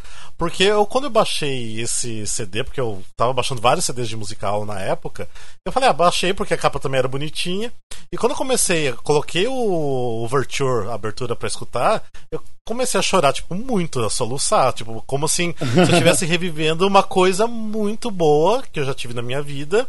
Porque 0.43 0.63
eu, 0.63 0.85
quando 0.85 1.05
eu 1.05 1.09
baixei 1.09 1.79
esse 1.79 2.27
CD, 2.27 2.65
porque 2.65 2.81
eu 2.81 3.01
tava 3.15 3.31
baixando 3.31 3.61
vários 3.61 3.85
CDs 3.85 4.09
de 4.09 4.17
musical 4.17 4.65
na 4.65 4.77
época, 4.77 5.25
eu 5.65 5.71
falei, 5.71 5.87
ah, 5.87 5.93
baixei 5.93 6.33
porque 6.33 6.53
a 6.53 6.57
capa 6.57 6.81
também 6.81 6.99
era 6.99 7.07
bonitinha. 7.07 7.71
E 8.11 8.17
quando 8.17 8.33
eu 8.33 8.37
comecei, 8.37 8.91
coloquei 9.03 9.47
o 9.47 10.21
Overture, 10.25 10.89
a 10.89 10.95
abertura 10.95 11.33
para 11.33 11.47
escutar, 11.47 12.03
eu 12.29 12.43
comecei 12.67 12.99
a 12.99 13.03
chorar, 13.03 13.31
tipo, 13.31 13.55
muito, 13.55 14.03
a 14.03 14.09
soluçar. 14.09 14.73
Tipo, 14.73 15.01
como 15.07 15.27
assim, 15.27 15.55
se 15.57 15.79
eu 15.79 15.83
estivesse 15.87 16.25
revivendo 16.25 16.85
uma 16.85 17.03
coisa 17.03 17.47
muito 17.47 18.11
boa 18.11 18.61
que 18.63 18.81
eu 18.81 18.85
já 18.85 18.93
tive 18.93 19.13
na 19.13 19.21
minha 19.21 19.41
vida. 19.41 19.87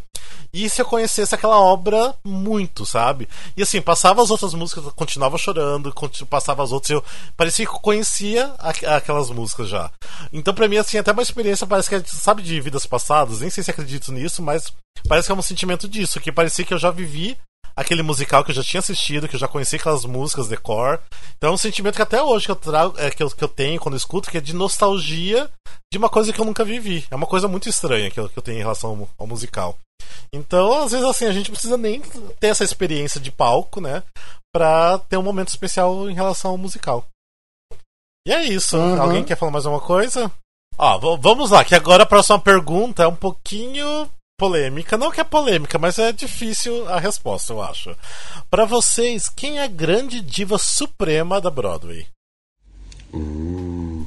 E 0.53 0.71
se 0.71 0.81
eu 0.81 0.87
conhecesse 0.87 1.35
aquela 1.35 1.59
obra 1.59 2.15
muito, 2.25 2.87
sabe? 2.87 3.29
E 3.57 3.63
assim, 3.63 3.83
passava 3.83 4.23
as 4.23 4.31
outras 4.31 4.55
músicas, 4.55 4.85
eu 4.85 4.93
continuava 4.93 5.37
chorando, 5.37 5.93
passava 6.31 6.63
as 6.63 6.71
outras, 6.71 6.91
eu 6.91 7.05
parecia 7.37 7.67
que 7.67 7.73
eu 7.73 7.81
conhecia 7.81 8.55
aquelas 8.59 9.31
músicas 9.31 9.69
já. 9.69 9.91
Então, 10.45 10.53
pra 10.53 10.69
mim, 10.69 10.77
assim, 10.77 10.99
até 10.99 11.11
uma 11.11 11.23
experiência, 11.23 11.67
parece 11.67 11.89
que, 11.89 12.07
sabe, 12.07 12.43
de 12.43 12.61
vidas 12.61 12.85
passadas, 12.85 13.41
nem 13.41 13.49
sei 13.49 13.65
se 13.65 13.71
acredito 13.71 14.13
nisso, 14.13 14.43
mas 14.43 14.71
parece 15.09 15.27
que 15.27 15.33
é 15.33 15.35
um 15.35 15.41
sentimento 15.41 15.89
disso, 15.89 16.21
que 16.21 16.31
parecia 16.31 16.67
que 16.67 16.75
eu 16.75 16.79
já 16.79 16.91
vivi 16.91 17.35
aquele 17.75 18.03
musical 18.03 18.45
que 18.45 18.51
eu 18.51 18.55
já 18.55 18.63
tinha 18.63 18.81
assistido, 18.81 19.27
que 19.27 19.37
eu 19.37 19.41
já 19.41 19.49
conhecia 19.49 19.79
aquelas 19.79 20.05
músicas 20.05 20.47
de 20.47 20.59
cor. 20.59 21.01
Então 21.39 21.49
é 21.49 21.53
um 21.55 21.57
sentimento 21.57 21.97
que 21.97 22.03
até 22.03 22.23
hoje 22.23 22.45
que 22.45 22.51
eu, 22.51 22.57
trago, 22.57 22.95
é, 22.99 23.11
que 23.11 23.23
eu, 23.23 23.31
que 23.31 23.43
eu 23.43 23.49
tenho 23.49 23.81
quando 23.81 23.95
eu 23.95 23.97
escuto, 23.97 24.31
que 24.31 24.37
é 24.37 24.41
de 24.41 24.55
nostalgia 24.55 25.51
de 25.91 25.97
uma 25.97 26.11
coisa 26.11 26.31
que 26.31 26.39
eu 26.39 26.45
nunca 26.45 26.63
vivi. 26.63 27.07
É 27.11 27.17
uma 27.17 27.27
coisa 27.27 27.49
muito 27.49 27.67
estranha 27.67 28.11
que 28.11 28.21
eu, 28.21 28.29
que 28.29 28.39
eu 28.39 28.43
tenho 28.43 28.59
em 28.59 28.63
relação 28.63 28.91
ao, 28.91 29.09
ao 29.21 29.27
musical. 29.27 29.79
Então, 30.31 30.85
às 30.85 30.93
vezes, 30.93 31.07
assim, 31.07 31.25
a 31.25 31.33
gente 31.33 31.51
precisa 31.51 31.79
nem 31.79 32.03
ter 32.39 32.49
essa 32.49 32.65
experiência 32.65 33.19
de 33.19 33.33
palco, 33.33 33.81
né? 33.81 34.03
Pra 34.53 34.99
ter 34.99 35.17
um 35.17 35.23
momento 35.23 35.49
especial 35.49 36.11
em 36.11 36.15
relação 36.15 36.51
ao 36.51 36.59
musical. 36.59 37.07
E 38.27 38.33
é 38.33 38.45
isso. 38.45 38.77
Uhum. 38.77 39.01
Alguém 39.01 39.25
quer 39.25 39.37
falar 39.37 39.53
mais 39.53 39.67
alguma 39.67 39.85
coisa? 39.85 40.31
Ó, 40.79 41.17
vamos 41.19 41.51
lá, 41.51 41.65
que 41.65 41.75
agora 41.75 42.03
a 42.03 42.07
próxima 42.07 42.39
pergunta 42.39 43.03
é 43.03 43.07
um 43.07 43.15
pouquinho 43.15 44.09
polêmica. 44.37 44.99
Não 44.99 45.11
que 45.11 45.21
é 45.21 45.25
polêmica, 45.25 45.79
mas 45.79 45.99
é 45.99 46.13
difícil 46.13 46.89
a 46.89 46.99
resposta, 46.99 47.53
eu 47.53 47.63
acho. 47.63 47.95
Para 48.51 48.65
vocês, 48.65 49.29
quem 49.29 49.59
é 49.59 49.65
a 49.65 49.69
grande 49.69 50.21
diva 50.21 50.59
suprema 50.59 51.41
da 51.41 51.51
Broadway? 51.51 52.07
Uh, 53.13 54.07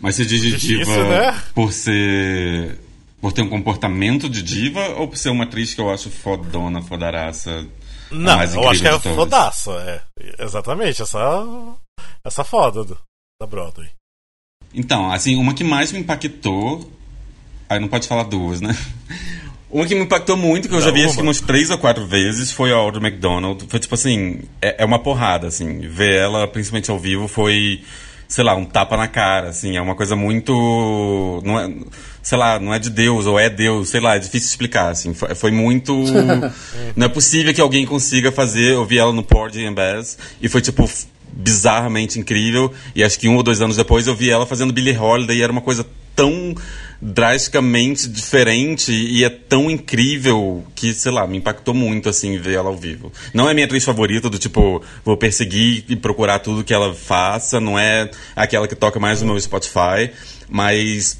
mas 0.00 0.14
você 0.14 0.24
diz 0.24 0.40
de 0.40 0.56
diva 0.56 1.04
né? 1.04 1.42
por 1.54 1.72
ser. 1.72 2.78
por 3.20 3.32
ter 3.32 3.42
um 3.42 3.50
comportamento 3.50 4.30
de 4.30 4.42
diva 4.42 4.88
ou 4.96 5.08
por 5.08 5.16
ser 5.16 5.28
uma 5.28 5.44
atriz 5.44 5.74
que 5.74 5.80
eu 5.80 5.90
acho 5.90 6.08
fodona, 6.08 6.80
fodaraça? 6.80 7.66
Não, 8.10 8.42
eu 8.42 8.68
acho 8.68 8.80
que 8.80 8.88
é 8.88 8.98
fodaça, 8.98 9.72
é. 9.72 10.42
Exatamente, 10.42 11.02
essa. 11.02 11.46
Essa 12.24 12.44
foda 12.44 12.84
da 13.40 13.46
Broadway. 13.46 13.88
Então, 14.74 15.10
assim, 15.10 15.36
uma 15.36 15.54
que 15.54 15.64
mais 15.64 15.90
me 15.90 15.98
impactou. 15.98 16.92
Aí 17.68 17.80
não 17.80 17.88
pode 17.88 18.06
falar 18.06 18.24
duas, 18.24 18.60
né? 18.60 18.76
Uma 19.70 19.86
que 19.86 19.94
me 19.94 20.02
impactou 20.02 20.36
muito, 20.36 20.68
que 20.68 20.74
eu 20.74 20.80
já 20.80 20.90
vi 20.90 21.04
acho 21.04 21.16
que 21.16 21.22
umas 21.22 21.40
três 21.40 21.70
ou 21.70 21.78
quatro 21.78 22.04
vezes, 22.04 22.50
foi 22.52 22.72
a 22.72 22.76
Audrey 22.76 23.06
McDonald. 23.06 23.64
Foi 23.68 23.78
tipo 23.78 23.94
assim, 23.94 24.40
é, 24.60 24.82
é, 24.82 24.84
uma 24.84 24.98
porrada, 24.98 25.46
assim. 25.46 25.78
Ver 25.88 26.16
ela, 26.16 26.46
principalmente 26.48 26.90
ao 26.90 26.98
vivo, 26.98 27.28
foi, 27.28 27.82
sei 28.28 28.44
lá, 28.44 28.54
um 28.54 28.64
tapa 28.64 28.96
na 28.96 29.08
cara, 29.08 29.48
assim. 29.48 29.76
É 29.76 29.80
uma 29.80 29.94
coisa 29.94 30.14
muito. 30.16 31.40
Não 31.44 31.58
é, 31.58 31.72
sei 32.20 32.36
lá, 32.36 32.58
não 32.58 32.74
é 32.74 32.80
de 32.80 32.90
Deus, 32.90 33.26
ou 33.26 33.38
é 33.38 33.48
Deus, 33.48 33.88
sei 33.88 34.00
lá, 34.00 34.16
é 34.16 34.18
difícil 34.18 34.48
explicar, 34.48 34.90
assim. 34.90 35.14
Foi, 35.14 35.34
foi 35.36 35.50
muito. 35.52 35.94
não 36.96 37.06
é 37.06 37.08
possível 37.08 37.54
que 37.54 37.60
alguém 37.60 37.86
consiga 37.86 38.32
fazer. 38.32 38.74
Eu 38.74 38.84
vi 38.84 38.98
ela 38.98 39.12
no 39.12 39.22
Porgy 39.22 39.64
and 39.64 39.74
Bass, 39.74 40.18
e 40.42 40.48
foi 40.48 40.60
tipo 40.60 40.90
bizarramente 41.32 42.18
incrível. 42.18 42.72
E 42.94 43.02
acho 43.02 43.18
que 43.18 43.28
um 43.28 43.36
ou 43.36 43.42
dois 43.42 43.60
anos 43.60 43.76
depois 43.76 44.06
eu 44.06 44.14
vi 44.14 44.30
ela 44.30 44.46
fazendo 44.46 44.72
Billie 44.72 44.96
Holiday 44.96 45.38
e 45.38 45.42
era 45.42 45.52
uma 45.52 45.60
coisa 45.60 45.86
tão 46.14 46.54
drasticamente 47.00 48.06
diferente 48.08 48.92
e 48.92 49.24
é 49.24 49.30
tão 49.30 49.70
incrível 49.70 50.62
que, 50.74 50.92
sei 50.92 51.10
lá, 51.10 51.26
me 51.26 51.38
impactou 51.38 51.72
muito, 51.72 52.10
assim, 52.10 52.36
ver 52.38 52.56
ela 52.56 52.68
ao 52.68 52.76
vivo. 52.76 53.10
Não 53.32 53.48
é 53.48 53.54
minha 53.54 53.64
atriz 53.64 53.84
favorita, 53.84 54.28
do 54.28 54.38
tipo, 54.38 54.82
vou 55.02 55.16
perseguir 55.16 55.84
e 55.88 55.96
procurar 55.96 56.40
tudo 56.40 56.62
que 56.62 56.74
ela 56.74 56.92
faça, 56.92 57.58
não 57.58 57.78
é 57.78 58.10
aquela 58.36 58.68
que 58.68 58.74
toca 58.74 59.00
mais 59.00 59.22
no 59.22 59.28
meu 59.28 59.40
Spotify, 59.40 60.10
mas 60.46 61.18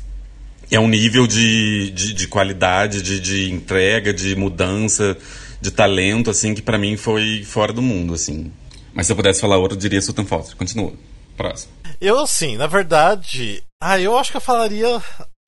é 0.71 0.79
um 0.79 0.87
nível 0.87 1.27
de, 1.27 1.91
de, 1.93 2.13
de 2.13 2.29
qualidade, 2.29 3.01
de, 3.01 3.19
de 3.19 3.51
entrega, 3.51 4.13
de 4.13 4.37
mudança, 4.37 5.17
de 5.63 5.71
talento, 5.71 6.29
assim, 6.29 6.55
que 6.55 6.61
para 6.61 6.77
mim 6.77 6.97
foi 6.99 7.43
fora 7.43 7.73
do 7.73 7.81
mundo, 7.81 8.13
assim. 8.13 8.53
Mas 8.95 9.07
se 9.07 9.13
eu 9.13 9.17
pudesse 9.17 9.41
falar 9.41 9.59
outra, 9.59 9.77
eu 9.77 9.81
diria 9.81 10.01
Sultan 10.03 10.25
Foster. 10.25 10.57
Continua. 10.57 10.93
Próximo. 11.37 11.73
Eu, 12.01 12.19
assim, 12.19 12.57
na 12.57 12.67
verdade. 12.67 13.63
Ah, 13.83 13.99
eu 13.99 14.19
acho 14.19 14.31
que 14.31 14.37
eu 14.37 14.43
falaria 14.43 15.01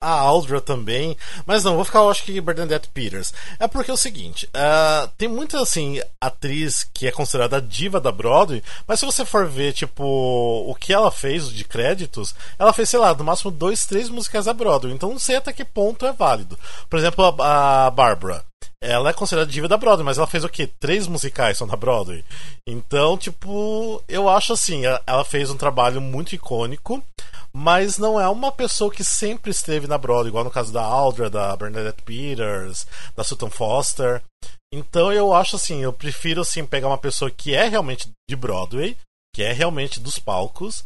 a 0.03 0.11
Aldra 0.11 0.59
também, 0.59 1.15
mas 1.45 1.63
não, 1.63 1.75
vou 1.75 1.85
ficar, 1.85 1.99
eu 1.99 2.11
acho 2.11 2.23
que 2.23 2.41
Bernadette 2.41 2.89
Peters. 2.89 3.33
É 3.57 3.67
porque 3.67 3.89
é 3.89 3.93
o 3.93 3.97
seguinte, 3.97 4.47
uh, 4.47 5.07
tem 5.17 5.29
muita, 5.29 5.61
assim, 5.61 6.01
atriz 6.19 6.83
que 6.93 7.07
é 7.07 7.11
considerada 7.11 7.61
diva 7.61 8.01
da 8.01 8.11
Broadway, 8.11 8.61
mas 8.85 8.99
se 8.99 9.05
você 9.05 9.23
for 9.23 9.47
ver, 9.47 9.71
tipo, 9.71 10.03
o 10.03 10.75
que 10.75 10.91
ela 10.91 11.09
fez 11.09 11.49
de 11.49 11.63
créditos, 11.63 12.35
ela 12.59 12.73
fez, 12.73 12.89
sei 12.89 12.99
lá, 12.99 13.13
no 13.15 13.23
máximo 13.23 13.49
dois, 13.49 13.85
três 13.85 14.09
musicais 14.09 14.45
da 14.45 14.53
Broadway, 14.53 14.93
então 14.93 15.09
não 15.09 15.19
sei 15.19 15.37
até 15.37 15.53
que 15.53 15.63
ponto 15.63 16.05
é 16.05 16.11
válido. 16.11 16.59
Por 16.89 16.99
exemplo, 16.99 17.23
a, 17.41 17.87
a 17.87 17.89
Barbara. 17.89 18.43
Ela 18.83 19.11
é 19.11 19.13
considerada 19.13 19.49
diva 19.49 19.67
da 19.67 19.77
Broadway, 19.77 20.05
mas 20.05 20.17
ela 20.17 20.27
fez 20.27 20.43
o 20.43 20.49
quê? 20.49 20.67
Três 20.79 21.07
musicais 21.07 21.57
são 21.57 21.65
da 21.65 21.77
Broadway. 21.77 22.23
Então, 22.67 23.17
tipo, 23.17 24.03
eu 24.07 24.27
acho 24.27 24.51
assim, 24.53 24.83
ela 25.07 25.23
fez 25.23 25.49
um 25.49 25.57
trabalho 25.57 26.01
muito 26.01 26.35
icônico 26.35 27.01
mas 27.55 27.99
não 27.99 28.19
é 28.19 28.27
uma 28.27 28.51
pessoa 28.51 28.91
que 28.91 29.03
sempre 29.03 29.51
esteve 29.51 29.85
na 29.85 29.97
Broadway, 29.97 30.29
igual 30.29 30.43
no 30.43 30.49
caso 30.49 30.73
da 30.73 30.81
Aldra, 30.81 31.29
da 31.29 31.55
Bernadette 31.55 32.01
Peters, 32.01 32.87
da 33.15 33.23
Sutton 33.23 33.49
Foster. 33.49 34.23
Então 34.73 35.13
eu 35.13 35.33
acho 35.33 35.55
assim, 35.55 35.83
eu 35.83 35.93
prefiro 35.93 36.41
assim 36.41 36.65
pegar 36.65 36.87
uma 36.87 36.97
pessoa 36.97 37.29
que 37.29 37.53
é 37.53 37.67
realmente 37.67 38.09
de 38.27 38.35
Broadway, 38.35 38.97
que 39.35 39.43
é 39.43 39.51
realmente 39.51 39.99
dos 39.99 40.17
palcos, 40.17 40.83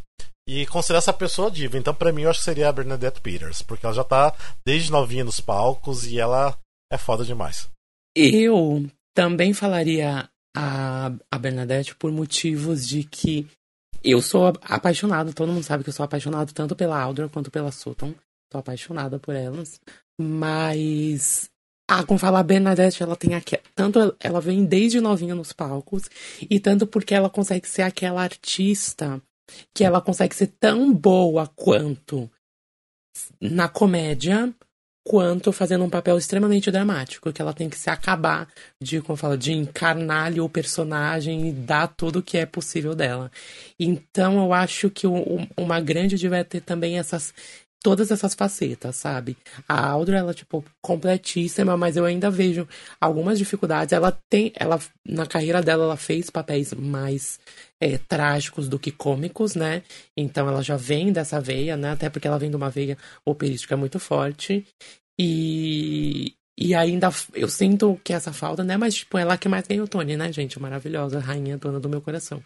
e 0.48 0.66
considerar 0.66 1.00
essa 1.00 1.14
pessoa 1.14 1.50
diva. 1.50 1.78
Então, 1.78 1.93
pra 1.93 2.12
mim, 2.12 2.24
eu 2.24 2.30
acho 2.30 2.39
que 2.39 2.45
seria 2.45 2.70
a 2.70 2.74
Bernadette 2.74 3.22
Peters, 3.22 3.62
porque 3.62 3.86
ela 3.86 3.95
já 3.95 4.04
tá 4.04 4.34
desde 4.66 4.91
novinha 4.91 5.24
nos 5.24 5.39
palcos 5.39 6.06
e 6.06 6.20
ela 6.20 6.58
é 6.91 6.98
foda 6.98 7.24
demais. 7.24 7.70
Eu 8.20 8.89
também 9.13 9.53
falaria 9.53 10.30
a, 10.55 11.11
a 11.32 11.38
Bernadette 11.38 11.95
por 11.95 12.11
motivos 12.11 12.88
de 12.88 13.03
que 13.03 13.47
eu 14.03 14.22
sou 14.22 14.47
apaixonado, 14.61 15.34
todo 15.34 15.51
mundo 15.51 15.63
sabe 15.63 15.84
que 15.84 15.89
eu 15.89 15.93
sou 15.93 16.03
apaixonado 16.03 16.53
tanto 16.53 16.76
pela 16.76 16.99
Audra 16.99 17.30
quanto 17.30 17.51
pela 17.51 17.72
Sutton. 17.72 18.13
Tô 18.49 18.57
apaixonada 18.57 19.20
por 19.20 19.36
elas. 19.36 19.80
Mas 20.20 21.49
ah, 21.89 22.03
como 22.03 22.20
falar 22.20 22.39
a 22.39 22.43
Bernadette, 22.43 23.01
ela 23.01 23.15
tem 23.15 23.34
aqui, 23.34 23.57
tanto 23.74 24.15
ela 24.20 24.41
vem 24.41 24.65
desde 24.65 24.99
novinha 24.99 25.34
nos 25.34 25.53
palcos 25.53 26.09
e 26.49 26.59
tanto 26.59 26.86
porque 26.86 27.15
ela 27.15 27.30
consegue 27.30 27.68
ser 27.68 27.84
aquela 27.84 28.22
artista 28.22 29.22
que 29.74 29.86
ela 29.86 30.01
consegue 30.01 30.36
ser 30.36 30.47
tão 30.59 30.93
boa 30.93 31.47
quanto 31.47 32.30
na 33.39 33.70
comédia, 33.70 34.53
quanto 35.08 35.53
fazendo 35.53 35.86
um 35.86 35.89
papel 35.89 36.18
extremamente 36.18 36.70
dramático, 36.70 37.32
que 37.32 37.41
ela 37.41 37.53
tem 37.53 37.70
que 37.70 37.78
se 37.78 37.89
acabar 37.89 38.45
de, 38.82 39.01
como 39.01 39.16
fala, 39.16 39.38
de 39.38 39.53
encarnar 39.53 40.38
o 40.38 40.49
personagem 40.49 41.47
e 41.47 41.51
dar 41.53 41.88
tudo 41.88 42.20
o 42.20 42.22
que 42.22 42.38
é 42.38 42.45
possível 42.45 42.93
dela. 42.93 43.32
Então 43.80 44.38
eu 44.43 44.51
acho 44.51 44.89
que 44.89 45.08
uma 45.55 45.80
grande 45.80 46.18
devia 46.18 46.43
ter 46.43 46.60
também 46.60 46.99
essas 46.99 47.34
todas 47.84 48.11
essas 48.11 48.34
facetas, 48.34 48.95
sabe? 48.95 49.38
A 49.67 49.88
Audra, 49.89 50.17
ela, 50.17 50.34
tipo, 50.34 50.63
completíssima, 50.82 51.78
mas 51.78 51.95
eu 51.95 52.05
ainda 52.05 52.30
vejo 52.30 52.67
algumas 52.99 53.38
dificuldades. 53.38 53.93
Ela 53.93 54.11
tem, 54.30 54.51
ela, 54.55 54.80
na 55.05 55.25
carreira 55.25 55.61
dela, 55.61 55.86
ela 55.86 55.97
fez 55.97 56.30
papéis 56.30 56.73
mais 56.73 57.39
é, 57.80 57.97
trágicos 57.97 58.67
do 58.67 58.80
que 58.80 58.91
cômicos, 58.91 59.55
né? 59.55 59.84
Então 60.15 60.47
ela 60.47 60.61
já 60.61 60.75
vem 60.75 61.11
dessa 61.11 61.39
veia, 61.39 61.78
né? 61.78 61.91
Até 61.91 62.09
porque 62.09 62.28
ela 62.28 62.39
vem 62.39 62.49
de 62.49 62.55
uma 62.55 62.69
veia 62.69 62.97
operística 63.25 63.78
muito 63.78 63.99
forte. 63.99 64.65
E, 65.19 66.34
e 66.57 66.75
ainda 66.75 67.09
eu 67.34 67.47
sinto 67.47 67.99
que 68.03 68.13
essa 68.13 68.34
falta, 68.34 68.63
né? 68.63 68.78
Mas, 68.78 68.95
tipo, 68.95 69.17
ela 69.17 69.38
que 69.38 69.47
mais 69.47 69.67
ganhou 69.67 69.88
Tony, 69.88 70.17
né, 70.17 70.32
gente? 70.32 70.59
Maravilhosa, 70.59 71.19
rainha 71.19 71.57
dona 71.57 71.80
do 71.80 71.89
meu 71.89 72.01
coração. 72.01 72.43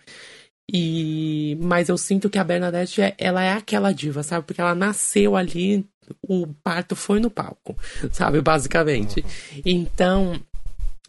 E 0.74 1.58
mas 1.60 1.90
eu 1.90 1.98
sinto 1.98 2.30
que 2.30 2.40
a 2.40 2.44
Bernadette 2.44 3.02
é, 3.02 3.14
ela 3.18 3.44
é 3.44 3.52
aquela 3.52 3.92
diva, 3.92 4.24
sabe? 4.24 4.46
Porque 4.46 4.62
ela 4.62 4.74
nasceu 4.74 5.36
ali, 5.36 5.86
o 6.22 6.48
parto 6.64 6.96
foi 6.96 7.20
no 7.20 7.30
palco, 7.30 7.76
sabe, 8.12 8.40
basicamente. 8.42 9.24
Então, 9.66 10.40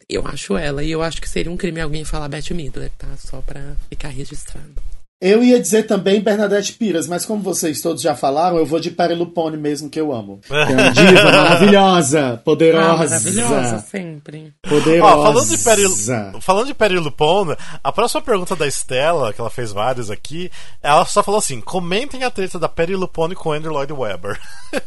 eu 0.08 0.26
acho 0.26 0.56
ela 0.56 0.82
e 0.82 0.90
eu 0.90 1.02
acho 1.02 1.20
que 1.20 1.28
seria 1.28 1.50
um 1.52 1.56
crime 1.56 1.80
alguém 1.80 2.04
falar 2.04 2.28
Beth 2.28 2.50
Midler, 2.50 2.90
tá? 2.98 3.08
Só 3.16 3.40
para 3.40 3.76
ficar 3.88 4.08
registrado. 4.08 4.91
Eu 5.22 5.40
ia 5.40 5.60
dizer 5.60 5.84
também 5.84 6.20
Bernadette 6.20 6.72
Piras, 6.72 7.06
mas 7.06 7.24
como 7.24 7.40
vocês 7.40 7.80
todos 7.80 8.02
já 8.02 8.16
falaram, 8.16 8.56
eu 8.56 8.66
vou 8.66 8.80
de 8.80 8.90
Perry 8.90 9.14
Lupone 9.14 9.56
mesmo, 9.56 9.88
que 9.88 10.00
eu 10.00 10.12
amo. 10.12 10.40
Que 10.52 10.54
é 10.54 10.74
uma 10.74 10.90
diva 10.90 11.24
maravilhosa, 11.24 12.42
poderosa. 12.44 12.92
Ah, 12.92 12.96
maravilhosa 12.96 13.78
sempre. 13.78 14.52
Poderosa. 14.62 15.16
Ó, 15.16 15.22
falando, 15.22 15.48
de 15.48 16.40
falando 16.40 16.66
de 16.66 16.74
Perry 16.74 16.98
Lupone, 16.98 17.56
a 17.84 17.92
próxima 17.92 18.20
pergunta 18.20 18.56
da 18.56 18.66
Estela, 18.66 19.32
que 19.32 19.40
ela 19.40 19.50
fez 19.50 19.70
várias 19.70 20.10
aqui, 20.10 20.50
ela 20.82 21.04
só 21.04 21.22
falou 21.22 21.38
assim, 21.38 21.60
comentem 21.60 22.24
a 22.24 22.30
treta 22.30 22.58
da 22.58 22.68
Perry 22.68 22.96
Lupone 22.96 23.36
com 23.36 23.52
Andrew 23.52 23.72
Lloyd 23.72 23.92
Webber. 23.92 24.40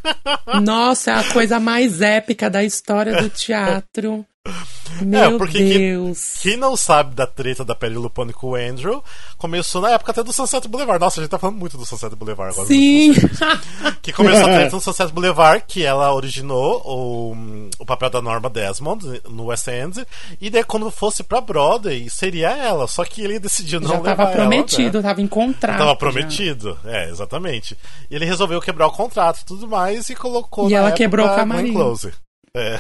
Nossa, 0.62 1.12
é 1.12 1.14
a 1.16 1.24
coisa 1.32 1.62
mais 1.62 2.02
épica 2.02 2.50
da 2.50 2.62
história 2.62 3.22
do 3.22 3.30
teatro. 3.30 4.26
Meu 5.02 5.36
é, 5.36 5.38
porque 5.38 5.58
Deus. 5.58 6.40
Quem, 6.42 6.52
quem, 6.52 6.60
não 6.60 6.78
sabe 6.78 7.16
da 7.16 7.26
treta 7.26 7.66
da 7.66 7.76
Perry 7.76 7.96
Lupone 7.96 8.32
com 8.32 8.52
o 8.52 8.56
Andrew, 8.56 9.04
começou 9.38 9.82
na 9.82 9.92
época 9.92 10.12
até 10.12 10.24
do 10.24 10.32
Sunset 10.32 10.68
Boulevard. 10.68 11.00
Nossa, 11.00 11.20
a 11.20 11.24
gente 11.24 11.32
tá 11.32 11.40
falando 11.40 11.58
muito 11.58 11.78
do 11.78 11.86
Sunset 11.86 12.16
Boulevard 12.16 12.54
agora. 12.54 12.68
Sim! 12.68 13.14
que 14.02 14.14
começou 14.14 14.48
a 14.48 14.54
treta 14.54 14.76
no 14.76 14.82
Sunset 14.82 15.12
Boulevard, 15.12 15.64
que 15.68 15.84
ela 15.84 16.14
originou 16.14 16.82
o, 16.86 17.36
o 17.80 17.86
papel 17.86 18.10
da 18.10 18.22
Norma 18.22 18.50
Desmond 18.50 19.22
no 19.28 19.46
West 19.46 19.68
End, 19.68 20.06
e 20.40 20.50
daí 20.50 20.64
quando 20.64 20.90
fosse 20.92 21.24
pra 21.24 21.42
Broadway, 21.42 22.10
seria 22.10 22.50
ela. 22.50 22.88
Só 22.88 23.04
que 23.04 23.22
ele 23.22 23.40
decidiu 23.40 23.82
não 23.82 23.90
já 23.90 23.98
levar 23.98 24.16
tava 24.16 24.32
prometido, 24.32 24.98
ela, 24.98 25.04
né? 25.04 25.10
tava 25.10 25.22
em 25.22 25.28
contrato. 25.28 25.78
Tava 25.78 25.96
prometido, 25.96 26.78
já. 26.84 26.92
é, 26.92 27.10
exatamente. 27.10 27.76
E 28.10 28.16
ele 28.16 28.26
resolveu 28.26 28.62
quebrar 28.62 28.88
o 28.88 28.92
contrato 28.92 29.42
e 29.42 29.46
tudo 29.46 29.68
mais 29.68 30.10
e 30.10 30.16
colocou 30.16 30.70
E 30.70 30.74
ela 30.74 30.92
quebrou 30.92 31.26
o 31.26 31.36
camarim. 31.36 31.74
Close. 31.74 32.14
É. 32.56 32.80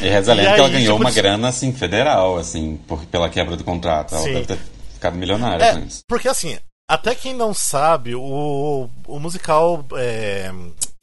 E 0.00 0.08
reza 0.08 0.32
a 0.32 0.34
lenda 0.34 0.54
que 0.54 0.60
ela 0.60 0.68
ganhou 0.70 0.96
tipo, 0.96 1.08
uma 1.08 1.10
grana 1.10 1.48
assim 1.48 1.72
federal, 1.72 2.38
assim, 2.38 2.76
por, 2.88 3.04
pela 3.06 3.28
quebra 3.28 3.56
do 3.56 3.62
contrato. 3.62 4.14
Ela 4.14 4.24
Sim. 4.24 4.32
deve 4.32 4.46
ter 4.46 4.58
ficado 4.94 5.16
milionária 5.16 5.62
é, 5.62 5.72
com 5.74 5.80
isso. 5.80 6.02
Porque 6.08 6.28
assim, 6.28 6.58
até 6.88 7.14
quem 7.14 7.34
não 7.34 7.52
sabe, 7.52 8.14
o, 8.14 8.88
o 9.06 9.20
musical 9.20 9.84
é, 9.96 10.50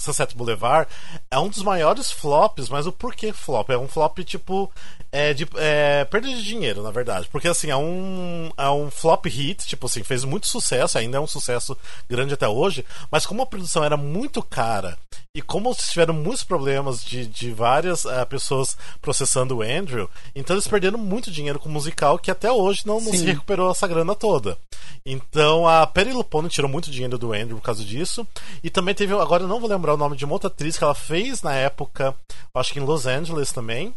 Sunset 0.02 0.36
Boulevard 0.36 0.90
é 1.30 1.40
um 1.40 1.50
dos 1.50 1.64
maiores 1.64 2.12
flops, 2.12 2.70
mas 2.70 2.88
o 2.88 2.92
porquê 2.92 3.32
flop? 3.32 3.70
É 3.70 3.78
um 3.78 3.88
flop 3.88 4.20
tipo 4.20 4.72
é, 5.12 5.34
de 5.34 5.48
é, 5.56 6.06
perda 6.06 6.28
de 6.28 6.44
dinheiro, 6.44 6.84
na 6.84 6.92
verdade. 6.92 7.28
Porque 7.32 7.48
assim, 7.48 7.70
é 7.70 7.76
um, 7.78 8.52
é 8.58 8.70
um 8.70 8.92
flop 8.92 9.26
hit, 9.28 9.66
tipo 9.68 9.86
assim, 9.86 10.04
fez 10.04 10.24
muito 10.24 10.48
sucesso, 10.48 10.98
ainda 10.98 11.18
é 11.18 11.22
um 11.22 11.28
sucesso 11.28 11.78
grande 12.10 12.34
até 12.34 12.48
hoje, 12.48 12.86
mas 13.12 13.26
como 13.26 13.42
a 13.42 13.46
produção 13.46 13.84
era 13.84 13.98
muito 13.98 14.44
cara 14.44 14.98
e 15.38 15.42
como 15.44 15.72
tiveram 15.76 16.16
muitos 16.16 16.44
problemas 16.44 17.06
de, 17.06 17.28
de 17.28 17.52
várias 17.52 18.06
uh, 18.06 18.26
pessoas 18.28 18.76
processando 19.00 19.58
o 19.58 19.62
Andrew, 19.62 20.10
então 20.36 20.56
eles 20.56 20.68
perderam 20.68 20.98
muito 20.98 21.30
dinheiro 21.30 21.60
com 21.60 21.70
o 21.70 21.72
musical 21.72 22.18
que 22.18 22.32
até 22.32 22.52
hoje 22.52 22.88
não, 22.88 23.00
não 23.00 23.12
se 23.12 23.24
recuperou 23.24 23.70
essa 23.70 23.88
grana 23.88 24.16
toda. 24.16 24.58
Então 25.06 25.68
a 25.68 25.86
Perry 25.86 26.12
Lupone 26.12 26.50
tirou 26.50 26.68
muito 26.68 26.90
dinheiro 26.90 27.20
do 27.20 27.34
Andrew 27.34 27.58
por 27.58 27.64
causa 27.64 27.86
disso. 27.86 28.28
E 28.64 28.72
também 28.72 28.96
teve, 28.96 29.14
agora 29.14 29.44
eu 29.44 29.48
não 29.48 29.60
vou 29.60 29.70
lembrar 29.70 29.94
o 29.94 29.98
nome 29.98 30.18
de 30.18 30.26
uma 30.26 30.34
outra 30.34 30.48
atriz 30.48 30.76
que 30.76 30.84
ela 30.84 30.96
fez 30.96 31.44
na 31.44 31.54
época, 31.54 32.16
acho 32.56 32.74
que 32.74 32.80
em 32.80 32.84
Los 32.84 33.06
Angeles 33.06 33.52
também, 33.52 33.94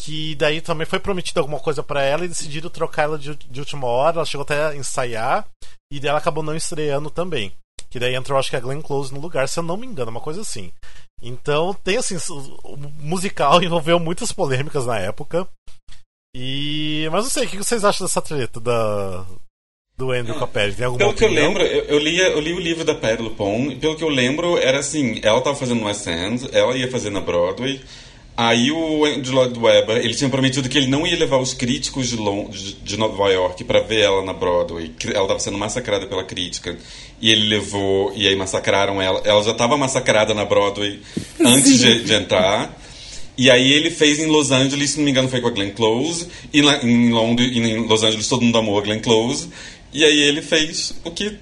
que 0.00 0.34
daí 0.34 0.60
também 0.60 0.88
foi 0.88 0.98
prometido 0.98 1.38
alguma 1.38 1.60
coisa 1.60 1.84
para 1.84 2.02
ela 2.02 2.24
e 2.24 2.28
decidiram 2.28 2.68
trocar 2.68 3.04
ela 3.04 3.16
de, 3.16 3.36
de, 3.36 3.60
última 3.60 3.86
hora. 3.86 4.16
Ela 4.16 4.26
chegou 4.26 4.42
até 4.42 4.66
a 4.66 4.74
ensaiar 4.74 5.46
e 5.92 6.00
daí 6.00 6.08
ela 6.08 6.18
acabou 6.18 6.42
não 6.42 6.56
estreando 6.56 7.10
também. 7.10 7.52
Que 7.90 7.98
daí 7.98 8.14
entrou, 8.14 8.38
acho 8.38 8.50
que 8.50 8.56
a 8.56 8.60
Glenn 8.60 8.80
Close 8.80 9.12
no 9.12 9.20
lugar, 9.20 9.48
se 9.48 9.58
eu 9.58 9.64
não 9.64 9.76
me 9.76 9.86
engano, 9.86 10.10
uma 10.10 10.20
coisa 10.20 10.40
assim. 10.40 10.70
Então, 11.20 11.74
tem 11.74 11.96
assim, 11.96 12.16
o 12.64 12.76
musical 13.00 13.60
envolveu 13.64 13.98
muitas 13.98 14.32
polêmicas 14.32 14.86
na 14.86 14.98
época. 14.98 15.46
E. 16.34 17.08
Mas 17.10 17.24
não 17.24 17.30
sei, 17.30 17.44
o 17.46 17.48
que 17.48 17.56
vocês 17.56 17.84
acham 17.84 18.06
dessa 18.06 18.22
treta 18.22 18.60
da, 18.60 19.26
do 19.98 20.12
Andrew 20.12 20.36
com 20.36 20.44
a 20.44 20.48
Perry? 20.48 20.74
Tem 20.74 20.86
alguma 20.86 20.98
Pelo 20.98 21.10
opinião? 21.10 21.34
que 21.34 21.38
eu 21.38 21.44
lembro, 21.44 21.62
eu, 21.62 21.84
eu, 21.84 21.98
li, 21.98 22.18
eu 22.18 22.40
li 22.40 22.52
o 22.52 22.60
livro 22.60 22.84
da 22.84 22.94
Perry 22.94 23.22
Lupon, 23.22 23.72
e 23.72 23.76
pelo 23.76 23.96
que 23.96 24.04
eu 24.04 24.08
lembro, 24.08 24.56
era 24.56 24.78
assim: 24.78 25.20
ela 25.22 25.40
tava 25.40 25.56
fazendo 25.56 25.80
no 25.80 25.86
West 25.86 26.06
End, 26.06 26.48
ela 26.52 26.76
ia 26.76 26.90
fazer 26.90 27.10
na 27.10 27.20
Broadway. 27.20 27.80
Aí 28.42 28.72
o 28.72 29.04
Andrew 29.04 29.34
Lloyd 29.34 29.58
Webber, 29.58 29.98
ele 29.98 30.14
tinha 30.14 30.30
prometido 30.30 30.66
que 30.66 30.78
ele 30.78 30.86
não 30.86 31.06
ia 31.06 31.14
levar 31.14 31.36
os 31.36 31.52
críticos 31.52 32.08
de, 32.08 32.16
Lond 32.16 32.78
de 32.82 32.96
Nova 32.96 33.28
York 33.30 33.62
para 33.64 33.80
ver 33.80 34.00
ela 34.00 34.24
na 34.24 34.32
Broadway. 34.32 34.90
Ela 35.04 35.24
estava 35.24 35.38
sendo 35.38 35.58
massacrada 35.58 36.06
pela 36.06 36.24
crítica. 36.24 36.74
E 37.20 37.30
ele 37.30 37.48
levou, 37.48 38.14
e 38.16 38.26
aí 38.26 38.34
massacraram 38.34 39.02
ela. 39.02 39.20
Ela 39.26 39.42
já 39.42 39.50
estava 39.50 39.76
massacrada 39.76 40.32
na 40.32 40.46
Broadway 40.46 41.00
antes 41.38 41.80
de, 41.80 42.02
de, 42.02 42.14
entrar. 42.14 42.74
E 43.36 43.50
aí 43.50 43.70
ele 43.70 43.90
fez 43.90 44.18
em 44.18 44.28
Los 44.28 44.50
Angeles, 44.50 44.92
se 44.92 44.96
não 44.96 45.04
me 45.04 45.10
engano 45.10 45.28
foi 45.28 45.42
com 45.42 45.48
a 45.48 45.50
Glenn 45.50 45.72
Close. 45.72 46.26
E 46.50 46.60
em, 46.60 47.10
Londres, 47.10 47.54
em 47.54 47.86
Los 47.86 48.02
Angeles 48.02 48.26
todo 48.26 48.40
mundo 48.40 48.56
amou 48.56 48.78
a 48.78 48.80
Glenn 48.80 49.00
Close. 49.00 49.50
E 49.92 50.02
aí 50.02 50.18
ele 50.18 50.40
fez 50.40 50.94
o 51.04 51.10
que, 51.10 51.36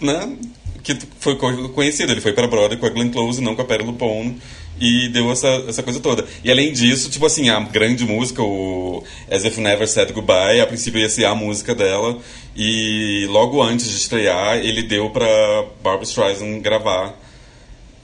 né, 0.00 0.34
que 0.82 0.96
foi 1.20 1.36
conhecido. 1.36 2.10
Ele 2.10 2.22
foi 2.22 2.32
para 2.32 2.48
Broadway 2.48 2.78
com 2.78 2.86
a 2.86 2.88
Glenn 2.88 3.10
Close, 3.10 3.42
não 3.42 3.54
com 3.54 3.60
a 3.60 3.66
Perry 3.66 3.84
Lupone 3.84 4.40
e 4.80 5.08
deu 5.08 5.30
essa, 5.30 5.48
essa 5.68 5.82
coisa 5.82 6.00
toda. 6.00 6.24
E 6.42 6.50
além 6.50 6.72
disso, 6.72 7.10
tipo 7.10 7.26
assim, 7.26 7.48
a 7.50 7.60
grande 7.60 8.04
música, 8.04 8.42
o 8.42 9.02
As 9.30 9.44
If 9.44 9.58
Never 9.58 9.86
Said 9.86 10.12
Goodbye, 10.12 10.60
a 10.60 10.66
princípio 10.66 11.00
ia 11.00 11.08
ser 11.08 11.24
a 11.24 11.34
música 11.34 11.74
dela, 11.74 12.18
e 12.56 13.26
logo 13.30 13.62
antes 13.62 13.88
de 13.88 13.96
estrear, 13.96 14.58
ele 14.58 14.82
deu 14.82 15.10
pra 15.10 15.26
Barbara 15.82 16.04
Streisand 16.04 16.60
gravar 16.60 17.14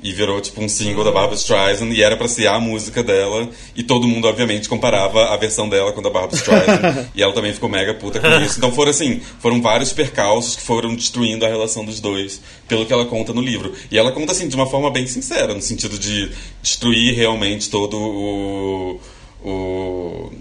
e 0.03 0.13
virou 0.13 0.41
tipo 0.41 0.63
um 0.63 0.69
single 0.69 1.05
da 1.05 1.11
Barbara 1.11 1.35
Streisand 1.35 1.93
e 1.93 2.03
era 2.03 2.17
para 2.17 2.29
ser 2.29 2.47
a 2.47 2.61
música 2.61 3.03
dela 3.03 3.49
e 3.75 3.83
todo 3.83 4.07
mundo 4.07 4.29
obviamente 4.29 4.69
comparava 4.69 5.35
a 5.35 5.37
versão 5.37 5.69
dela 5.69 5.93
com 5.93 6.01
a 6.01 6.03
da 6.03 6.11
Barbara 6.11 6.37
Streisand 6.37 7.09
e 7.15 7.23
ela 7.23 7.33
também 7.33 7.53
ficou 7.53 7.69
mega 7.69 7.95
puta 7.95 8.21
com 8.21 8.29
isso. 8.41 8.59
Então 8.59 8.73
foram 8.73 8.91
assim, 8.91 9.21
foram 9.41 9.61
vários 9.61 9.93
percalços 9.93 10.57
que 10.57 10.63
foram 10.63 10.95
destruindo 10.95 11.45
a 11.45 11.49
relação 11.49 11.85
dos 11.85 12.01
dois, 12.01 12.41
pelo 12.67 12.87
que 12.87 12.93
ela 12.93 13.07
conta 13.07 13.33
no 13.33 13.41
livro. 13.41 13.73
E 13.91 13.99
ela 13.99 14.13
conta 14.13 14.33
assim 14.33 14.49
de 14.49 14.55
uma 14.55 14.67
forma 14.67 14.91
bem 14.91 15.07
sincera, 15.07 15.55
no 15.55 15.63
sentido 15.63 15.99
de 15.99 16.31
destruir 16.63 17.15
realmente 17.15 17.69
todo 17.69 17.97
o 17.97 19.01
o 19.45 20.33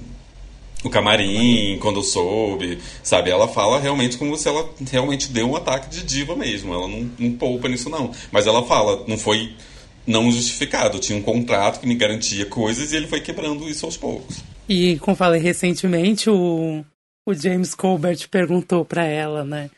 o 0.84 0.90
camarim, 0.90 1.78
quando 1.80 2.00
eu 2.00 2.04
soube, 2.04 2.80
sabe? 3.04 3.30
Ela 3.30 3.48
fala 3.48 3.80
realmente 3.80 4.18
como 4.18 4.38
se 4.38 4.48
ela 4.48 4.70
realmente 4.90 5.32
deu 5.32 5.50
um 5.50 5.56
ataque 5.56 5.90
de 5.90 6.04
diva 6.04 6.36
mesmo. 6.36 6.74
Ela 6.74 6.88
não, 6.88 7.10
não 7.18 7.32
poupa 7.34 7.68
nisso, 7.68 7.90
não. 7.90 8.12
Mas 8.32 8.46
ela 8.48 8.64
fala, 8.64 9.04
não 9.08 9.18
foi 9.18 9.54
não 10.06 10.32
justificado. 10.32 11.00
Tinha 11.00 11.18
um 11.18 11.22
contrato 11.22 11.80
que 11.80 11.88
me 11.88 11.96
garantia 11.96 12.46
coisas 12.46 12.92
e 12.92 12.96
ele 12.96 13.08
foi 13.08 13.22
quebrando 13.22 13.68
isso 13.68 13.86
aos 13.86 13.98
poucos. 13.98 14.38
E, 14.70 14.98
como 15.00 15.18
falei 15.18 15.42
recentemente, 15.42 16.30
o, 16.30 16.84
o 17.26 17.34
James 17.34 17.74
Colbert 17.74 18.28
perguntou 18.30 18.86
para 18.86 19.06
ela, 19.06 19.44
né? 19.44 19.70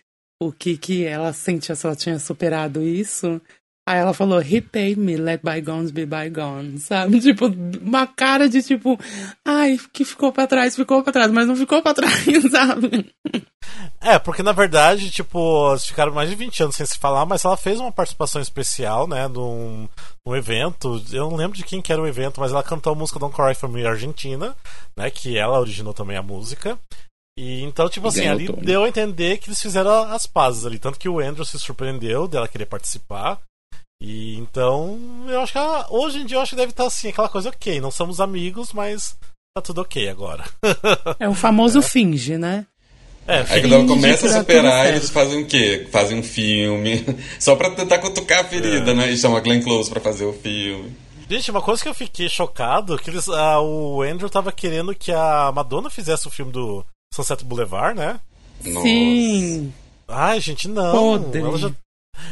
o 0.41 0.53
que 0.53 0.77
que 0.77 1.05
ela 1.05 1.33
sentia 1.33 1.75
se 1.75 1.85
ela 1.85 1.95
tinha 1.95 2.17
superado 2.17 2.81
isso. 2.81 3.41
Aí 3.89 3.97
ela 3.97 4.13
falou, 4.13 4.39
he 4.39 4.61
paid 4.61 4.99
me, 4.99 5.17
let 5.17 5.41
bygones 5.43 5.89
be 5.89 6.05
bygones, 6.05 6.83
sabe? 6.83 7.19
Tipo, 7.25 7.47
uma 7.81 8.05
cara 8.05 8.47
de 8.47 8.61
tipo, 8.61 8.95
ai, 9.43 9.79
que 9.91 10.05
ficou 10.05 10.31
pra 10.31 10.45
trás, 10.45 10.75
ficou 10.75 11.01
pra 11.01 11.11
trás, 11.11 11.31
mas 11.31 11.47
não 11.47 11.55
ficou 11.55 11.81
pra 11.81 11.95
trás, 11.95 12.23
sabe? 12.51 13.11
É, 13.99 14.19
porque 14.19 14.43
na 14.43 14.51
verdade, 14.51 15.09
tipo, 15.09 15.71
eles 15.71 15.87
ficaram 15.87 16.13
mais 16.13 16.29
de 16.29 16.35
20 16.35 16.61
anos 16.61 16.75
sem 16.75 16.85
se 16.85 16.99
falar, 16.99 17.25
mas 17.25 17.43
ela 17.43 17.57
fez 17.57 17.79
uma 17.79 17.91
participação 17.91 18.39
especial, 18.39 19.07
né, 19.07 19.27
num, 19.27 19.89
num 20.23 20.35
evento. 20.35 21.03
Eu 21.11 21.27
não 21.27 21.35
lembro 21.35 21.57
de 21.57 21.63
quem 21.63 21.81
que 21.81 21.91
era 21.91 21.99
o 21.99 22.07
evento, 22.07 22.39
mas 22.39 22.51
ela 22.51 22.61
cantou 22.61 22.93
a 22.93 22.95
música 22.95 23.17
Don't 23.17 23.35
Cry 23.35 23.55
For 23.55 23.67
Me 23.67 23.87
Argentina, 23.87 24.55
né, 24.95 25.09
que 25.09 25.35
ela 25.35 25.59
originou 25.59 25.95
também 25.95 26.15
a 26.15 26.21
música. 26.21 26.77
E 27.35 27.63
então, 27.63 27.89
tipo 27.89 28.07
assim, 28.09 28.27
ali 28.27 28.51
deu 28.61 28.83
a 28.83 28.87
entender 28.87 29.37
que 29.37 29.49
eles 29.49 29.59
fizeram 29.59 30.11
as 30.11 30.27
pazes 30.27 30.63
ali. 30.63 30.77
Tanto 30.77 30.99
que 30.99 31.09
o 31.09 31.19
Andrew 31.19 31.43
se 31.43 31.57
surpreendeu 31.57 32.27
dela 32.27 32.47
querer 32.47 32.67
participar. 32.67 33.39
E 34.01 34.37
então, 34.37 34.97
eu 35.27 35.41
acho 35.41 35.51
que 35.51 35.57
ela- 35.57 35.87
hoje 35.89 36.19
em 36.19 36.25
dia 36.25 36.37
eu 36.37 36.41
acho 36.41 36.51
que 36.51 36.55
deve 36.55 36.71
estar 36.71 36.85
assim, 36.85 37.09
aquela 37.09 37.27
coisa, 37.29 37.49
ok, 37.49 37.81
não 37.81 37.91
somos 37.91 38.21
amigos, 38.21 38.71
mas 38.71 39.17
tá 39.53 39.61
tudo 39.61 39.81
ok 39.81 40.07
agora. 40.09 40.45
É 41.19 41.27
o 41.27 41.33
famoso 41.35 41.81
finge, 41.83 42.37
né? 42.37 42.65
É, 43.27 43.39
Aí 43.39 43.45
finge 43.45 43.61
quando 43.61 43.73
ela 43.73 43.87
começa 43.87 44.25
a 44.27 44.31
dá 44.31 44.39
superar, 44.39 44.87
eles 44.87 45.09
fazem 45.09 45.43
o 45.43 45.45
quê? 45.45 45.87
Fazem 45.91 46.17
um 46.17 46.23
filme. 46.23 47.05
Só 47.39 47.55
pra 47.55 47.69
tentar 47.71 47.99
cutucar 47.99 48.39
a 48.39 48.43
ferida, 48.45 48.93
né? 48.93 49.11
E 49.11 49.17
chama 49.17 49.39
Glenn 49.41 49.61
Close 49.61 49.89
pra 49.89 49.99
fazer 50.01 50.25
o 50.25 50.33
filme. 50.33 50.95
Gente, 51.29 51.51
uma 51.51 51.61
coisa 51.61 51.83
que 51.83 51.87
eu 51.89 51.93
fiquei 51.93 52.27
chocado, 52.27 52.97
que 52.97 53.09
eles, 53.09 53.27
ah, 53.29 53.61
o 53.61 54.01
Andrew 54.01 54.29
tava 54.31 54.51
querendo 54.51 54.95
que 54.95 55.11
a 55.11 55.51
Madonna 55.53 55.89
fizesse 55.89 56.25
o 56.27 56.31
filme 56.31 56.51
do 56.51 56.83
Sunset 57.13 57.43
Boulevard, 57.45 57.95
né? 57.99 58.19
Sim. 58.63 59.71
Ai, 60.07 60.39
gente, 60.39 60.67
não. 60.67 60.91
Podre. 60.91 61.39
Ela 61.41 61.57
já, 61.59 61.71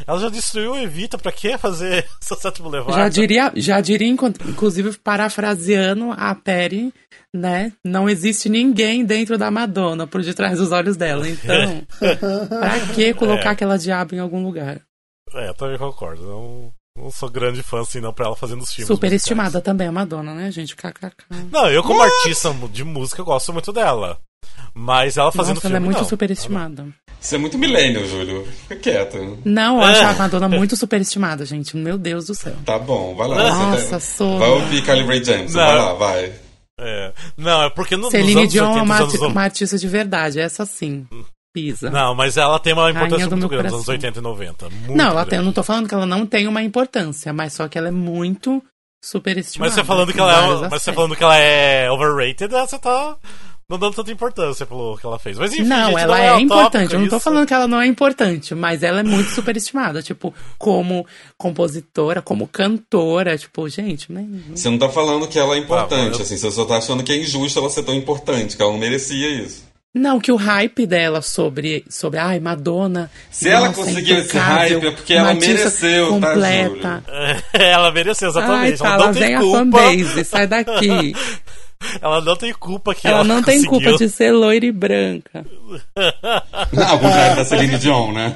ela 0.06 0.18
já 0.20 0.28
destruiu 0.28 0.72
o 0.72 0.78
Evita, 0.78 1.18
pra 1.18 1.32
que 1.32 1.56
fazer 1.58 2.06
Sunset 2.22 2.60
Boulevard? 2.62 2.94
Já 2.94 3.08
diria, 3.08 3.52
já 3.56 3.80
diria, 3.80 4.08
inclu- 4.08 4.32
inclusive, 4.48 4.96
parafraseando 4.98 6.12
a 6.16 6.34
Perry, 6.34 6.92
né? 7.34 7.72
Não 7.84 8.08
existe 8.08 8.48
ninguém 8.48 9.04
dentro 9.04 9.36
da 9.38 9.50
Madonna 9.50 10.06
por 10.06 10.22
detrás 10.22 10.58
dos 10.58 10.72
olhos 10.72 10.96
dela. 10.96 11.28
Então, 11.28 11.82
pra 12.48 12.80
que 12.94 13.14
colocar 13.14 13.50
É. 13.50 13.52
aquela 13.52 13.76
diabo 13.78 14.14
em 14.14 14.18
algum 14.18 14.42
lugar? 14.42 14.80
É, 15.34 15.48
eu 15.48 15.54
também 15.54 15.76
concordo. 15.78 16.22
Não, 16.26 16.72
não 16.96 17.10
sou 17.10 17.28
grande 17.30 17.62
fã, 17.62 17.80
assim, 17.82 18.00
não, 18.00 18.12
pra 18.12 18.26
ela 18.26 18.36
fazendo 18.36 18.62
os 18.62 18.72
filmes. 18.72 18.86
Superestimada 18.88 19.60
também 19.60 19.86
a 19.88 19.92
Madonna, 19.92 20.34
né, 20.34 20.50
gente? 20.50 20.74
KKK. 20.74 21.12
Não, 21.52 21.70
eu 21.70 21.82
como 21.82 22.02
artista 22.02 22.52
de 22.72 22.82
música 22.84 23.20
eu 23.20 23.24
gosto 23.26 23.52
muito 23.52 23.72
dela. 23.72 24.18
Mas 24.80 25.16
ela 25.16 25.32
fazendo 25.32 25.56
Nossa, 25.56 25.62
filme, 25.62 25.76
ela 25.76 25.84
é 25.84 25.86
muito 25.86 25.98
não. 25.98 26.04
superestimada. 26.08 26.86
Isso 27.20 27.34
é 27.34 27.38
muito 27.38 27.58
millennial, 27.58 28.04
Júlio. 28.04 28.46
Fica 28.46 28.76
quieto. 28.76 29.38
Não, 29.44 29.78
eu 29.78 29.82
acho 29.88 30.02
É. 30.02 30.04
a 30.04 30.12
Madonna 30.14 30.48
muito 30.48 30.76
superestimada, 30.76 31.44
gente. 31.44 31.76
Meu 31.76 31.98
Deus 31.98 32.26
do 32.26 32.34
céu. 32.34 32.54
Tá 32.64 32.78
bom, 32.78 33.14
vai 33.16 33.26
lá. 33.26 33.36
Nossa, 33.36 33.80
Você 33.82 33.90
tá- 33.90 34.00
sou- 34.00 34.38
Vai 34.38 34.48
ouvir 34.50 34.80
Rae 34.84 35.24
Jepsen, 35.24 35.46
Não. 35.46 35.66
vai 35.66 35.76
lá, 35.76 35.92
vai. 35.94 36.32
É. 36.80 37.12
Não, 37.36 37.62
é 37.64 37.70
porque 37.70 37.96
no, 37.96 38.02
nos 38.02 38.12
Celine 38.12 38.40
anos 38.42 38.52
Dion 38.52 38.66
80, 38.68 38.78
é 38.78 38.82
uma, 38.84 39.00
nos 39.00 39.14
anos... 39.14 39.26
uma 39.32 39.42
artista 39.42 39.76
de 39.76 39.88
verdade, 39.88 40.38
essa 40.38 40.64
sim. 40.64 41.08
Pisa. 41.52 41.90
Não, 41.90 42.14
mas 42.14 42.36
ela 42.36 42.58
tem 42.60 42.72
uma 42.72 42.88
importância 42.88 43.26
muito 43.30 43.48
grande 43.48 43.64
nos 43.64 43.72
anos 43.74 43.86
coração. 43.86 43.94
80 43.94 44.18
e 44.20 44.22
90. 44.22 44.70
Muito 44.70 44.94
não, 44.96 45.06
ela 45.06 45.26
tem, 45.26 45.38
eu 45.40 45.44
não 45.44 45.52
tô 45.52 45.64
falando 45.64 45.88
que 45.88 45.94
ela 45.94 46.06
não 46.06 46.24
tem 46.24 46.46
uma 46.46 46.62
importância, 46.62 47.32
mas 47.32 47.52
só 47.54 47.66
que 47.66 47.76
ela 47.76 47.88
é 47.88 47.90
muito 47.90 48.62
superestimada. 49.04 49.70
Mas 49.70 49.74
você 49.74 49.84
falando 49.84 50.12
que 50.12 50.20
ela 50.20 50.32
é, 50.66 50.68
mas 50.70 50.82
você 50.82 50.92
falando 50.92 51.16
que 51.16 51.24
ela 51.24 51.36
é 51.36 51.90
overrated, 51.90 52.48
você 52.52 52.78
tá 52.78 53.16
não 53.70 53.78
dando 53.78 53.92
tanta 53.96 54.10
importância 54.10 54.64
pelo 54.64 54.96
que 54.96 55.04
ela 55.04 55.18
fez. 55.18 55.36
Mas 55.36 55.52
enfim, 55.52 55.62
não, 55.64 55.90
gente, 55.90 56.00
ela 56.00 56.16
não 56.16 56.24
é, 56.24 56.34
o 56.34 56.40
importante. 56.40 56.94
eu 56.94 57.00
não 57.00 57.08
tô 57.08 57.16
isso. 57.16 57.24
falando 57.24 57.46
que 57.46 57.52
ela 57.52 57.68
não 57.68 57.82
é 57.82 57.86
importante, 57.86 58.54
mas 58.54 58.82
ela 58.82 59.00
é 59.00 59.02
muito 59.02 59.28
superestimada. 59.30 60.02
Tipo, 60.02 60.32
como 60.56 61.06
compositora, 61.36 62.22
como 62.22 62.48
cantora. 62.48 63.36
Tipo, 63.36 63.68
gente, 63.68 64.10
né? 64.10 64.24
Você 64.54 64.70
não 64.70 64.78
tá 64.78 64.88
falando 64.88 65.28
que 65.28 65.38
ela 65.38 65.54
é 65.54 65.58
importante, 65.58 66.14
Ah, 66.14 66.18
eu- 66.18 66.22
assim. 66.22 66.38
Você 66.38 66.50
só 66.50 66.64
tá 66.64 66.78
achando 66.78 67.02
que 67.04 67.12
é 67.12 67.18
injusto 67.18 67.58
ela 67.58 67.68
ser 67.68 67.82
tão 67.82 67.94
importante, 67.94 68.56
que 68.56 68.62
ela 68.62 68.72
não 68.72 68.78
merecia 68.78 69.28
isso. 69.28 69.68
Não, 69.94 70.20
que 70.20 70.30
o 70.30 70.36
hype 70.36 70.86
dela 70.86 71.20
sobre, 71.20 71.84
sobre 71.90 72.18
ai, 72.20 72.38
Madonna. 72.40 73.10
Se 73.30 73.48
ela 73.48 73.72
conseguiu 73.72 74.18
esse 74.18 74.36
hype, 74.36 74.86
é 74.86 74.90
porque 74.92 75.12
ela 75.14 75.34
mereceu, 75.34 76.06
tá, 76.06 76.10
completa. 76.28 77.04
ela 77.52 77.90
mereceu, 77.90 78.28
Ai, 78.28 78.30
exatamente. 78.70 78.78
tá, 78.78 78.86
ela 78.86 78.96
lá 78.96 79.06
não 79.06 79.12
tem 79.14 79.22
vem 79.22 79.34
a 79.34 79.40
culpa. 79.40 79.58
fanbase, 79.58 80.24
sai 80.24 80.46
daqui. 80.46 81.14
ela 82.00 82.20
não 82.20 82.36
tem 82.36 82.52
culpa 82.52 82.94
que 82.94 83.06
ela 83.06 83.18
ela, 83.18 83.24
não 83.24 83.42
tem 83.42 83.64
conseguiu. 83.64 83.90
culpa 83.90 84.04
de 84.04 84.10
ser 84.10 84.32
loira 84.32 84.66
e 84.66 84.72
branca. 84.72 85.46
Ao 86.88 86.98
contrário 86.98 87.36
da 87.36 87.44
Celine 87.44 87.78
Dion, 87.78 88.12
né? 88.12 88.34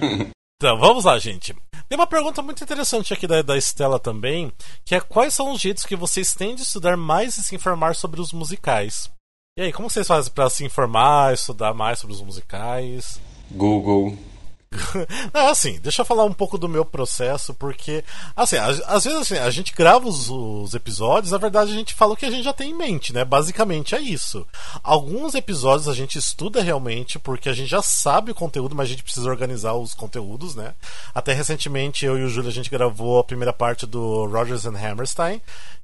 Então, 0.56 0.78
vamos 0.78 1.04
lá, 1.04 1.18
gente. 1.18 1.54
Tem 1.88 1.98
uma 1.98 2.06
pergunta 2.06 2.40
muito 2.40 2.62
interessante 2.62 3.12
aqui 3.12 3.26
da, 3.26 3.42
da 3.42 3.56
Estela 3.56 3.98
também, 3.98 4.52
que 4.84 4.94
é 4.94 5.00
quais 5.00 5.34
são 5.34 5.52
os 5.52 5.60
jeitos 5.60 5.84
que 5.84 5.96
vocês 5.96 6.34
têm 6.34 6.54
de 6.54 6.62
estudar 6.62 6.96
mais 6.96 7.36
e 7.36 7.42
se 7.42 7.54
informar 7.54 7.94
sobre 7.94 8.20
os 8.20 8.32
musicais? 8.32 9.10
E 9.58 9.62
aí, 9.62 9.72
como 9.72 9.90
vocês 9.90 10.06
fazem 10.06 10.32
pra 10.32 10.48
se 10.48 10.64
informar, 10.64 11.34
estudar 11.34 11.74
mais 11.74 11.98
sobre 11.98 12.14
os 12.14 12.22
musicais? 12.22 13.20
Google. 13.50 14.16
Assim, 15.32 15.78
deixa 15.80 16.02
eu 16.02 16.06
falar 16.06 16.24
um 16.24 16.32
pouco 16.32 16.56
do 16.58 16.68
meu 16.68 16.84
processo, 16.84 17.54
porque, 17.54 18.04
assim, 18.34 18.56
às 18.56 19.04
vezes 19.04 19.20
assim, 19.20 19.38
a 19.38 19.50
gente 19.50 19.72
grava 19.74 20.08
os, 20.08 20.28
os 20.30 20.74
episódios, 20.74 21.32
na 21.32 21.38
verdade 21.38 21.72
a 21.72 21.74
gente 21.74 21.94
fala 21.94 22.12
o 22.12 22.16
que 22.16 22.26
a 22.26 22.30
gente 22.30 22.44
já 22.44 22.52
tem 22.52 22.70
em 22.70 22.74
mente, 22.74 23.12
né? 23.12 23.24
Basicamente 23.24 23.94
é 23.94 24.00
isso. 24.00 24.46
Alguns 24.82 25.34
episódios 25.34 25.88
a 25.88 25.94
gente 25.94 26.18
estuda 26.18 26.62
realmente, 26.62 27.18
porque 27.18 27.48
a 27.48 27.52
gente 27.52 27.68
já 27.68 27.82
sabe 27.82 28.32
o 28.32 28.34
conteúdo, 28.34 28.74
mas 28.74 28.86
a 28.86 28.90
gente 28.90 29.02
precisa 29.02 29.28
organizar 29.28 29.74
os 29.74 29.94
conteúdos, 29.94 30.54
né? 30.54 30.74
Até 31.14 31.32
recentemente 31.32 32.04
eu 32.04 32.18
e 32.18 32.24
o 32.24 32.28
Júlio 32.28 32.50
a 32.50 32.52
gente 32.52 32.70
gravou 32.70 33.18
a 33.18 33.24
primeira 33.24 33.52
parte 33.52 33.86
do 33.86 34.26
Rogers 34.26 34.66
and 34.66 34.76
Hammerstein, 34.78 35.40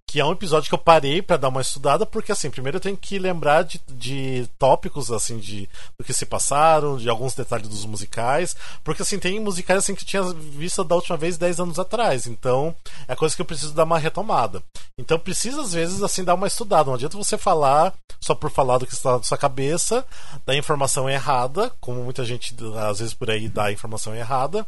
que 0.09 0.19
é 0.19 0.25
um 0.25 0.33
episódio 0.33 0.71
que 0.71 0.75
eu 0.75 0.79
parei 0.79 1.21
pra 1.21 1.37
dar 1.37 1.51
uma 1.51 1.61
estudada, 1.61 2.07
porque 2.07 2.33
assim, 2.33 2.49
primeiro 2.49 2.79
eu 2.79 2.81
tenho 2.81 2.97
que 2.97 3.19
lembrar 3.19 3.63
de, 3.63 3.79
de 3.87 4.49
tópicos, 4.59 5.13
assim, 5.13 5.37
de 5.37 5.69
do 5.99 6.05
que 6.05 6.15
se 6.15 6.25
passaram, 6.25 6.97
de 6.97 7.11
alguns 7.11 7.35
detalhes 7.35 7.69
dos 7.69 7.85
musicais, 7.85 8.57
porque 8.83 9.03
assim, 9.03 9.19
tem 9.19 9.39
musicais 9.39 9.81
assim 9.81 9.95
que 9.95 10.03
eu 10.03 10.07
tinha 10.07 10.23
visto 10.33 10.83
da 10.83 10.95
última 10.95 11.19
vez 11.19 11.37
10 11.37 11.61
anos 11.61 11.79
atrás, 11.79 12.27
então 12.27 12.75
é 13.07 13.15
coisa 13.15 13.37
que 13.37 13.43
eu 13.43 13.47
preciso 13.47 13.75
dar 13.75 13.85
uma 13.85 13.99
retomada. 13.99 14.63
Então 14.99 15.19
precisa 15.19 15.61
às 15.61 15.75
vezes 15.75 16.03
assim 16.03 16.25
dar 16.25 16.35
uma 16.35 16.47
estudada, 16.47 16.87
não 16.87 16.95
adianta 16.95 17.19
você 17.19 17.37
falar 17.37 17.93
só 18.19 18.35
por 18.35 18.51
falar 18.51 18.79
do 18.79 18.87
que 18.87 18.95
está 18.95 19.19
na 19.19 19.23
sua 19.23 19.37
cabeça, 19.37 20.03
da 20.47 20.57
informação 20.57 21.09
errada, 21.09 21.71
como 21.83 22.03
muita 22.03 22.25
gente 22.25 22.57
às 22.89 22.99
vezes 22.99 23.13
por 23.13 23.31
aí 23.31 23.47
dá 23.47 23.71
informação 23.71 24.15
errada. 24.15 24.67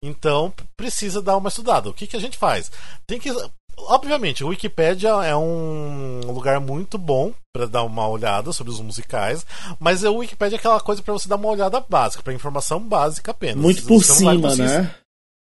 Então 0.00 0.52
precisa 0.76 1.20
dar 1.20 1.36
uma 1.36 1.48
estudada. 1.48 1.88
O 1.88 1.94
que, 1.94 2.06
que 2.06 2.16
a 2.16 2.20
gente 2.20 2.38
faz? 2.38 2.70
Tem 3.04 3.18
que 3.18 3.32
Obviamente, 3.78 4.42
o 4.42 4.48
Wikipedia 4.48 5.10
é 5.24 5.36
um 5.36 6.20
lugar 6.26 6.58
muito 6.60 6.96
bom 6.98 7.32
para 7.52 7.66
dar 7.66 7.82
uma 7.84 8.08
olhada 8.08 8.52
sobre 8.52 8.72
os 8.72 8.80
musicais, 8.80 9.46
mas 9.78 10.02
o 10.02 10.16
Wikipedia 10.16 10.56
é 10.56 10.58
aquela 10.58 10.80
coisa 10.80 11.02
para 11.02 11.12
você 11.12 11.28
dar 11.28 11.36
uma 11.36 11.48
olhada 11.48 11.78
básica, 11.80 12.22
para 12.22 12.32
informação 12.32 12.80
básica 12.80 13.30
apenas. 13.30 13.62
Muito 13.62 13.82
por 13.84 14.02
Você 14.02 14.14
cima, 14.14 14.56
né? 14.56 14.94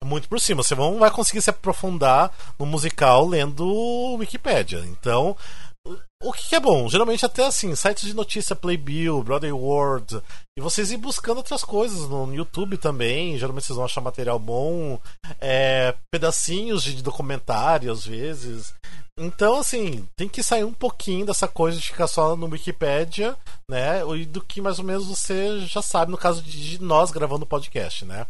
Muito 0.05 0.29
por 0.29 0.41
cima. 0.41 0.62
Você 0.62 0.75
não 0.75 0.99
vai 0.99 1.11
conseguir 1.11 1.43
se 1.43 1.51
aprofundar 1.51 2.33
no 2.59 2.66
musical 2.66 3.27
lendo 3.27 3.64
o 3.64 4.16
Wikipedia. 4.16 4.81
Então, 4.87 5.37
o 6.23 6.33
que 6.33 6.55
é 6.55 6.61
bom? 6.61 6.89
Geralmente 6.89 7.25
até 7.25 7.45
assim, 7.45 7.75
sites 7.75 8.05
de 8.05 8.14
notícia 8.14 8.57
Playbill, 8.57 9.23
Broadway 9.23 9.53
World, 9.53 10.23
e 10.57 10.61
vocês 10.61 10.91
ir 10.93 10.97
buscando 10.97 11.39
outras 11.39 11.64
coisas 11.64 12.09
no 12.09 12.33
YouTube 12.35 12.77
também. 12.79 13.39
Geralmente 13.39 13.66
vocês 13.66 13.77
vão 13.77 13.85
achar 13.85 14.01
material 14.01 14.39
bom, 14.39 15.01
é, 15.41 15.95
pedacinhos 16.11 16.83
de 16.83 17.03
documentário 17.03 17.91
às 17.91 18.07
vezes. 18.07 18.75
Então, 19.18 19.59
assim, 19.59 20.09
tem 20.16 20.29
que 20.29 20.43
sair 20.43 20.64
um 20.64 20.73
pouquinho 20.73 21.27
dessa 21.27 21.47
coisa 21.47 21.79
de 21.79 21.87
ficar 21.87 22.07
só 22.07 22.35
no 22.35 22.47
Wikipedia, 22.47 23.37
né? 23.70 24.01
E 24.16 24.25
do 24.25 24.41
que 24.41 24.61
mais 24.61 24.79
ou 24.79 24.85
menos 24.85 25.07
você 25.07 25.61
já 25.66 25.83
sabe, 25.83 26.11
no 26.11 26.16
caso 26.16 26.43
de 26.43 26.81
nós 26.81 27.11
gravando 27.11 27.47
podcast, 27.47 28.05
né? 28.05 28.27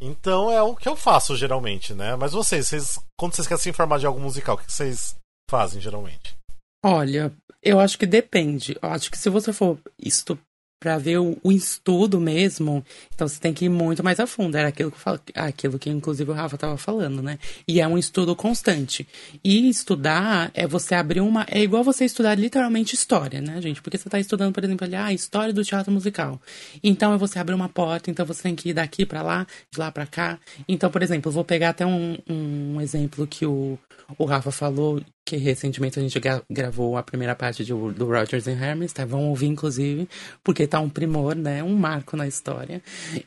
Então 0.00 0.50
é 0.50 0.62
o 0.62 0.74
que 0.74 0.88
eu 0.88 0.96
faço 0.96 1.36
geralmente, 1.36 1.92
né? 1.94 2.16
Mas 2.16 2.32
vocês, 2.32 2.68
vocês 2.68 2.98
quando 3.18 3.34
vocês 3.34 3.46
querem 3.46 3.62
se 3.62 3.70
informar 3.70 3.98
de 3.98 4.06
algum 4.06 4.20
musical, 4.20 4.54
o 4.54 4.58
que 4.58 4.72
vocês 4.72 5.14
fazem 5.50 5.80
geralmente? 5.80 6.39
Olha, 6.82 7.32
eu 7.62 7.78
acho 7.78 7.98
que 7.98 8.06
depende. 8.06 8.76
Eu 8.82 8.88
acho 8.88 9.10
que 9.10 9.18
se 9.18 9.28
você 9.28 9.52
for 9.52 9.78
isto 9.98 10.38
para 10.82 10.96
ver 10.96 11.18
o, 11.18 11.36
o 11.42 11.52
estudo 11.52 12.18
mesmo, 12.18 12.82
então 13.14 13.28
você 13.28 13.38
tem 13.38 13.52
que 13.52 13.66
ir 13.66 13.68
muito 13.68 14.02
mais 14.02 14.18
a 14.18 14.26
fundo. 14.26 14.56
Era 14.56 14.68
aquilo 14.68 14.90
que 14.90 14.98
falo, 14.98 15.20
aquilo 15.34 15.78
que 15.78 15.90
inclusive 15.90 16.30
o 16.30 16.32
Rafa 16.34 16.54
estava 16.54 16.78
falando, 16.78 17.20
né? 17.20 17.38
E 17.68 17.82
é 17.82 17.86
um 17.86 17.98
estudo 17.98 18.34
constante. 18.34 19.06
E 19.44 19.68
estudar 19.68 20.50
é 20.54 20.66
você 20.66 20.94
abrir 20.94 21.20
uma, 21.20 21.44
é 21.50 21.60
igual 21.60 21.84
você 21.84 22.06
estudar 22.06 22.34
literalmente 22.34 22.94
história, 22.94 23.42
né, 23.42 23.60
gente? 23.60 23.82
Porque 23.82 23.98
você 23.98 24.08
está 24.08 24.18
estudando, 24.18 24.54
por 24.54 24.64
exemplo, 24.64 24.86
ali, 24.86 24.96
ah, 24.96 25.12
história 25.12 25.52
do 25.52 25.62
teatro 25.62 25.92
musical. 25.92 26.40
Então 26.82 27.12
é 27.12 27.18
você 27.18 27.38
abrir 27.38 27.54
uma 27.54 27.68
porta, 27.68 28.10
então 28.10 28.24
você 28.24 28.44
tem 28.44 28.56
que 28.56 28.70
ir 28.70 28.72
daqui 28.72 29.04
para 29.04 29.20
lá, 29.20 29.46
de 29.70 29.78
lá 29.78 29.92
para 29.92 30.06
cá. 30.06 30.38
Então, 30.66 30.90
por 30.90 31.02
exemplo, 31.02 31.30
vou 31.30 31.44
pegar 31.44 31.70
até 31.70 31.84
um, 31.84 32.16
um 32.26 32.80
exemplo 32.80 33.26
que 33.26 33.44
o 33.44 33.78
o 34.18 34.24
Rafa 34.24 34.50
falou 34.50 35.00
que 35.24 35.36
recentemente 35.36 35.98
a 35.98 36.02
gente 36.02 36.18
gra 36.18 36.42
gravou 36.50 36.96
a 36.96 37.02
primeira 37.02 37.34
parte 37.34 37.64
de, 37.64 37.72
do 37.72 38.06
Rogers 38.06 38.48
and 38.48 38.58
Hermes, 38.60 38.92
tá? 38.92 39.04
Vão 39.04 39.28
ouvir, 39.28 39.46
inclusive, 39.46 40.08
porque 40.42 40.66
tá 40.66 40.80
um 40.80 40.88
primor, 40.88 41.34
né? 41.34 41.62
Um 41.62 41.76
marco 41.76 42.16
na 42.16 42.26
história. 42.26 42.82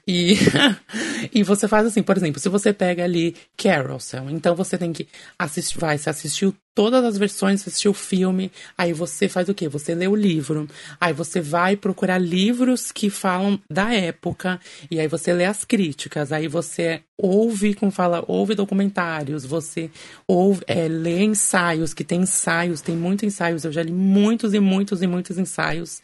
E, 0.08 0.38
e 1.34 1.44
você 1.44 1.68
faz 1.68 1.88
assim, 1.88 2.04
por 2.04 2.18
exemplo, 2.18 2.40
se 2.40 2.50
você 2.50 2.74
pega 2.74 3.04
ali 3.04 3.36
Carousel, 3.58 4.30
então 4.30 4.56
você 4.56 4.78
tem 4.78 4.92
que 4.92 5.08
assistir, 5.38 5.80
vai, 5.80 5.98
você 5.98 6.10
assistiu 6.10 6.54
todas 6.76 7.04
as 7.04 7.18
versões, 7.18 7.62
assistiu 7.62 7.92
o 7.92 7.94
filme, 7.94 8.52
aí 8.78 8.94
você 8.94 9.30
faz 9.30 9.50
o 9.50 9.54
quê? 9.54 9.68
Você 9.70 9.94
lê 9.94 10.08
o 10.08 10.16
livro, 10.16 10.68
aí 11.00 11.14
você 11.14 11.40
vai 11.40 11.76
procurar 11.76 12.18
livros 12.18 12.92
que 12.92 13.10
falam 13.10 13.60
da 13.70 13.94
época, 13.94 14.60
e 14.90 15.00
aí 15.00 15.08
você 15.08 15.34
lê 15.34 15.46
as 15.46 15.64
críticas, 15.64 16.32
aí 16.32 16.48
você 16.48 17.02
ouve, 17.18 17.74
como 17.74 17.92
fala, 17.92 18.24
ouve 18.28 18.56
documentários, 18.56 19.46
você 19.46 19.90
ouve, 20.28 20.64
é, 20.68 20.88
lê 20.88 21.24
ensaios, 21.24 21.94
que 21.94 22.04
tem 22.04 22.22
ensaios, 22.22 22.82
tem 22.82 22.96
muitos 22.96 23.28
ensaios, 23.28 23.64
eu 23.64 23.72
já 23.72 23.84
li 23.84 23.92
muitos 23.92 24.54
e 24.54 24.60
muitos 24.60 25.02
e 25.02 25.08
muitos 25.08 25.38
ensaios, 25.38 26.02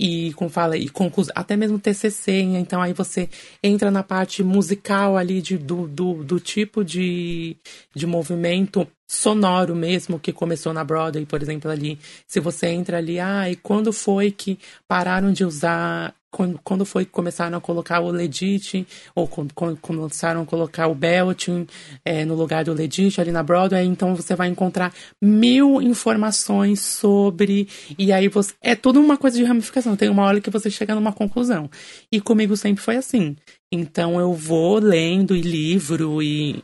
e 0.00 0.32
como 0.32 0.48
fala, 0.48 0.78
e 0.78 0.88
conclusão, 0.88 1.34
até 1.36 1.54
mesmo 1.58 1.78
TCC, 1.78 2.32
então 2.32 2.80
aí 2.80 2.94
você 2.94 3.28
entra 3.62 3.90
na 3.90 4.02
parte 4.02 4.42
musical 4.42 5.14
ali 5.14 5.42
de, 5.42 5.58
do, 5.58 5.86
do, 5.86 6.24
do 6.24 6.40
tipo 6.40 6.82
de, 6.82 7.54
de 7.94 8.06
movimento 8.06 8.88
sonoro 9.06 9.76
mesmo 9.76 10.18
que 10.18 10.32
começou 10.32 10.72
na 10.72 10.82
Broadway, 10.82 11.26
por 11.26 11.42
exemplo, 11.42 11.70
ali. 11.70 11.98
Se 12.26 12.40
você 12.40 12.68
entra 12.68 12.96
ali, 12.96 13.20
ah, 13.20 13.50
e 13.50 13.56
quando 13.56 13.92
foi 13.92 14.30
que 14.30 14.58
pararam 14.88 15.32
de 15.32 15.44
usar 15.44 16.14
quando, 16.30 16.60
quando 16.62 16.84
foi 16.84 17.04
que 17.04 17.10
começaram 17.10 17.58
a 17.58 17.60
colocar 17.60 18.00
o 18.00 18.10
Legit, 18.10 18.86
ou 19.14 19.26
quando, 19.26 19.52
quando 19.52 19.76
começaram 19.76 20.42
a 20.42 20.46
colocar 20.46 20.86
o 20.86 20.94
Belting 20.94 21.66
é, 22.04 22.24
no 22.24 22.34
lugar 22.34 22.64
do 22.64 22.72
Legit 22.72 23.20
ali 23.20 23.32
na 23.32 23.42
Broadway, 23.42 23.84
então 23.84 24.14
você 24.14 24.36
vai 24.36 24.48
encontrar 24.48 24.92
mil 25.20 25.82
informações 25.82 26.80
sobre. 26.80 27.68
E 27.98 28.12
aí 28.12 28.28
você. 28.28 28.54
É 28.62 28.74
tudo 28.74 29.00
uma 29.00 29.16
coisa 29.16 29.36
de 29.36 29.44
ramificação. 29.44 29.96
Tem 29.96 30.08
uma 30.08 30.24
hora 30.24 30.40
que 30.40 30.50
você 30.50 30.70
chega 30.70 30.94
numa 30.94 31.12
conclusão. 31.12 31.68
E 32.12 32.20
comigo 32.20 32.56
sempre 32.56 32.82
foi 32.82 32.96
assim. 32.96 33.36
Então 33.72 34.20
eu 34.20 34.32
vou 34.32 34.78
lendo 34.78 35.34
e 35.34 35.40
livro 35.40 36.22
e 36.22 36.62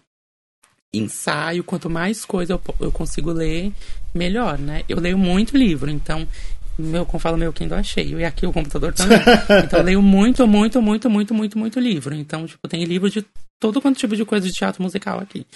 ensaio. 0.92 1.64
Quanto 1.64 1.90
mais 1.90 2.24
coisa 2.24 2.54
eu, 2.54 2.60
eu 2.80 2.92
consigo 2.92 3.32
ler, 3.32 3.72
melhor, 4.14 4.58
né? 4.58 4.82
Eu 4.88 4.98
leio 4.98 5.18
muito 5.18 5.56
livro, 5.56 5.90
então 5.90 6.26
meu, 6.78 7.06
como 7.06 7.18
falo, 7.18 7.36
meu 7.36 7.52
Kindle 7.52 7.78
é 7.78 7.82
cheio. 7.82 8.20
E 8.20 8.24
aqui 8.24 8.46
o 8.46 8.52
computador 8.52 8.92
também. 8.92 9.18
então 9.64 9.78
eu 9.78 9.84
leio 9.84 10.02
muito, 10.02 10.46
muito, 10.46 10.80
muito, 10.82 11.08
muito, 11.08 11.34
muito, 11.34 11.58
muito 11.58 11.80
livro. 11.80 12.14
Então, 12.14 12.46
tipo, 12.46 12.68
tem 12.68 12.84
livro 12.84 13.08
de 13.10 13.24
todo 13.58 13.80
quanto 13.80 13.98
tipo 13.98 14.14
de 14.14 14.24
coisa 14.24 14.46
de 14.46 14.52
teatro 14.52 14.82
musical 14.82 15.18
aqui. 15.18 15.46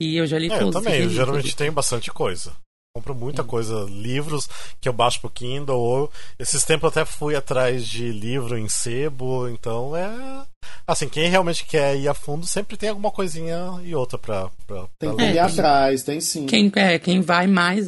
E 0.00 0.16
eu 0.16 0.26
já 0.26 0.38
li 0.38 0.46
é, 0.46 0.58
todos. 0.58 0.74
Eu 0.76 0.82
também, 0.82 1.02
eu 1.02 1.10
geralmente 1.10 1.54
tenho 1.54 1.72
bastante 1.72 2.10
coisa. 2.10 2.52
Compro 2.94 3.14
muita 3.14 3.42
coisa, 3.42 3.86
livros 3.88 4.46
que 4.78 4.86
eu 4.86 4.92
baixo 4.92 5.18
pro 5.18 5.30
Kindle, 5.30 5.78
ou 5.78 6.12
esses 6.38 6.62
tempos 6.62 6.82
eu 6.82 6.88
até 6.90 7.10
fui 7.10 7.34
atrás 7.34 7.88
de 7.88 8.12
livro 8.12 8.58
em 8.58 8.68
sebo, 8.68 9.48
então 9.48 9.96
é. 9.96 10.46
Assim, 10.86 11.08
quem 11.08 11.30
realmente 11.30 11.64
quer 11.64 11.96
ir 11.96 12.06
a 12.06 12.12
fundo 12.12 12.46
sempre 12.46 12.76
tem 12.76 12.90
alguma 12.90 13.10
coisinha 13.10 13.80
e 13.82 13.94
outra 13.94 14.18
pra. 14.18 14.50
pra 14.66 14.86
tem 14.98 15.16
que 15.16 15.22
ir 15.22 15.38
atrás, 15.38 16.02
tem 16.02 16.20
sim. 16.20 16.44
Quem, 16.44 16.70
é, 16.76 16.98
quem 16.98 17.22
vai 17.22 17.46
mais, 17.46 17.86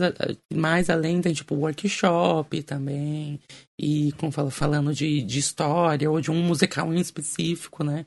mais 0.51 0.89
além 0.89 1.21
tem 1.21 1.35
tipo 1.35 1.55
workshop 1.55 2.63
também. 2.63 3.39
E 3.79 4.11
como 4.13 4.33
fala, 4.33 4.51
falando 4.51 4.95
de, 4.95 5.21
de 5.21 5.39
história 5.39 6.11
ou 6.11 6.19
de 6.19 6.31
um 6.31 6.43
musical 6.43 6.95
em 6.95 6.99
específico, 6.99 7.85
né? 7.85 8.07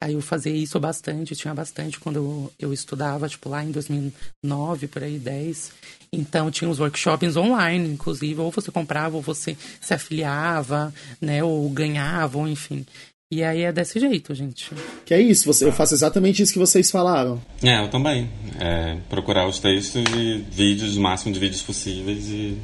Aí 0.00 0.14
eu 0.14 0.20
fazia 0.20 0.52
isso 0.52 0.78
bastante, 0.78 1.34
tinha 1.34 1.52
bastante 1.52 1.98
quando 1.98 2.16
eu, 2.16 2.52
eu 2.58 2.72
estudava, 2.72 3.28
tipo, 3.28 3.48
lá 3.48 3.64
em 3.64 3.72
2009, 3.72 4.86
por 4.86 5.02
aí, 5.02 5.18
10. 5.18 5.72
Então 6.12 6.50
tinha 6.52 6.70
os 6.70 6.78
workshops 6.78 7.36
online, 7.36 7.88
inclusive, 7.88 8.40
ou 8.40 8.50
você 8.52 8.70
comprava, 8.70 9.16
ou 9.16 9.22
você 9.22 9.56
se 9.80 9.92
afiliava, 9.92 10.94
né, 11.20 11.42
ou 11.42 11.68
ganhava, 11.68 12.38
ou 12.38 12.46
enfim. 12.46 12.86
E 13.30 13.42
aí 13.42 13.62
é 13.62 13.72
desse 13.72 13.98
jeito, 13.98 14.32
gente. 14.34 14.70
Que 15.04 15.14
é 15.14 15.20
isso, 15.20 15.44
você, 15.44 15.64
eu 15.64 15.72
faço 15.72 15.94
exatamente 15.94 16.42
isso 16.42 16.52
que 16.52 16.58
vocês 16.60 16.90
falaram. 16.90 17.42
É, 17.62 17.80
eu 17.80 17.88
também. 17.88 18.30
É, 18.58 18.96
procurar 19.10 19.48
os 19.48 19.58
textos 19.58 20.04
e 20.16 20.44
vídeos, 20.50 20.96
o 20.96 21.00
máximo 21.00 21.32
de 21.32 21.40
vídeos 21.40 21.62
possíveis 21.62 22.28
e... 22.28 22.56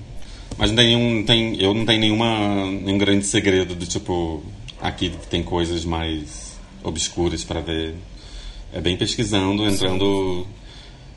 Mas 0.56 0.70
não 0.70 0.76
tem 0.76 0.96
nenhum, 0.96 1.24
tem, 1.24 1.60
eu 1.60 1.74
não 1.74 1.84
tenho 1.84 2.00
nenhuma, 2.00 2.70
nenhum 2.70 2.96
grande 2.96 3.26
segredo 3.26 3.74
do 3.74 3.84
tipo, 3.84 4.40
aqui 4.80 5.12
tem 5.28 5.42
coisas 5.42 5.84
mais 5.84 6.43
obscuras 6.84 7.42
para 7.42 7.60
ver. 7.60 7.96
É 8.72 8.80
bem 8.80 8.96
pesquisando, 8.96 9.66
entrando, 9.66 10.46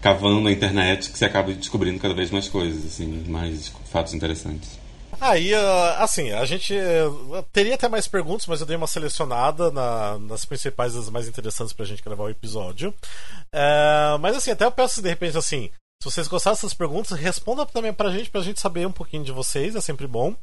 cavando 0.02 0.42
na 0.42 0.52
internet, 0.52 1.10
que 1.10 1.18
você 1.18 1.26
acaba 1.26 1.54
descobrindo 1.54 2.00
cada 2.00 2.14
vez 2.14 2.30
mais 2.32 2.48
coisas, 2.48 2.86
assim, 2.86 3.24
mais 3.28 3.72
fatos 3.92 4.14
interessantes. 4.14 4.80
Aí, 5.20 5.54
ah, 5.54 5.98
assim, 6.00 6.32
a 6.32 6.46
gente 6.46 6.76
eh, 6.76 7.06
teria 7.52 7.74
até 7.74 7.88
mais 7.88 8.08
perguntas, 8.08 8.46
mas 8.46 8.62
eu 8.62 8.68
dei 8.68 8.78
uma 8.78 8.86
selecionada 8.86 9.72
na, 9.72 10.20
nas 10.20 10.46
principais, 10.46 10.96
as 10.96 11.10
mais 11.10 11.28
interessantes 11.28 11.74
pra 11.74 11.86
gente 11.86 12.04
gravar 12.04 12.26
o 12.26 12.30
episódio. 12.30 12.94
É, 13.52 14.18
mas 14.20 14.38
assim, 14.38 14.52
até 14.52 14.66
eu 14.66 14.72
peço 14.72 15.02
de 15.02 15.10
repente 15.10 15.36
assim, 15.36 15.72
se 16.02 16.12
vocês 16.12 16.28
gostaram 16.28 16.56
dessas 16.56 16.76
perguntas, 16.76 17.18
responda 17.18 17.66
também 17.66 17.92
pra 17.92 18.12
gente, 18.12 18.30
pra 18.30 18.42
gente 18.42 18.62
saber 18.62 18.86
um 18.86 18.92
pouquinho 18.92 19.24
de 19.24 19.32
vocês, 19.32 19.76
é 19.76 19.82
sempre 19.82 20.06
bom. 20.06 20.36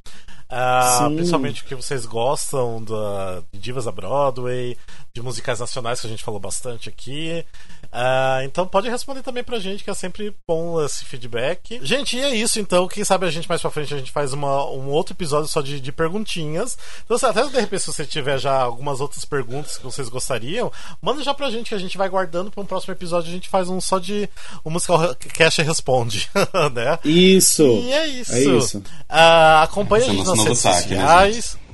Uh, 0.55 1.15
principalmente 1.17 1.63
o 1.63 1.65
que 1.65 1.75
vocês 1.75 2.07
gostam 2.07 2.81
da, 2.85 3.43
de 3.53 3.59
divas 3.59 3.87
da 3.87 3.93
Broadway, 3.93 4.79
de 5.13 5.21
musicais 5.21 5.59
nacionais 5.59 6.01
que 6.01 6.07
a 6.07 6.11
gente 6.11 6.23
falou 6.23 6.39
bastante 6.39 6.89
aqui. 6.89 7.45
Uh, 7.85 8.43
então 8.45 8.67
pode 8.67 8.89
responder 8.89 9.23
também 9.23 9.43
pra 9.43 9.59
gente, 9.59 9.83
que 9.83 9.91
é 9.91 9.95
sempre 9.95 10.35
bom 10.49 10.85
esse 10.85 11.05
feedback. 11.05 11.81
Gente, 11.83 12.17
e 12.17 12.21
é 12.21 12.35
isso 12.35 12.61
então. 12.61 12.87
Quem 12.87 13.05
sabe 13.05 13.27
a 13.27 13.31
gente 13.31 13.49
mais 13.49 13.61
pra 13.61 13.71
frente 13.71 13.95
a 13.95 13.99
gente 13.99 14.13
faz 14.13 14.33
uma, 14.33 14.65
um 14.71 14.89
outro 14.91 15.15
episódio 15.15 15.49
só 15.49 15.61
de, 15.61 15.81
de 15.81 15.93
perguntinhas. 15.93 16.77
Então, 17.05 17.17
até 17.29 17.45
de 17.47 17.61
repente, 17.61 17.83
se 17.83 17.93
você 17.93 18.05
tiver 18.05 18.39
já 18.39 18.61
algumas 18.61 19.01
outras 19.01 19.25
perguntas 19.25 19.77
que 19.77 19.85
vocês 19.85 20.09
gostariam, 20.09 20.73
manda 21.01 21.23
já 21.23 21.35
pra 21.35 21.51
gente 21.51 21.69
que 21.69 21.75
a 21.75 21.79
gente 21.79 21.99
vai 21.99 22.09
guardando 22.09 22.51
para 22.51 22.63
um 22.63 22.67
próximo 22.67 22.95
episódio. 22.95 23.29
A 23.29 23.35
gente 23.35 23.49
faz 23.49 23.69
um 23.69 23.81
só 23.81 23.99
de 23.99 24.29
o 24.65 24.71
musical 24.71 25.15
Cash 25.33 25.59
responde, 25.59 26.29
né? 26.73 26.99
Isso. 27.05 27.63
E 27.63 27.93
é 27.93 28.07
isso. 28.07 28.33
É 28.33 28.41
isso. 28.41 28.79
Uh, 28.79 29.63
acompanha 29.63 30.05
a 30.05 30.09
gente 30.09 30.27
nas 30.27 30.44
redes 30.45 30.65
né, 30.65 30.73
sociais. 30.73 31.55
Né, 31.55 31.65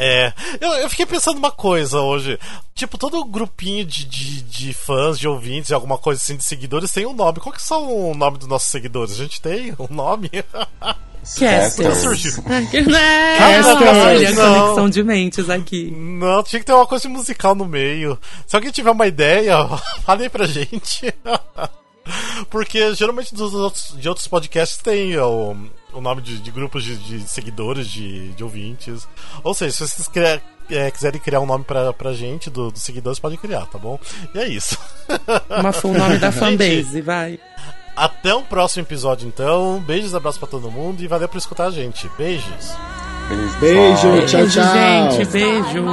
é, 0.00 0.32
eu, 0.60 0.70
eu 0.74 0.88
fiquei 0.88 1.04
pensando 1.04 1.38
uma 1.38 1.50
coisa 1.50 2.00
hoje. 2.00 2.38
Tipo, 2.72 2.96
todo 2.96 3.24
grupinho 3.24 3.84
de, 3.84 4.04
de, 4.04 4.42
de 4.42 4.72
fãs, 4.72 5.18
de 5.18 5.26
ouvintes, 5.26 5.72
alguma 5.72 5.98
coisa 5.98 6.22
assim, 6.22 6.36
de 6.36 6.44
seguidores 6.44 6.92
tem 6.92 7.04
um 7.04 7.12
nome. 7.12 7.40
Qual 7.40 7.52
que 7.52 7.60
são 7.60 8.10
o 8.10 8.14
nome 8.14 8.38
dos 8.38 8.46
nossos 8.46 8.70
seguidores? 8.70 9.14
A 9.14 9.16
gente 9.16 9.42
tem 9.42 9.74
um 9.76 9.92
nome? 9.92 10.30
Casters. 11.36 12.04
Olha 13.40 13.60
a 13.60 14.34
conexão 14.36 14.88
de 14.88 15.02
mentes 15.02 15.50
aqui. 15.50 15.90
Não, 15.90 16.42
tinha 16.42 16.60
que 16.60 16.66
ter 16.66 16.72
uma 16.72 16.86
coisa 16.86 17.08
musical 17.08 17.54
no 17.54 17.66
meio. 17.66 18.18
Se 18.46 18.54
alguém 18.56 18.70
tiver 18.70 18.90
uma 18.90 19.06
ideia, 19.06 19.56
fale 20.06 20.24
aí 20.24 20.30
pra 20.30 20.46
gente. 20.46 21.12
Porque 22.48 22.94
geralmente 22.94 23.34
dos 23.34 23.52
outros, 23.52 23.94
de 23.98 24.08
outros 24.08 24.26
podcasts 24.26 24.78
tem 24.78 25.18
o, 25.18 25.56
o 25.92 26.00
nome 26.00 26.22
de, 26.22 26.38
de 26.38 26.50
grupos 26.50 26.84
de, 26.84 26.96
de 26.96 27.28
seguidores, 27.28 27.88
de, 27.88 28.28
de, 28.32 28.44
ouvintes. 28.44 29.08
Ou 29.42 29.54
seja, 29.54 29.72
se 29.72 30.04
vocês 30.04 30.40
é, 30.70 30.90
quiserem 30.90 31.20
criar 31.20 31.40
um 31.40 31.46
nome 31.46 31.64
pra, 31.64 31.92
pra 31.92 32.12
gente, 32.12 32.50
dos 32.50 32.72
do 32.72 32.78
seguidores, 32.78 33.18
pode 33.18 33.36
criar, 33.36 33.66
tá 33.66 33.78
bom? 33.78 33.98
E 34.34 34.38
é 34.38 34.48
isso. 34.48 34.78
Uma 35.48 35.72
full 35.72 35.94
nome 35.94 36.18
da 36.18 36.30
fanbase, 36.30 37.00
vai. 37.00 37.38
Até 37.96 38.32
o 38.32 38.42
próximo 38.42 38.84
episódio, 38.84 39.26
então. 39.26 39.80
Beijos, 39.80 40.14
abraços 40.14 40.38
pra 40.38 40.48
todo 40.48 40.70
mundo 40.70 41.02
e 41.02 41.08
valeu 41.08 41.28
por 41.28 41.38
escutar 41.38 41.66
a 41.66 41.70
gente. 41.70 42.08
Beijos. 42.16 42.72
Beijo, 43.60 44.12
beijo 44.12 44.26
tchau, 44.26 44.48
tchau. 44.48 45.10
Gente, 45.10 45.24
beijo. 45.32 45.84